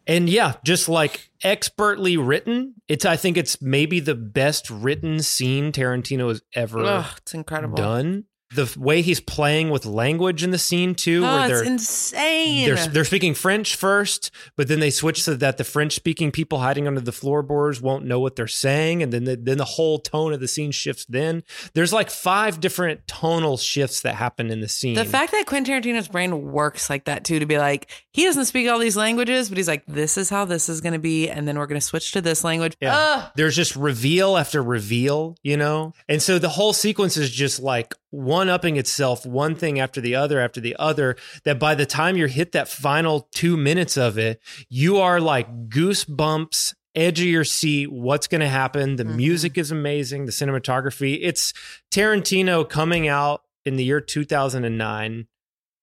And 0.05 0.29
yeah, 0.29 0.55
just 0.65 0.89
like 0.89 1.29
expertly 1.43 2.17
written, 2.17 2.75
it's 2.89 3.05
I 3.05 3.15
think 3.15 3.37
it's 3.37 3.61
maybe 3.61 4.01
the 4.01 4.15
best 4.15 4.69
written 4.69 5.19
scene 5.21 5.71
Tarantino 5.71 6.27
has 6.27 6.41
ever 6.53 6.83
Ugh, 6.83 7.05
it's 7.17 7.33
incredible. 7.33 7.77
done. 7.77 8.25
The 8.55 8.73
way 8.77 9.01
he's 9.01 9.19
playing 9.19 9.69
with 9.69 9.85
language 9.85 10.43
in 10.43 10.51
the 10.51 10.57
scene 10.57 10.95
too, 10.95 11.23
Oh, 11.25 11.37
where 11.39 11.47
they're 11.47 11.63
insane. 11.63 12.65
they're 12.65 12.87
they're 12.87 13.05
speaking 13.05 13.33
French 13.33 13.75
first, 13.75 14.31
but 14.55 14.67
then 14.67 14.79
they 14.79 14.89
switch 14.89 15.23
so 15.23 15.33
that 15.35 15.57
the 15.57 15.63
French 15.63 15.93
speaking 15.93 16.31
people 16.31 16.59
hiding 16.59 16.87
under 16.87 17.01
the 17.01 17.11
floorboards 17.11 17.81
won't 17.81 18.05
know 18.05 18.19
what 18.19 18.35
they're 18.35 18.47
saying, 18.47 19.01
and 19.03 19.11
then 19.11 19.23
the, 19.23 19.35
then 19.35 19.57
the 19.57 19.65
whole 19.65 19.99
tone 19.99 20.33
of 20.33 20.39
the 20.39 20.47
scene 20.47 20.71
shifts. 20.71 21.05
Then 21.05 21.43
there's 21.73 21.93
like 21.93 22.09
five 22.09 22.59
different 22.59 23.07
tonal 23.07 23.57
shifts 23.57 24.01
that 24.01 24.15
happen 24.15 24.51
in 24.51 24.61
the 24.61 24.69
scene. 24.69 24.95
The 24.95 25.05
fact 25.05 25.31
that 25.31 25.45
Quentin 25.45 25.81
Tarantino's 25.81 26.07
brain 26.07 26.51
works 26.51 26.89
like 26.89 27.05
that 27.05 27.23
too, 27.23 27.39
to 27.39 27.45
be 27.45 27.57
like, 27.57 27.89
he 28.11 28.25
doesn't 28.25 28.45
speak 28.45 28.69
all 28.69 28.79
these 28.79 28.97
languages, 28.97 29.49
but 29.49 29.57
he's 29.57 29.67
like, 29.67 29.83
this 29.87 30.17
is 30.17 30.29
how 30.29 30.45
this 30.45 30.69
is 30.69 30.81
going 30.81 30.93
to 30.93 30.99
be. 30.99 31.29
And 31.29 31.47
then 31.47 31.57
we're 31.57 31.67
going 31.67 31.79
to 31.79 31.85
switch 31.85 32.11
to 32.11 32.21
this 32.21 32.43
language. 32.43 32.77
Yeah. 32.79 32.95
Ugh. 32.95 33.31
There's 33.35 33.55
just 33.55 33.75
reveal 33.75 34.37
after 34.37 34.61
reveal, 34.61 35.35
you 35.43 35.57
know? 35.57 35.93
And 36.07 36.21
so 36.21 36.39
the 36.39 36.49
whole 36.49 36.73
sequence 36.73 37.17
is 37.17 37.29
just 37.31 37.59
like 37.59 37.95
one 38.11 38.42
upping 38.49 38.77
itself, 38.77 39.25
one 39.25 39.55
thing 39.55 39.79
after 39.79 40.01
the 40.01 40.15
other 40.15 40.39
after 40.39 40.59
the 40.59 40.75
other. 40.77 41.15
That 41.43 41.59
by 41.59 41.75
the 41.75 41.85
time 41.85 42.17
you 42.17 42.27
hit 42.27 42.51
that 42.53 42.67
final 42.67 43.27
two 43.31 43.57
minutes 43.57 43.97
of 43.97 44.17
it, 44.17 44.41
you 44.69 44.97
are 44.97 45.19
like 45.19 45.69
goosebumps, 45.69 46.73
edge 46.95 47.19
of 47.19 47.27
your 47.27 47.43
seat. 47.43 47.91
What's 47.91 48.27
going 48.27 48.41
to 48.41 48.49
happen? 48.49 48.95
The 48.95 49.03
mm-hmm. 49.03 49.17
music 49.17 49.57
is 49.57 49.71
amazing, 49.71 50.25
the 50.25 50.31
cinematography. 50.31 51.19
It's 51.21 51.53
Tarantino 51.91 52.67
coming 52.67 53.07
out 53.07 53.41
in 53.65 53.75
the 53.75 53.83
year 53.83 54.01
2009 54.01 55.27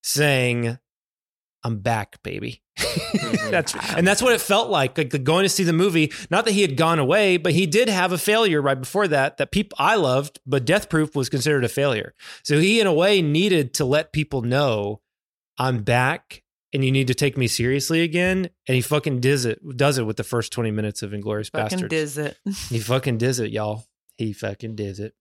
saying, 0.02 0.78
I'm 1.62 1.78
back, 1.78 2.22
baby. 2.22 2.62
Mm-hmm. 2.78 3.50
that's 3.50 3.74
and 3.96 4.06
that's 4.06 4.22
what 4.22 4.32
it 4.32 4.40
felt 4.40 4.70
like. 4.70 4.96
Like 4.96 5.10
the 5.10 5.18
going 5.18 5.44
to 5.44 5.48
see 5.48 5.64
the 5.64 5.72
movie. 5.72 6.12
Not 6.30 6.44
that 6.46 6.52
he 6.52 6.62
had 6.62 6.76
gone 6.76 6.98
away, 6.98 7.36
but 7.36 7.52
he 7.52 7.66
did 7.66 7.88
have 7.88 8.12
a 8.12 8.18
failure 8.18 8.62
right 8.62 8.78
before 8.78 9.08
that. 9.08 9.36
That 9.36 9.52
people 9.52 9.76
I 9.78 9.96
loved, 9.96 10.40
but 10.46 10.64
Death 10.64 10.88
Proof 10.88 11.14
was 11.14 11.28
considered 11.28 11.64
a 11.64 11.68
failure. 11.68 12.14
So 12.42 12.58
he, 12.58 12.80
in 12.80 12.86
a 12.86 12.94
way, 12.94 13.20
needed 13.20 13.74
to 13.74 13.84
let 13.84 14.12
people 14.12 14.42
know 14.42 15.00
I'm 15.58 15.82
back, 15.82 16.42
and 16.72 16.84
you 16.84 16.90
need 16.90 17.08
to 17.08 17.14
take 17.14 17.36
me 17.36 17.46
seriously 17.46 18.00
again. 18.02 18.48
And 18.66 18.74
he 18.74 18.80
fucking 18.80 19.20
does 19.20 19.44
it. 19.44 19.60
Does 19.76 19.98
it 19.98 20.06
with 20.06 20.16
the 20.16 20.24
first 20.24 20.52
twenty 20.52 20.70
minutes 20.70 21.02
of 21.02 21.10
Inglourious 21.10 21.50
Fucking 21.50 21.80
Basterds. 21.80 21.88
diz 21.88 22.18
it. 22.18 22.38
He 22.68 22.78
fucking 22.78 23.18
does 23.18 23.38
it, 23.40 23.50
y'all. 23.50 23.84
He 24.16 24.32
fucking 24.32 24.76
does 24.76 25.00
it. 25.00 25.14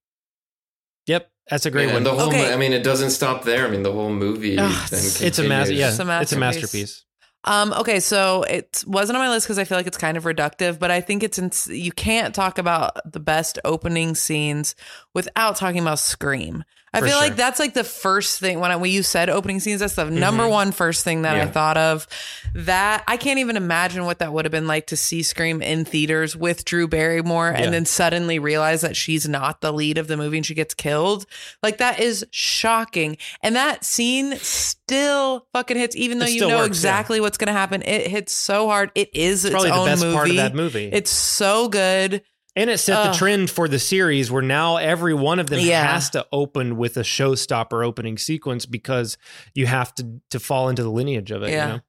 Yep, 1.09 1.29
that's 1.49 1.65
a 1.65 1.71
great 1.71 1.85
and 1.85 1.93
one. 1.93 2.03
the 2.03 2.13
whole, 2.13 2.29
Okay. 2.29 2.53
I 2.53 2.55
mean, 2.55 2.71
it 2.71 2.83
doesn't 2.83 3.09
stop 3.09 3.43
there. 3.43 3.65
I 3.67 3.69
mean, 3.69 3.83
the 3.83 3.91
whole 3.91 4.11
movie. 4.11 4.57
Ugh, 4.57 4.89
then 4.89 4.99
it's 5.03 5.39
a 5.39 5.43
mas- 5.43 5.71
yeah, 5.71 5.89
It's 5.89 5.99
a 5.99 6.05
masterpiece. 6.05 6.21
it's 6.23 6.33
a 6.33 6.39
masterpiece. 6.39 6.39
masterpiece. 6.39 7.05
Um, 7.45 7.71
okay, 7.73 7.99
so 8.01 8.43
it 8.43 8.83
wasn't 8.85 9.15
on 9.17 9.23
my 9.23 9.29
list 9.29 9.47
because 9.47 9.57
I 9.57 9.63
feel 9.63 9.77
like 9.77 9.87
it's 9.87 9.97
kind 9.97 10.17
of 10.17 10.25
reductive, 10.25 10.77
but 10.77 10.91
I 10.91 10.99
think 11.01 11.23
it's 11.23 11.39
ins- 11.39 11.67
you 11.67 11.91
can't 11.93 12.35
talk 12.35 12.57
about 12.57 12.99
the 13.11 13.19
best 13.21 13.57
opening 13.63 14.13
scenes 14.13 14.75
without 15.15 15.55
talking 15.55 15.79
about 15.81 15.99
Scream. 15.99 16.63
I 16.93 17.01
feel 17.01 17.09
sure. 17.09 17.19
like 17.19 17.35
that's 17.35 17.59
like 17.59 17.73
the 17.73 17.83
first 17.83 18.39
thing 18.39 18.59
when 18.59 18.71
I, 18.71 18.75
when 18.75 18.91
you 18.91 19.03
said 19.03 19.29
opening 19.29 19.59
scenes, 19.59 19.79
that's 19.81 19.95
the 19.95 20.05
number 20.05 20.43
Mhm. 20.43 20.49
one 20.51 20.71
first 20.71 21.03
thing 21.03 21.21
that 21.23 21.35
I 21.35 21.45
thought 21.45 21.77
of. 21.77 22.07
That 22.55 23.03
I 23.07 23.17
can't 23.17 23.39
even 23.39 23.57
imagine 23.57 24.05
what 24.05 24.19
that 24.19 24.33
would 24.33 24.45
have 24.45 24.51
been 24.51 24.67
like 24.67 24.87
to 24.87 24.97
see 24.97 25.21
Scream 25.21 25.61
in 25.61 25.85
theaters 25.85 26.35
with 26.35 26.65
Drew 26.65 26.87
Barrymore 26.87 27.53
Yeah. 27.55 27.63
and 27.65 27.73
then 27.73 27.85
suddenly 27.85 28.39
realize 28.39 28.81
that 28.81 28.95
she's 28.95 29.27
not 29.27 29.61
the 29.61 29.71
lead 29.71 29.97
of 29.97 30.07
the 30.07 30.17
movie 30.17 30.37
and 30.37 30.45
she 30.45 30.55
gets 30.55 30.73
killed. 30.73 31.25
Like 31.61 31.77
that 31.77 31.99
is 31.99 32.25
shocking. 32.31 33.17
And 33.43 33.55
that 33.55 33.85
scene 33.85 34.37
still 34.39 35.45
fucking 35.53 35.77
hits, 35.77 35.95
even 35.95 36.19
though 36.19 36.25
It 36.25 36.31
you 36.33 36.41
know 36.47 36.57
works, 36.57 36.67
exactly 36.67 37.19
what's 37.21 37.37
going 37.37 37.47
to 37.47 37.53
happen. 37.53 37.81
It 37.83 38.07
hits 38.07 38.33
so 38.33 38.67
hard. 38.67 38.91
It 38.95 39.09
is 39.13 39.45
its, 39.45 39.51
probably 39.53 39.69
the 39.69 39.85
best 39.85 40.01
movie. 40.03 40.15
part 40.15 40.29
of 40.31 40.35
that 40.37 40.55
movie. 40.55 40.89
It's 40.91 41.11
so 41.11 41.67
good. 41.69 42.23
And 42.55 42.69
it 42.69 42.79
set 42.79 42.97
Ugh. 42.97 43.11
the 43.13 43.17
trend 43.17 43.49
for 43.49 43.67
the 43.67 43.79
series 43.79 44.31
where 44.31 44.41
now 44.41 44.77
every 44.77 45.13
one 45.13 45.39
of 45.39 45.49
them 45.49 45.59
Yeah. 45.59 45.93
has 45.93 46.09
to 46.11 46.25
open 46.31 46.77
with 46.77 46.97
a 46.97 47.01
showstopper 47.03 47.85
opening 47.85 48.17
sequence 48.17 48.65
because 48.65 49.17
you 49.53 49.65
have 49.67 49.93
to 49.95 50.19
to 50.31 50.39
fall 50.39 50.67
into 50.69 50.83
the 50.83 50.89
lineage 50.89 51.31
of 51.31 51.43
it. 51.43 51.51
Yeah. 51.51 51.67
You 51.67 51.73
know? 51.75 51.79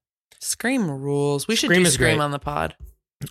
Scream 0.40 0.90
rules. 0.90 1.48
We 1.48 1.56
should 1.56 1.68
Scream 1.68 1.84
do 1.84 1.90
Scream 1.90 2.16
great. 2.16 2.24
on 2.24 2.30
the 2.30 2.38
pod. 2.38 2.74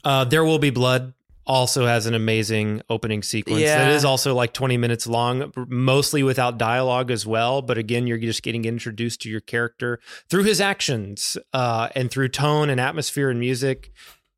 Uh, 0.03 0.23
there 0.25 0.43
Will 0.43 0.59
Be 0.59 0.69
Blood 0.69 1.13
also 1.47 1.87
has 1.87 2.05
an 2.05 2.13
amazing 2.13 2.79
opening 2.91 3.23
sequence 3.23 3.61
Yeah. 3.61 3.79
that 3.85 3.91
is 3.93 4.05
also 4.05 4.35
like 4.35 4.53
20 4.53 4.77
minutes 4.77 5.07
long, 5.07 5.51
mostly 5.67 6.21
without 6.21 6.59
dialogue 6.59 7.09
as 7.09 7.25
well. 7.25 7.63
But 7.63 7.79
again, 7.79 8.05
you're 8.05 8.19
just 8.19 8.43
getting 8.43 8.65
introduced 8.65 9.21
to 9.21 9.29
your 9.29 9.39
character 9.39 9.99
through 10.29 10.43
his 10.43 10.61
actions 10.61 11.37
uh, 11.51 11.89
and 11.95 12.11
through 12.11 12.27
tone 12.29 12.69
and 12.69 12.79
atmosphere 12.79 13.31
and 13.31 13.39
music. 13.39 13.91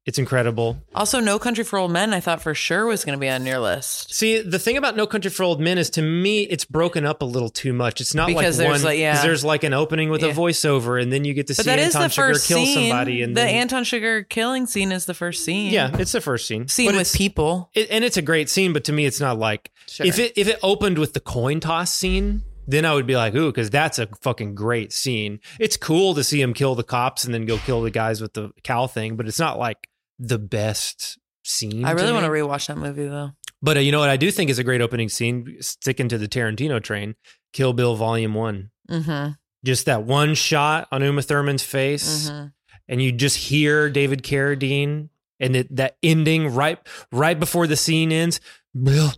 It's 0.04 0.18
incredible. 0.18 0.82
Also, 0.96 1.20
No 1.20 1.38
Country 1.38 1.64
for 1.64 1.78
Old 1.78 1.92
Men, 1.92 2.12
I 2.12 2.20
thought 2.22 2.42
for 2.42 2.56
sure 2.56 2.88
was 2.88 3.06
going 3.06 3.16
to 3.16 3.20
be 3.22 3.30
on 3.30 3.46
your 3.46 3.60
list. 3.60 4.12
See, 4.12 4.42
the 4.42 4.58
thing 4.58 4.76
about 4.76 4.96
No 4.96 5.06
Country 5.06 5.30
for 5.30 5.44
Old 5.44 5.60
Men 5.62 5.78
is 5.78 5.92
to 5.92 6.02
me, 6.02 6.42
it's 6.42 6.66
broken 6.66 7.06
up 7.06 7.22
a 7.22 7.26
little 7.26 7.50
too 7.50 7.72
much. 7.72 8.02
It's 8.02 8.16
not 8.16 8.26
Because 8.28 8.58
like 8.58 8.68
there's 8.68 8.80
one, 8.84 8.90
like- 8.92 9.00
yeah. 9.00 9.22
there's 9.22 9.46
like 9.46 9.64
an 9.64 9.74
opening 9.74 10.10
with 10.10 10.22
Yeah. 10.24 10.30
a 10.30 10.34
voiceover, 10.34 11.00
and 11.00 11.14
then 11.14 11.24
you 11.24 11.36
get 11.36 11.46
to 11.48 11.54
But 11.56 11.66
see 11.66 11.72
Anton 11.72 12.02
the 12.02 12.08
Chigurh 12.08 12.48
kill 12.48 12.66
scene. 12.66 12.90
somebody. 12.90 13.22
And 13.22 13.38
the 13.38 13.42
then, 13.42 13.50
Anton 13.50 13.84
Chigurh 13.84 14.28
killing 14.28 14.66
scene 14.66 14.92
is 14.92 15.06
the 15.06 15.14
first 15.14 15.46
scene. 15.46 15.72
yeah, 15.72 15.96
it's 16.00 16.14
the 16.14 16.22
first 16.22 16.48
scene. 16.48 16.68
Scene 16.68 16.88
But 16.88 16.96
with 16.96 17.14
people. 17.14 17.70
It, 17.76 17.88
and 17.92 18.04
it's 18.04 18.18
a 18.18 18.24
great 18.24 18.50
scene, 18.50 18.74
but 18.74 18.84
to 18.86 18.92
me, 18.94 19.06
it's 19.06 19.20
not 19.20 19.38
like 19.38 19.70
Sure. 19.88 20.08
if 20.08 20.18
it 20.18 20.34
if 20.36 20.48
it 20.48 20.58
opened 20.64 20.98
with 20.98 21.14
the 21.14 21.20
coin 21.20 21.60
toss 21.60 21.94
scene, 21.94 22.42
then 22.68 22.86
I 22.86 22.94
would 22.96 23.06
be 23.06 23.16
like, 23.16 23.36
ooh, 23.36 23.52
because 23.52 23.70
that's 23.70 24.00
a 24.00 24.08
fucking 24.22 24.56
great 24.56 24.94
scene. 24.94 25.40
It's 25.60 25.78
cool 25.78 26.16
to 26.16 26.24
see 26.24 26.42
him 26.42 26.54
kill 26.56 26.74
the 26.74 26.84
cops 26.84 27.24
and 27.24 27.34
then 27.36 27.46
go 27.46 27.58
kill 27.60 27.82
the 27.84 27.92
guys 27.92 28.20
with 28.20 28.34
the 28.34 28.52
cow 28.64 28.88
thing, 28.88 29.16
but 29.16 29.28
it's 29.28 29.40
not 29.40 29.60
like 29.60 29.88
the 30.24 30.38
best 30.40 31.18
scene. 31.44 31.84
I 31.84 31.92
really 31.92 32.14
want 32.14 32.26
to 32.26 32.32
rewatch 32.32 32.68
that 32.68 32.78
movie 32.78 33.08
though. 33.08 33.32
But 33.62 33.78
uh, 33.78 33.80
you 33.82 33.92
know 33.92 34.00
what 34.00 34.10
I 34.10 34.18
do 34.18 34.30
think 34.32 34.50
is 34.50 34.60
a 34.60 34.64
great 34.64 34.82
opening 34.82 35.10
scene, 35.10 35.58
sticking 35.62 36.08
to 36.10 36.18
the 36.18 36.28
Tarantino 36.28 36.82
train, 36.82 37.16
Kill 37.54 37.74
Bill 37.74 37.96
Volume 37.96 38.34
One. 38.34 38.72
Mm-hmm. 38.90 39.32
Just 39.64 39.86
that 39.86 40.04
one 40.04 40.34
shot 40.36 40.88
on 40.92 41.04
Uma 41.04 41.22
Thurman's 41.22 41.64
face, 41.64 42.30
Mhm. 42.30 42.54
and 42.88 43.02
you 43.02 43.12
just 43.12 43.38
hear 43.38 43.90
David 43.90 44.24
Carradine, 44.24 45.10
and 45.40 45.56
it, 45.56 45.76
that 45.76 45.98
ending 46.04 46.54
right 46.54 46.80
right 47.12 47.40
before 47.40 47.68
the 47.68 47.76
scene 47.78 48.12
ends. 48.12 48.40
Bill, 48.80 49.12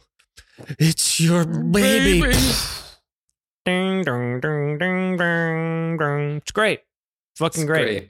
it's 0.80 1.20
your 1.20 1.46
baby. 1.46 2.34
Ding 3.66 4.04
dong 4.04 4.42
ding 4.42 4.78
ding 4.78 5.18
ding 5.18 5.98
ding. 5.98 6.36
It's 6.38 6.52
great, 6.52 6.82
fucking 7.38 7.62
It's 7.64 7.68
great. 7.70 7.86
great. 7.86 8.10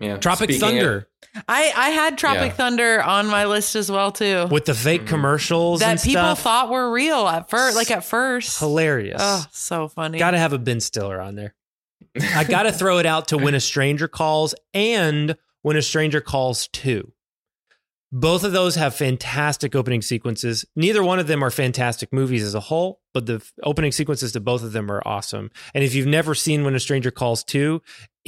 Yeah. 0.00 0.16
Tropic 0.18 0.50
Speaking 0.50 0.62
of- 0.64 0.70
Thunder 0.70 1.08
I 1.48 1.72
I 1.76 1.88
had 1.90 2.16
Tropic 2.18 2.50
Yeah. 2.50 2.54
Thunder 2.54 3.02
on 3.02 3.26
my 3.26 3.44
list 3.46 3.74
as 3.76 3.90
well 3.90 4.12
too. 4.12 4.46
with 4.50 4.64
the 4.64 4.74
fake 4.74 5.02
Mm-hmm. 5.02 5.08
commercials 5.08 5.80
that 5.80 5.90
and 5.90 6.00
people 6.00 6.22
stuff. 6.22 6.42
thought 6.42 6.70
were 6.70 6.90
real 6.90 7.26
at 7.28 7.50
first, 7.50 7.76
like 7.76 7.90
at 7.90 8.04
first. 8.04 8.58
hilarious. 8.60 9.20
Oh, 9.22 9.44
so 9.52 9.88
funny. 9.88 10.18
Got 10.18 10.32
to 10.32 10.38
have 10.38 10.52
a 10.52 10.58
Ben 10.58 10.80
Stiller 10.80 11.20
on 11.20 11.34
there. 11.34 11.54
I 12.34 12.44
got 12.48 12.62
to 12.62 12.72
throw 12.72 12.98
it 12.98 13.06
out 13.06 13.28
to 13.28 13.38
When 13.38 13.54
a 13.54 13.60
Stranger 13.60 14.08
Calls 14.08 14.54
and 14.72 15.36
When 15.62 15.76
a 15.76 15.82
Stranger 15.82 16.20
Calls 16.20 16.68
2. 16.68 17.12
Both 18.10 18.42
of 18.42 18.52
those 18.52 18.76
have 18.76 18.94
fantastic 18.94 19.76
opening 19.76 20.00
sequences. 20.00 20.64
Neither 20.74 21.04
one 21.04 21.18
of 21.18 21.26
them 21.26 21.44
are 21.44 21.50
fantastic 21.50 22.10
movies 22.10 22.42
as 22.42 22.54
a 22.54 22.60
whole, 22.60 23.02
but 23.12 23.26
the 23.26 23.34
f- 23.34 23.52
opening 23.64 23.92
sequences 23.92 24.32
to 24.32 24.40
both 24.40 24.62
of 24.62 24.72
them 24.72 24.90
are 24.90 25.02
awesome. 25.06 25.50
And 25.74 25.84
if 25.84 25.94
you've 25.94 26.06
never 26.06 26.34
seen 26.34 26.64
When 26.64 26.74
a 26.74 26.80
Stranger 26.80 27.10
Calls 27.10 27.44
2, 27.44 27.82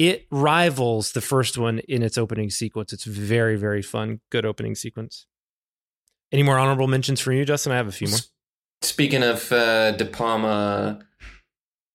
it 0.09 0.25
rivals 0.31 1.11
the 1.11 1.21
first 1.21 1.57
one 1.57 1.79
in 1.87 2.01
its 2.01 2.17
opening 2.17 2.49
sequence. 2.49 2.91
It's 2.91 3.03
very, 3.03 3.55
very 3.55 3.81
fun. 3.83 4.19
Good 4.31 4.45
opening 4.45 4.73
sequence. 4.75 5.27
Any 6.31 6.43
more 6.43 6.57
honorable 6.57 6.87
mentions 6.87 7.19
for 7.19 7.31
you, 7.31 7.45
Justin? 7.45 7.71
I 7.71 7.75
have 7.75 7.87
a 7.87 7.91
few 7.91 8.07
more. 8.07 8.19
Speaking 8.81 9.21
of 9.21 9.51
uh, 9.51 9.91
De 9.91 10.05
Palma, 10.05 10.99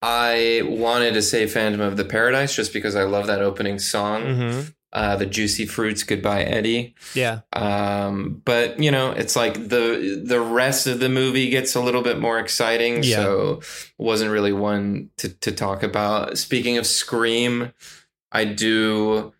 I 0.02 0.62
wanted 0.64 1.14
to 1.14 1.22
say 1.22 1.46
Phantom 1.48 1.80
of 1.80 1.96
the 1.96 2.04
Paradise 2.04 2.54
just 2.54 2.72
because 2.72 2.94
I 2.94 3.02
love 3.02 3.26
that 3.26 3.42
opening 3.42 3.78
song. 3.80 4.22
Mhm. 4.22 4.74
Uh, 4.92 5.14
the 5.16 5.26
Juicy 5.26 5.66
Fruits, 5.66 6.04
Goodbye 6.04 6.42
Eddie. 6.44 6.94
Yeah. 7.14 7.40
Um, 7.52 8.40
but 8.44 8.78
you 8.80 8.90
know, 8.90 9.10
it's 9.10 9.36
like 9.36 9.54
the 9.68 10.22
the 10.24 10.40
rest 10.40 10.86
of 10.86 11.00
the 11.00 11.08
movie 11.10 11.50
gets 11.50 11.74
a 11.74 11.80
little 11.80 12.02
bit 12.02 12.18
more 12.18 12.38
exciting. 12.38 13.02
Yeah. 13.02 13.16
So 13.16 13.60
wasn't 13.98 14.30
really 14.30 14.52
one 14.54 15.10
to 15.18 15.28
to 15.28 15.52
talk 15.52 15.82
about. 15.82 16.38
Speaking 16.38 16.78
of 16.78 16.86
Scream, 16.86 17.72
I 18.32 18.44
do 18.44 19.34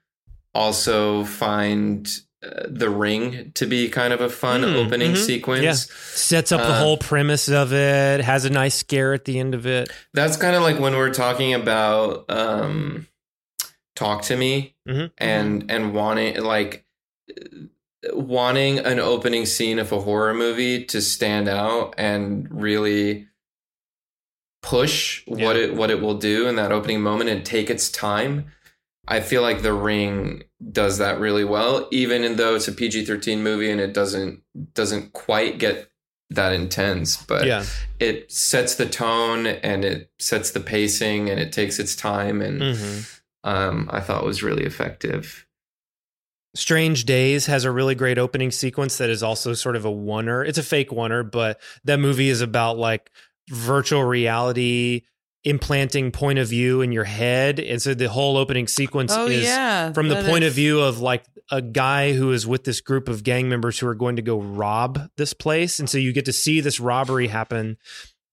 also 0.54 1.24
find 1.24 2.06
uh, 2.42 2.64
the 2.68 2.90
Ring 2.90 3.52
to 3.54 3.66
be 3.66 3.88
kind 3.88 4.12
of 4.12 4.20
a 4.20 4.28
fun 4.28 4.62
Mm, 4.62 4.84
opening 4.86 5.12
mhm. 5.12 5.16
sequence. 5.24 5.62
Yeah. 5.62 5.72
Sets 5.72 6.52
up 6.52 6.60
the 6.60 6.68
Uh, 6.68 6.78
whole 6.80 6.96
premise 6.98 7.48
of 7.48 7.72
it, 7.72 8.20
has 8.20 8.44
a 8.44 8.50
nice 8.50 8.74
scare 8.74 9.14
at 9.14 9.24
the 9.24 9.38
end 9.38 9.54
of 9.54 9.66
it. 9.66 9.90
That's 10.12 10.36
kind 10.36 10.54
of 10.54 10.62
like 10.62 10.78
when 10.78 10.94
we're 10.96 11.14
talking 11.14 11.54
about 11.54 12.24
um, 12.28 13.06
talk 13.94 14.22
to 14.24 14.36
me 14.36 14.74
Mhm. 14.86 15.10
and 15.18 15.70
and 15.70 15.94
wanting 15.94 16.42
like 16.42 16.84
wanting 18.12 18.78
an 18.78 19.00
opening 19.00 19.46
scene 19.46 19.78
of 19.78 19.90
a 19.92 20.00
horror 20.00 20.32
movie 20.34 20.84
to 20.84 21.00
stand 21.00 21.48
out 21.48 21.94
and 21.98 22.46
really 22.50 23.26
push 24.62 25.22
what 25.26 25.56
it 25.56 25.74
what 25.74 25.90
it 25.90 26.00
will 26.00 26.18
do 26.18 26.46
in 26.48 26.56
that 26.56 26.72
opening 26.72 27.00
moment 27.00 27.30
and 27.30 27.44
take 27.44 27.70
its 27.70 27.90
time. 27.90 28.46
I 29.08 29.20
feel 29.20 29.40
like 29.42 29.62
The 29.62 29.72
Ring 29.72 30.42
does 30.72 30.98
that 30.98 31.20
really 31.20 31.44
well, 31.44 31.86
even 31.92 32.36
though 32.36 32.56
it's 32.56 32.66
a 32.68 32.72
PG 32.72 33.04
thirteen 33.06 33.42
movie 33.42 33.70
and 33.70 33.80
it 33.80 33.92
doesn't 33.92 34.42
doesn't 34.74 35.12
quite 35.12 35.58
get 35.58 35.90
that 36.30 36.52
intense, 36.52 37.16
but 37.16 37.46
Yeah. 37.46 37.64
it 38.00 38.32
sets 38.32 38.74
the 38.74 38.86
tone 38.86 39.46
and 39.46 39.84
it 39.84 40.10
sets 40.18 40.50
the 40.50 40.58
pacing 40.58 41.30
and 41.30 41.38
it 41.38 41.52
takes 41.52 41.78
its 41.78 41.94
time 41.94 42.42
and 42.42 42.60
Mhm. 42.60 43.15
Um, 43.46 43.88
I 43.92 44.00
thought 44.00 44.24
was 44.24 44.42
really 44.42 44.64
effective. 44.64 45.46
Strange 46.54 47.04
Days 47.04 47.46
has 47.46 47.64
a 47.64 47.70
really 47.70 47.94
great 47.94 48.18
opening 48.18 48.50
sequence 48.50 48.98
that 48.98 49.08
is 49.08 49.22
also 49.22 49.54
sort 49.54 49.76
of 49.76 49.84
a 49.84 49.90
oneer. 49.90 50.46
It's 50.46 50.58
a 50.58 50.62
fake 50.62 50.90
oneer, 50.90 51.30
but 51.30 51.60
that 51.84 52.00
movie 52.00 52.28
is 52.28 52.40
about 52.40 52.76
like 52.76 53.10
virtual 53.48 54.02
reality 54.02 55.02
implanting 55.44 56.10
point 56.10 56.40
of 56.40 56.48
view 56.48 56.80
in 56.80 56.90
your 56.90 57.04
head. 57.04 57.60
And 57.60 57.80
so 57.80 57.94
the 57.94 58.08
whole 58.08 58.36
opening 58.36 58.66
sequence 58.66 59.12
Oh, 59.14 59.28
is 59.28 59.44
yeah, 59.44 59.92
from 59.92 60.08
the 60.08 60.16
that 60.16 60.26
point 60.26 60.42
of 60.42 60.52
view 60.52 60.80
of 60.80 60.98
like 60.98 61.24
a 61.48 61.62
guy 61.62 62.14
who 62.14 62.32
is 62.32 62.48
with 62.48 62.64
this 62.64 62.80
group 62.80 63.08
of 63.08 63.22
gang 63.22 63.48
members 63.48 63.78
who 63.78 63.86
are 63.86 63.94
going 63.94 64.16
to 64.16 64.22
go 64.22 64.40
rob 64.40 65.08
this 65.16 65.32
place. 65.32 65.78
And 65.78 65.88
so 65.88 65.98
you 65.98 66.12
get 66.12 66.24
to 66.24 66.32
see 66.32 66.60
this 66.60 66.80
robbery 66.80 67.28
happen 67.28 67.76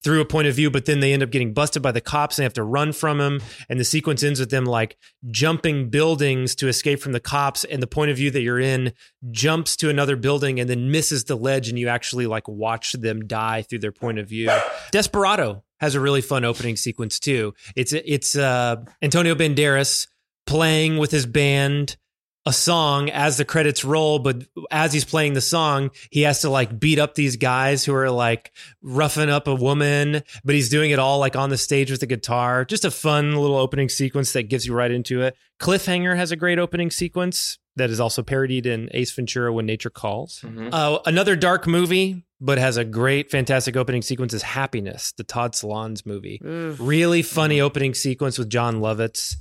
through 0.04 0.22
a 0.22 0.26
point 0.26 0.48
of 0.48 0.56
view, 0.56 0.70
but 0.70 0.86
then 0.86 1.00
they 1.00 1.14
end 1.14 1.24
up 1.24 1.32
getting 1.32 1.54
busted 1.54 1.82
by 1.82 1.92
the 1.92 2.02
cops 2.02 2.38
and 2.38 2.44
they 2.44 2.46
have 2.46 2.54
to 2.54 2.64
run 2.64 2.92
from 2.92 3.22
him. 3.22 3.42
And 3.70 3.80
the 3.80 3.86
sequence 3.86 4.22
ends 4.24 4.40
with 4.40 4.50
them 4.50 4.66
like 4.66 4.98
jumping 5.32 5.90
buildings 5.90 6.56
to 6.56 6.68
escape 6.68 7.00
from 7.00 7.14
the 7.14 7.20
cops. 7.20 7.64
And 7.64 7.82
the 7.82 7.88
point 7.88 8.12
of 8.12 8.18
view 8.18 8.30
that 8.32 8.42
you're 8.42 8.60
in 8.60 8.94
jumps 9.32 9.76
to 9.78 9.90
another 9.90 10.16
building 10.16 10.60
and 10.60 10.70
then 10.70 10.92
misses 10.92 11.24
the 11.24 11.36
ledge. 11.36 11.70
And 11.70 11.80
you 11.80 11.88
actually 11.88 12.28
like 12.28 12.48
watch 12.48 12.94
them 12.94 13.26
die 13.26 13.62
through 13.62 13.80
their 13.80 13.92
point 13.92 14.20
of 14.20 14.28
view. 14.28 14.52
Desperado 14.92 15.64
has 15.80 15.96
a 15.96 16.00
really 16.00 16.22
fun 16.22 16.46
opening 16.46 16.76
sequence 16.76 17.20
too. 17.20 17.54
It's 17.76 17.94
it's 17.94 18.36
uh, 18.36 18.78
Antonio 19.02 19.36
Banderas 19.36 20.08
playing 20.46 20.98
with 20.98 21.12
his 21.12 21.26
band 21.26 21.98
a 22.46 22.54
song 22.54 23.10
as 23.10 23.38
the 23.38 23.46
credits 23.46 23.86
roll, 23.86 24.20
but 24.20 24.44
as 24.70 24.92
he's 24.92 25.06
playing 25.06 25.34
the 25.34 25.42
song, 25.42 25.92
he 26.12 26.22
has 26.24 26.42
to 26.42 26.50
like 26.50 26.78
beat 26.80 27.00
up 27.00 27.16
these 27.16 27.38
guys 27.38 27.86
who 27.86 27.96
are 27.96 28.12
like 28.12 28.52
roughing 28.82 29.30
up 29.30 29.48
a 29.48 29.56
woman, 29.56 30.22
but 30.44 30.56
he's 30.56 30.70
doing 30.70 30.92
it 30.92 31.00
all 31.00 31.20
like 31.20 31.36
on 31.36 31.50
the 31.50 31.58
stage 31.58 31.90
with 31.90 32.02
the 32.02 32.06
guitar. 32.06 32.66
Just 32.66 32.86
a 32.86 32.92
fun 32.92 33.36
little 33.36 33.58
opening 33.58 33.90
sequence 33.90 34.34
that 34.34 34.44
gets 34.44 34.66
you 34.66 34.74
right 34.74 34.92
into 34.92 35.22
it. 35.22 35.38
Cliffhanger 35.60 36.16
has 36.18 36.32
a 36.32 36.36
great 36.36 36.60
opening 36.60 36.92
sequence 36.92 37.60
that 37.76 37.90
is 37.90 38.00
also 38.00 38.22
parodied 38.22 38.66
in 38.66 38.90
Ace 38.92 39.12
Ventura 39.14 39.52
When 39.52 39.66
Nature 39.66 39.90
Calls. 39.90 40.42
Mm-hmm. 40.44 40.70
Uh, 40.72 41.00
another 41.06 41.36
dark 41.36 41.66
movie, 41.66 42.24
but 42.42 42.58
has 42.58 42.76
a 42.76 42.84
great, 42.84 43.32
fantastic 43.32 43.78
opening 43.78 44.02
sequence 44.02 44.34
is 44.34 44.42
Happiness, 44.42 45.14
the 45.14 45.24
Todd 45.24 45.54
Solondz 45.54 46.06
movie. 46.06 46.40
Really 46.44 47.22
funny 47.22 47.62
opening 47.62 47.94
sequence 47.94 48.38
with 48.38 48.50
Jon 48.50 48.82
Lovitz. 48.82 49.36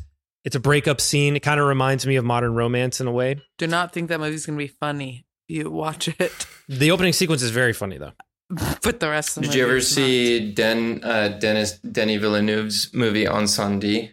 It's 0.44 0.56
a 0.56 0.60
breakup 0.60 1.00
scene. 1.00 1.36
It 1.36 1.40
kind 1.40 1.60
of 1.60 1.66
reminds 1.66 2.06
me 2.06 2.16
of 2.16 2.24
Modern 2.24 2.54
Romance 2.54 3.00
in 3.00 3.06
a 3.06 3.12
way. 3.12 3.40
Do 3.58 3.66
not 3.66 3.92
think 3.92 4.08
that 4.08 4.18
movie's 4.20 4.44
gonna 4.46 4.58
be 4.58 4.66
funny. 4.68 5.24
You 5.48 5.70
watch 5.70 6.08
it, 6.08 6.46
The 6.68 6.90
opening 6.90 7.12
sequence 7.12 7.42
is 7.42 7.50
very 7.50 7.72
funny 7.72 7.98
though. 7.98 8.12
but 8.82 9.00
the 9.00 9.08
rest 9.08 9.36
of 9.36 9.42
the 9.42 9.48
Did 9.48 9.56
you 9.56 9.64
ever 9.64 9.76
is 9.76 9.88
see 9.88 10.52
Den 10.52 11.00
uh, 11.04 11.28
Dennis 11.38 11.78
Denny 11.78 12.16
Villeneuve's 12.16 12.92
movie 12.94 13.24
Incendies? 13.24 14.10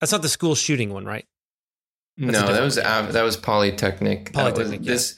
That's 0.00 0.12
not 0.12 0.22
the 0.22 0.28
school 0.28 0.54
shooting 0.54 0.92
one, 0.92 1.04
right? 1.04 1.26
That's 2.16 2.32
No, 2.32 2.52
that 2.52 2.62
was 2.62 2.78
av- 2.78 3.12
that 3.12 3.22
was 3.22 3.36
Polytechnique. 3.36 4.32
That 4.32 4.44
was- 4.44 4.52
Polytechnique, 4.52 4.80
yeah. 4.86 4.92
This 4.92 5.16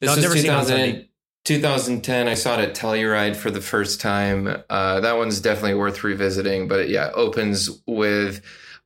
No, 0.00 0.08
this 0.08 0.10
I've 0.10 0.16
was 0.16 0.22
never 0.24 0.34
2000 0.34 0.76
Incendies. 0.78 1.06
2010. 1.44 2.28
I 2.28 2.34
saw 2.34 2.58
it 2.58 2.68
at 2.68 2.74
Telluride 2.74 3.34
for 3.34 3.50
the 3.50 3.60
first 3.62 4.00
time. 4.00 4.62
Uh, 4.68 5.00
that 5.00 5.16
one's 5.16 5.40
definitely 5.40 5.74
worth 5.74 6.04
revisiting. 6.04 6.68
But 6.68 6.88
yeah, 6.90 7.08
it 7.08 7.12
opens 7.14 7.70
with 7.86 8.42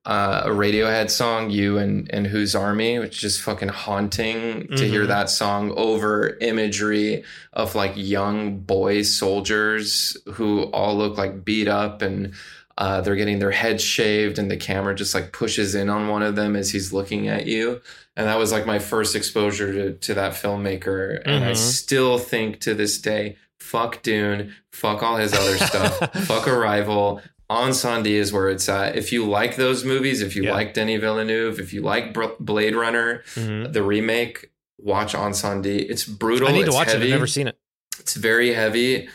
uh, 0.07 0.43
a 0.45 0.49
Radiohead 0.51 1.11
song, 1.11 1.51
"You" 1.51 1.79
and 1.79 2.11
and 2.13 2.27
Whose 2.27 2.55
Army, 2.55 2.99
which 2.99 3.17
is 3.17 3.21
just 3.21 3.41
fucking 3.43 3.69
haunting 3.71 4.69
to 4.77 4.87
hear 4.87 5.05
Mhm. 5.05 5.09
that 5.09 5.31
song 5.31 5.73
over 5.77 6.37
imagery 6.41 7.25
of 7.55 7.75
like 7.75 7.93
young 7.97 8.59
boy 8.59 9.03
soldiers 9.03 10.17
who 10.35 10.65
all 10.65 10.97
look 10.97 11.17
like 11.19 11.45
beat 11.45 11.69
up 11.69 12.03
and 12.03 12.33
uh, 12.77 13.01
they're 13.01 13.15
getting 13.17 13.39
their 13.39 13.53
heads 13.53 13.83
shaved 13.85 14.37
and 14.39 14.51
the 14.51 14.57
camera 14.57 14.95
just 14.95 15.15
like 15.15 15.33
pushes 15.33 15.75
in 15.77 15.89
on 15.89 16.09
one 16.09 16.23
of 16.25 16.35
them 16.35 16.57
as 16.57 16.71
he's 16.73 16.93
looking 16.93 17.29
at 17.29 17.47
you 17.47 17.81
and 18.17 18.27
that 18.27 18.37
was 18.37 18.51
like 18.51 18.67
my 18.67 18.81
first 18.81 19.15
exposure 19.15 19.73
to, 19.73 19.93
to 19.99 20.13
that 20.15 20.33
filmmaker 20.33 21.23
and 21.25 21.45
i 21.45 21.53
Mhm. 21.53 21.57
still 21.57 22.19
think 22.19 22.59
to 22.63 22.75
this 22.75 22.99
day 22.99 23.37
fuck 23.61 24.03
dune 24.03 24.53
fuck 24.73 25.05
all 25.05 25.17
his 25.19 25.33
other 25.33 25.57
stuff 25.57 25.99
fuck 26.27 26.49
arrival 26.49 27.23
Incendies 27.51 28.07
is 28.07 28.33
where 28.33 28.49
it's 28.49 28.69
at. 28.69 28.97
If 28.97 29.13
you 29.13 29.27
like 29.27 29.57
those 29.57 29.85
movies, 29.85 30.23
if 30.23 30.35
you 30.35 30.45
like 30.51 30.75
Denny 30.75 30.97
Villeneuve, 30.97 31.61
if 31.61 31.73
you 31.73 31.83
like 31.83 32.13
Br- 32.15 32.25
Blade 32.41 32.75
Runner, 32.75 33.23
Mhm. 33.35 33.73
the 33.73 33.83
remake, 33.83 34.51
watch 34.79 35.13
Incendies. 35.13 35.87
It's 35.91 36.05
brutal. 36.05 36.49
I 36.49 36.53
need 36.53 36.65
to 36.67 36.73
watch 36.73 36.89
heavy. 36.89 37.03
it. 37.05 37.07
I've 37.09 37.11
never 37.13 37.27
seen 37.27 37.49
it. 37.49 37.59
It's 38.01 38.15
very 38.15 38.53
heavy, 38.55 39.09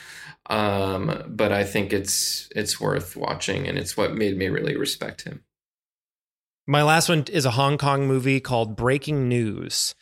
um, 0.49 1.23
but 1.27 1.51
I 1.51 1.63
think 1.63 1.91
it's 1.91 2.47
it's 2.55 2.80
worth 2.80 3.15
watching, 3.15 3.67
and 3.67 3.77
it's 3.77 3.97
what 3.97 4.13
made 4.13 4.38
me 4.38 4.47
really 4.47 4.75
respect 4.77 5.23
him. 5.23 5.43
My 6.67 6.84
last 6.84 7.09
one 7.09 7.25
is 7.32 7.45
a 7.45 7.51
Hong 7.51 7.80
Kong 7.80 8.07
movie 8.07 8.39
called 8.39 8.75
Breaking 8.75 9.27
News. 9.27 9.95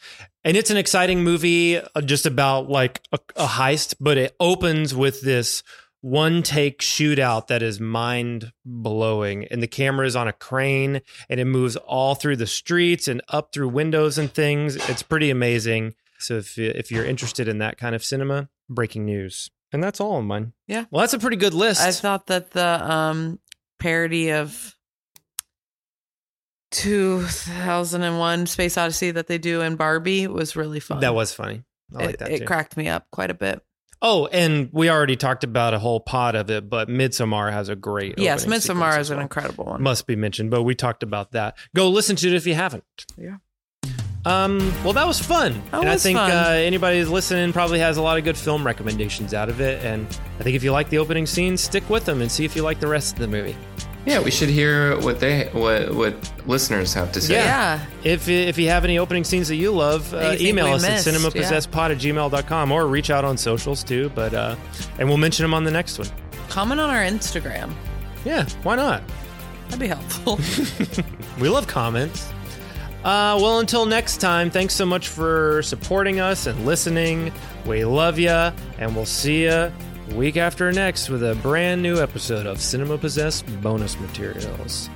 And 0.44 0.58
it's 0.58 0.70
an 0.70 0.76
exciting 0.78 1.24
movie 1.24 1.78
uh, 1.78 2.02
just 2.02 2.26
about 2.26 2.70
like 2.70 3.02
a, 3.14 3.20
a 3.38 3.46
heist, 3.48 3.96
but 4.02 4.18
it 4.18 4.36
opens 4.40 4.94
with 4.94 5.22
this 5.22 5.64
one 6.02 6.44
take 6.44 6.80
shootout 6.80 7.48
that 7.48 7.62
is 7.62 7.80
mind 7.80 8.52
blowing. 8.66 9.46
And 9.50 9.62
the 9.62 9.68
camera 9.68 10.06
is 10.06 10.16
on 10.16 10.28
a 10.28 10.34
crane 10.34 11.02
and 11.30 11.40
it 11.40 11.46
moves 11.46 11.76
all 11.76 12.16
through 12.16 12.38
the 12.38 12.48
streets 12.48 13.08
and 13.08 13.22
up 13.30 13.52
through 13.54 13.70
windows 13.70 14.18
and 14.18 14.32
things. 14.32 14.76
It's 14.76 15.04
pretty 15.04 15.30
amazing. 15.30 15.96
So 16.20 16.38
if, 16.38 16.58
if 16.58 16.92
you're 16.92 17.06
interested 17.06 17.48
in 17.48 17.60
that 17.60 17.78
kind 17.78 17.96
of 17.96 18.04
cinema, 18.04 18.50
Breaking 18.70 19.06
News. 19.06 19.50
And 19.72 19.84
that's 19.84 20.00
all 20.00 20.20
of 20.20 20.26
mine. 20.26 20.54
Yeah. 20.68 20.86
Well, 20.92 21.02
that's 21.02 21.14
a 21.14 21.20
pretty 21.20 21.38
good 21.38 21.54
list. 21.54 21.82
I 21.82 21.92
thought 21.92 22.28
that 22.28 22.52
the 22.52 22.92
um 22.92 23.40
parody 23.80 24.32
of 24.32 24.76
2001 26.72 28.46
Space 28.48 28.78
Odyssey 28.78 29.12
that 29.12 29.28
they 29.28 29.38
do 29.38 29.62
in 29.62 29.76
Barbie 29.76 30.28
was 30.28 30.56
really 30.56 30.80
fun. 30.80 31.00
that 31.02 31.16
was 31.16 31.34
funny. 31.34 31.64
I 31.96 32.06
like 32.06 32.14
it, 32.16 32.20
that 32.20 32.32
it 32.32 32.40
too. 32.40 32.46
cracked 32.46 32.76
me 32.76 32.88
up 32.90 33.08
quite 33.12 33.32
a 33.32 33.34
bit. 33.34 33.62
Oh, 34.02 34.28
and 34.28 34.70
we 34.72 34.90
already 34.90 35.16
talked 35.16 35.44
about 35.44 35.74
a 35.74 35.80
whole 35.80 36.00
pot 36.00 36.36
of 36.36 36.52
it, 36.52 36.70
but 36.70 36.88
Midsommar 36.88 37.52
has 37.52 37.68
a 37.70 37.76
great. 37.76 38.20
yes, 38.20 38.46
Midsommar 38.46 38.92
is 38.92 38.98
as 38.98 39.10
an 39.10 39.20
incredible 39.20 39.66
one. 39.66 39.82
Must 39.82 40.06
be 40.06 40.16
mentioned, 40.16 40.52
but 40.52 40.64
we 40.64 40.76
talked 40.76 41.02
about 41.04 41.32
that. 41.32 41.58
Go 41.76 41.90
listen 41.90 42.16
to 42.18 42.28
it 42.28 42.34
if 42.34 42.46
you 42.46 42.54
haven't. 42.54 42.84
Yeah. 43.18 43.38
Um. 44.26 44.60
Well, 44.84 44.94
that 44.94 45.08
was 45.08 45.20
fun, 45.20 45.62
That 45.72 45.80
and 45.82 45.90
I 45.90 45.98
think 45.98 46.18
fun. 46.18 46.32
Uh, 46.32 46.50
anybody 46.50 47.00
who's 47.00 47.10
listening 47.10 47.54
probably 47.54 47.80
has 47.80 47.98
a 47.98 48.02
lot 48.02 48.18
of 48.18 48.24
good 48.26 48.38
film 48.38 48.66
recommendations 48.66 49.34
out 49.34 49.48
of 49.48 49.62
it. 49.62 49.84
And 49.86 50.06
I 50.40 50.44
think 50.44 50.56
if 50.56 50.64
you 50.64 50.72
like 50.72 50.90
the 50.90 50.98
opening 50.98 51.26
scene, 51.26 51.56
stick 51.56 51.90
with 51.90 52.06
them 52.06 52.22
and 52.22 52.30
see 52.32 52.44
if 52.44 52.56
you 52.56 52.62
like 52.62 52.80
the 52.80 52.88
rest 52.88 53.14
of 53.14 53.20
the 53.20 53.28
movie. 53.28 53.56
Yeah, 54.08 54.22
we 54.22 54.32
should 54.32 54.48
hear 54.48 54.98
what 55.02 55.20
they 55.20 55.50
what 55.52 55.94
what 55.94 56.16
listeners 56.48 56.94
have 56.94 57.12
to 57.12 57.20
say. 57.22 57.34
Yeah. 57.34 57.86
If 58.06 58.30
if 58.30 58.58
you 58.58 58.70
have 58.70 58.86
any 58.86 58.98
opening 58.98 59.26
scenes 59.26 59.50
that 59.50 59.58
you 59.58 59.72
love, 59.74 60.12
That 60.12 60.18
uh, 60.18 60.32
you 60.32 60.38
think 60.38 60.50
email 60.50 60.68
us 60.68 60.82
missed, 60.82 61.08
at 61.08 61.14
cinemapossessedpod 61.14 61.92
at 61.92 61.98
gmail.com 61.98 62.72
or 62.72 62.88
reach 62.88 63.10
out 63.10 63.26
on 63.26 63.38
socials 63.38 63.84
too. 63.84 64.10
But 64.16 64.34
uh, 64.34 64.56
and 64.98 65.10
we'll 65.10 65.18
mention 65.18 65.44
them 65.44 65.54
on 65.54 65.66
the 65.66 65.72
next 65.72 66.00
one. 66.00 66.08
Comment 66.48 66.80
on 66.80 66.90
our 66.90 67.04
Instagram. 67.04 67.74
Yeah, 68.24 68.48
why 68.64 68.78
not? 68.78 69.04
That'd 69.66 69.80
be 69.80 69.88
helpful. 69.88 70.40
We 71.40 71.50
love 71.50 71.68
comments. 71.68 72.32
Uh, 73.04 73.38
well, 73.40 73.60
until 73.60 73.86
next 73.86 74.18
time, 74.18 74.50
thanks 74.50 74.74
so 74.74 74.88
much 74.88 75.08
for 75.08 75.62
supporting 75.62 76.20
us 76.20 76.48
and 76.48 76.66
listening. 76.66 77.32
We 77.66 77.86
love 77.86 78.18
you, 78.18 78.30
and 78.32 78.96
we'll 78.96 79.06
see 79.06 79.46
ya 79.46 79.70
week 80.14 80.38
after 80.38 80.72
next 80.72 81.10
with 81.10 81.24
a 81.24 81.36
brand 81.36 81.82
new 81.82 82.00
episode 82.02 82.46
of 82.46 82.62
Cinema 82.62 82.98
Possessed 82.98 83.46
bonus 83.62 84.00
materials. 84.00 84.90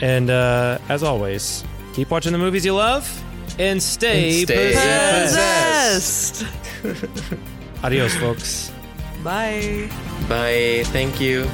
And 0.00 0.30
uh, 0.30 0.78
as 0.88 1.02
always, 1.02 1.64
keep 1.94 2.10
watching 2.10 2.32
the 2.32 2.38
movies 2.38 2.64
you 2.64 2.74
love 2.74 3.08
and 3.58 3.82
stay, 3.82 4.40
And 4.40 4.48
stay 4.48 4.68
possessed. 4.70 6.44
Possessed. 6.82 7.38
Adios, 7.84 8.14
folks. 8.16 8.72
Bye. 9.22 9.88
Bye. 10.28 10.82
Thank 10.86 11.20
you. 11.20 11.48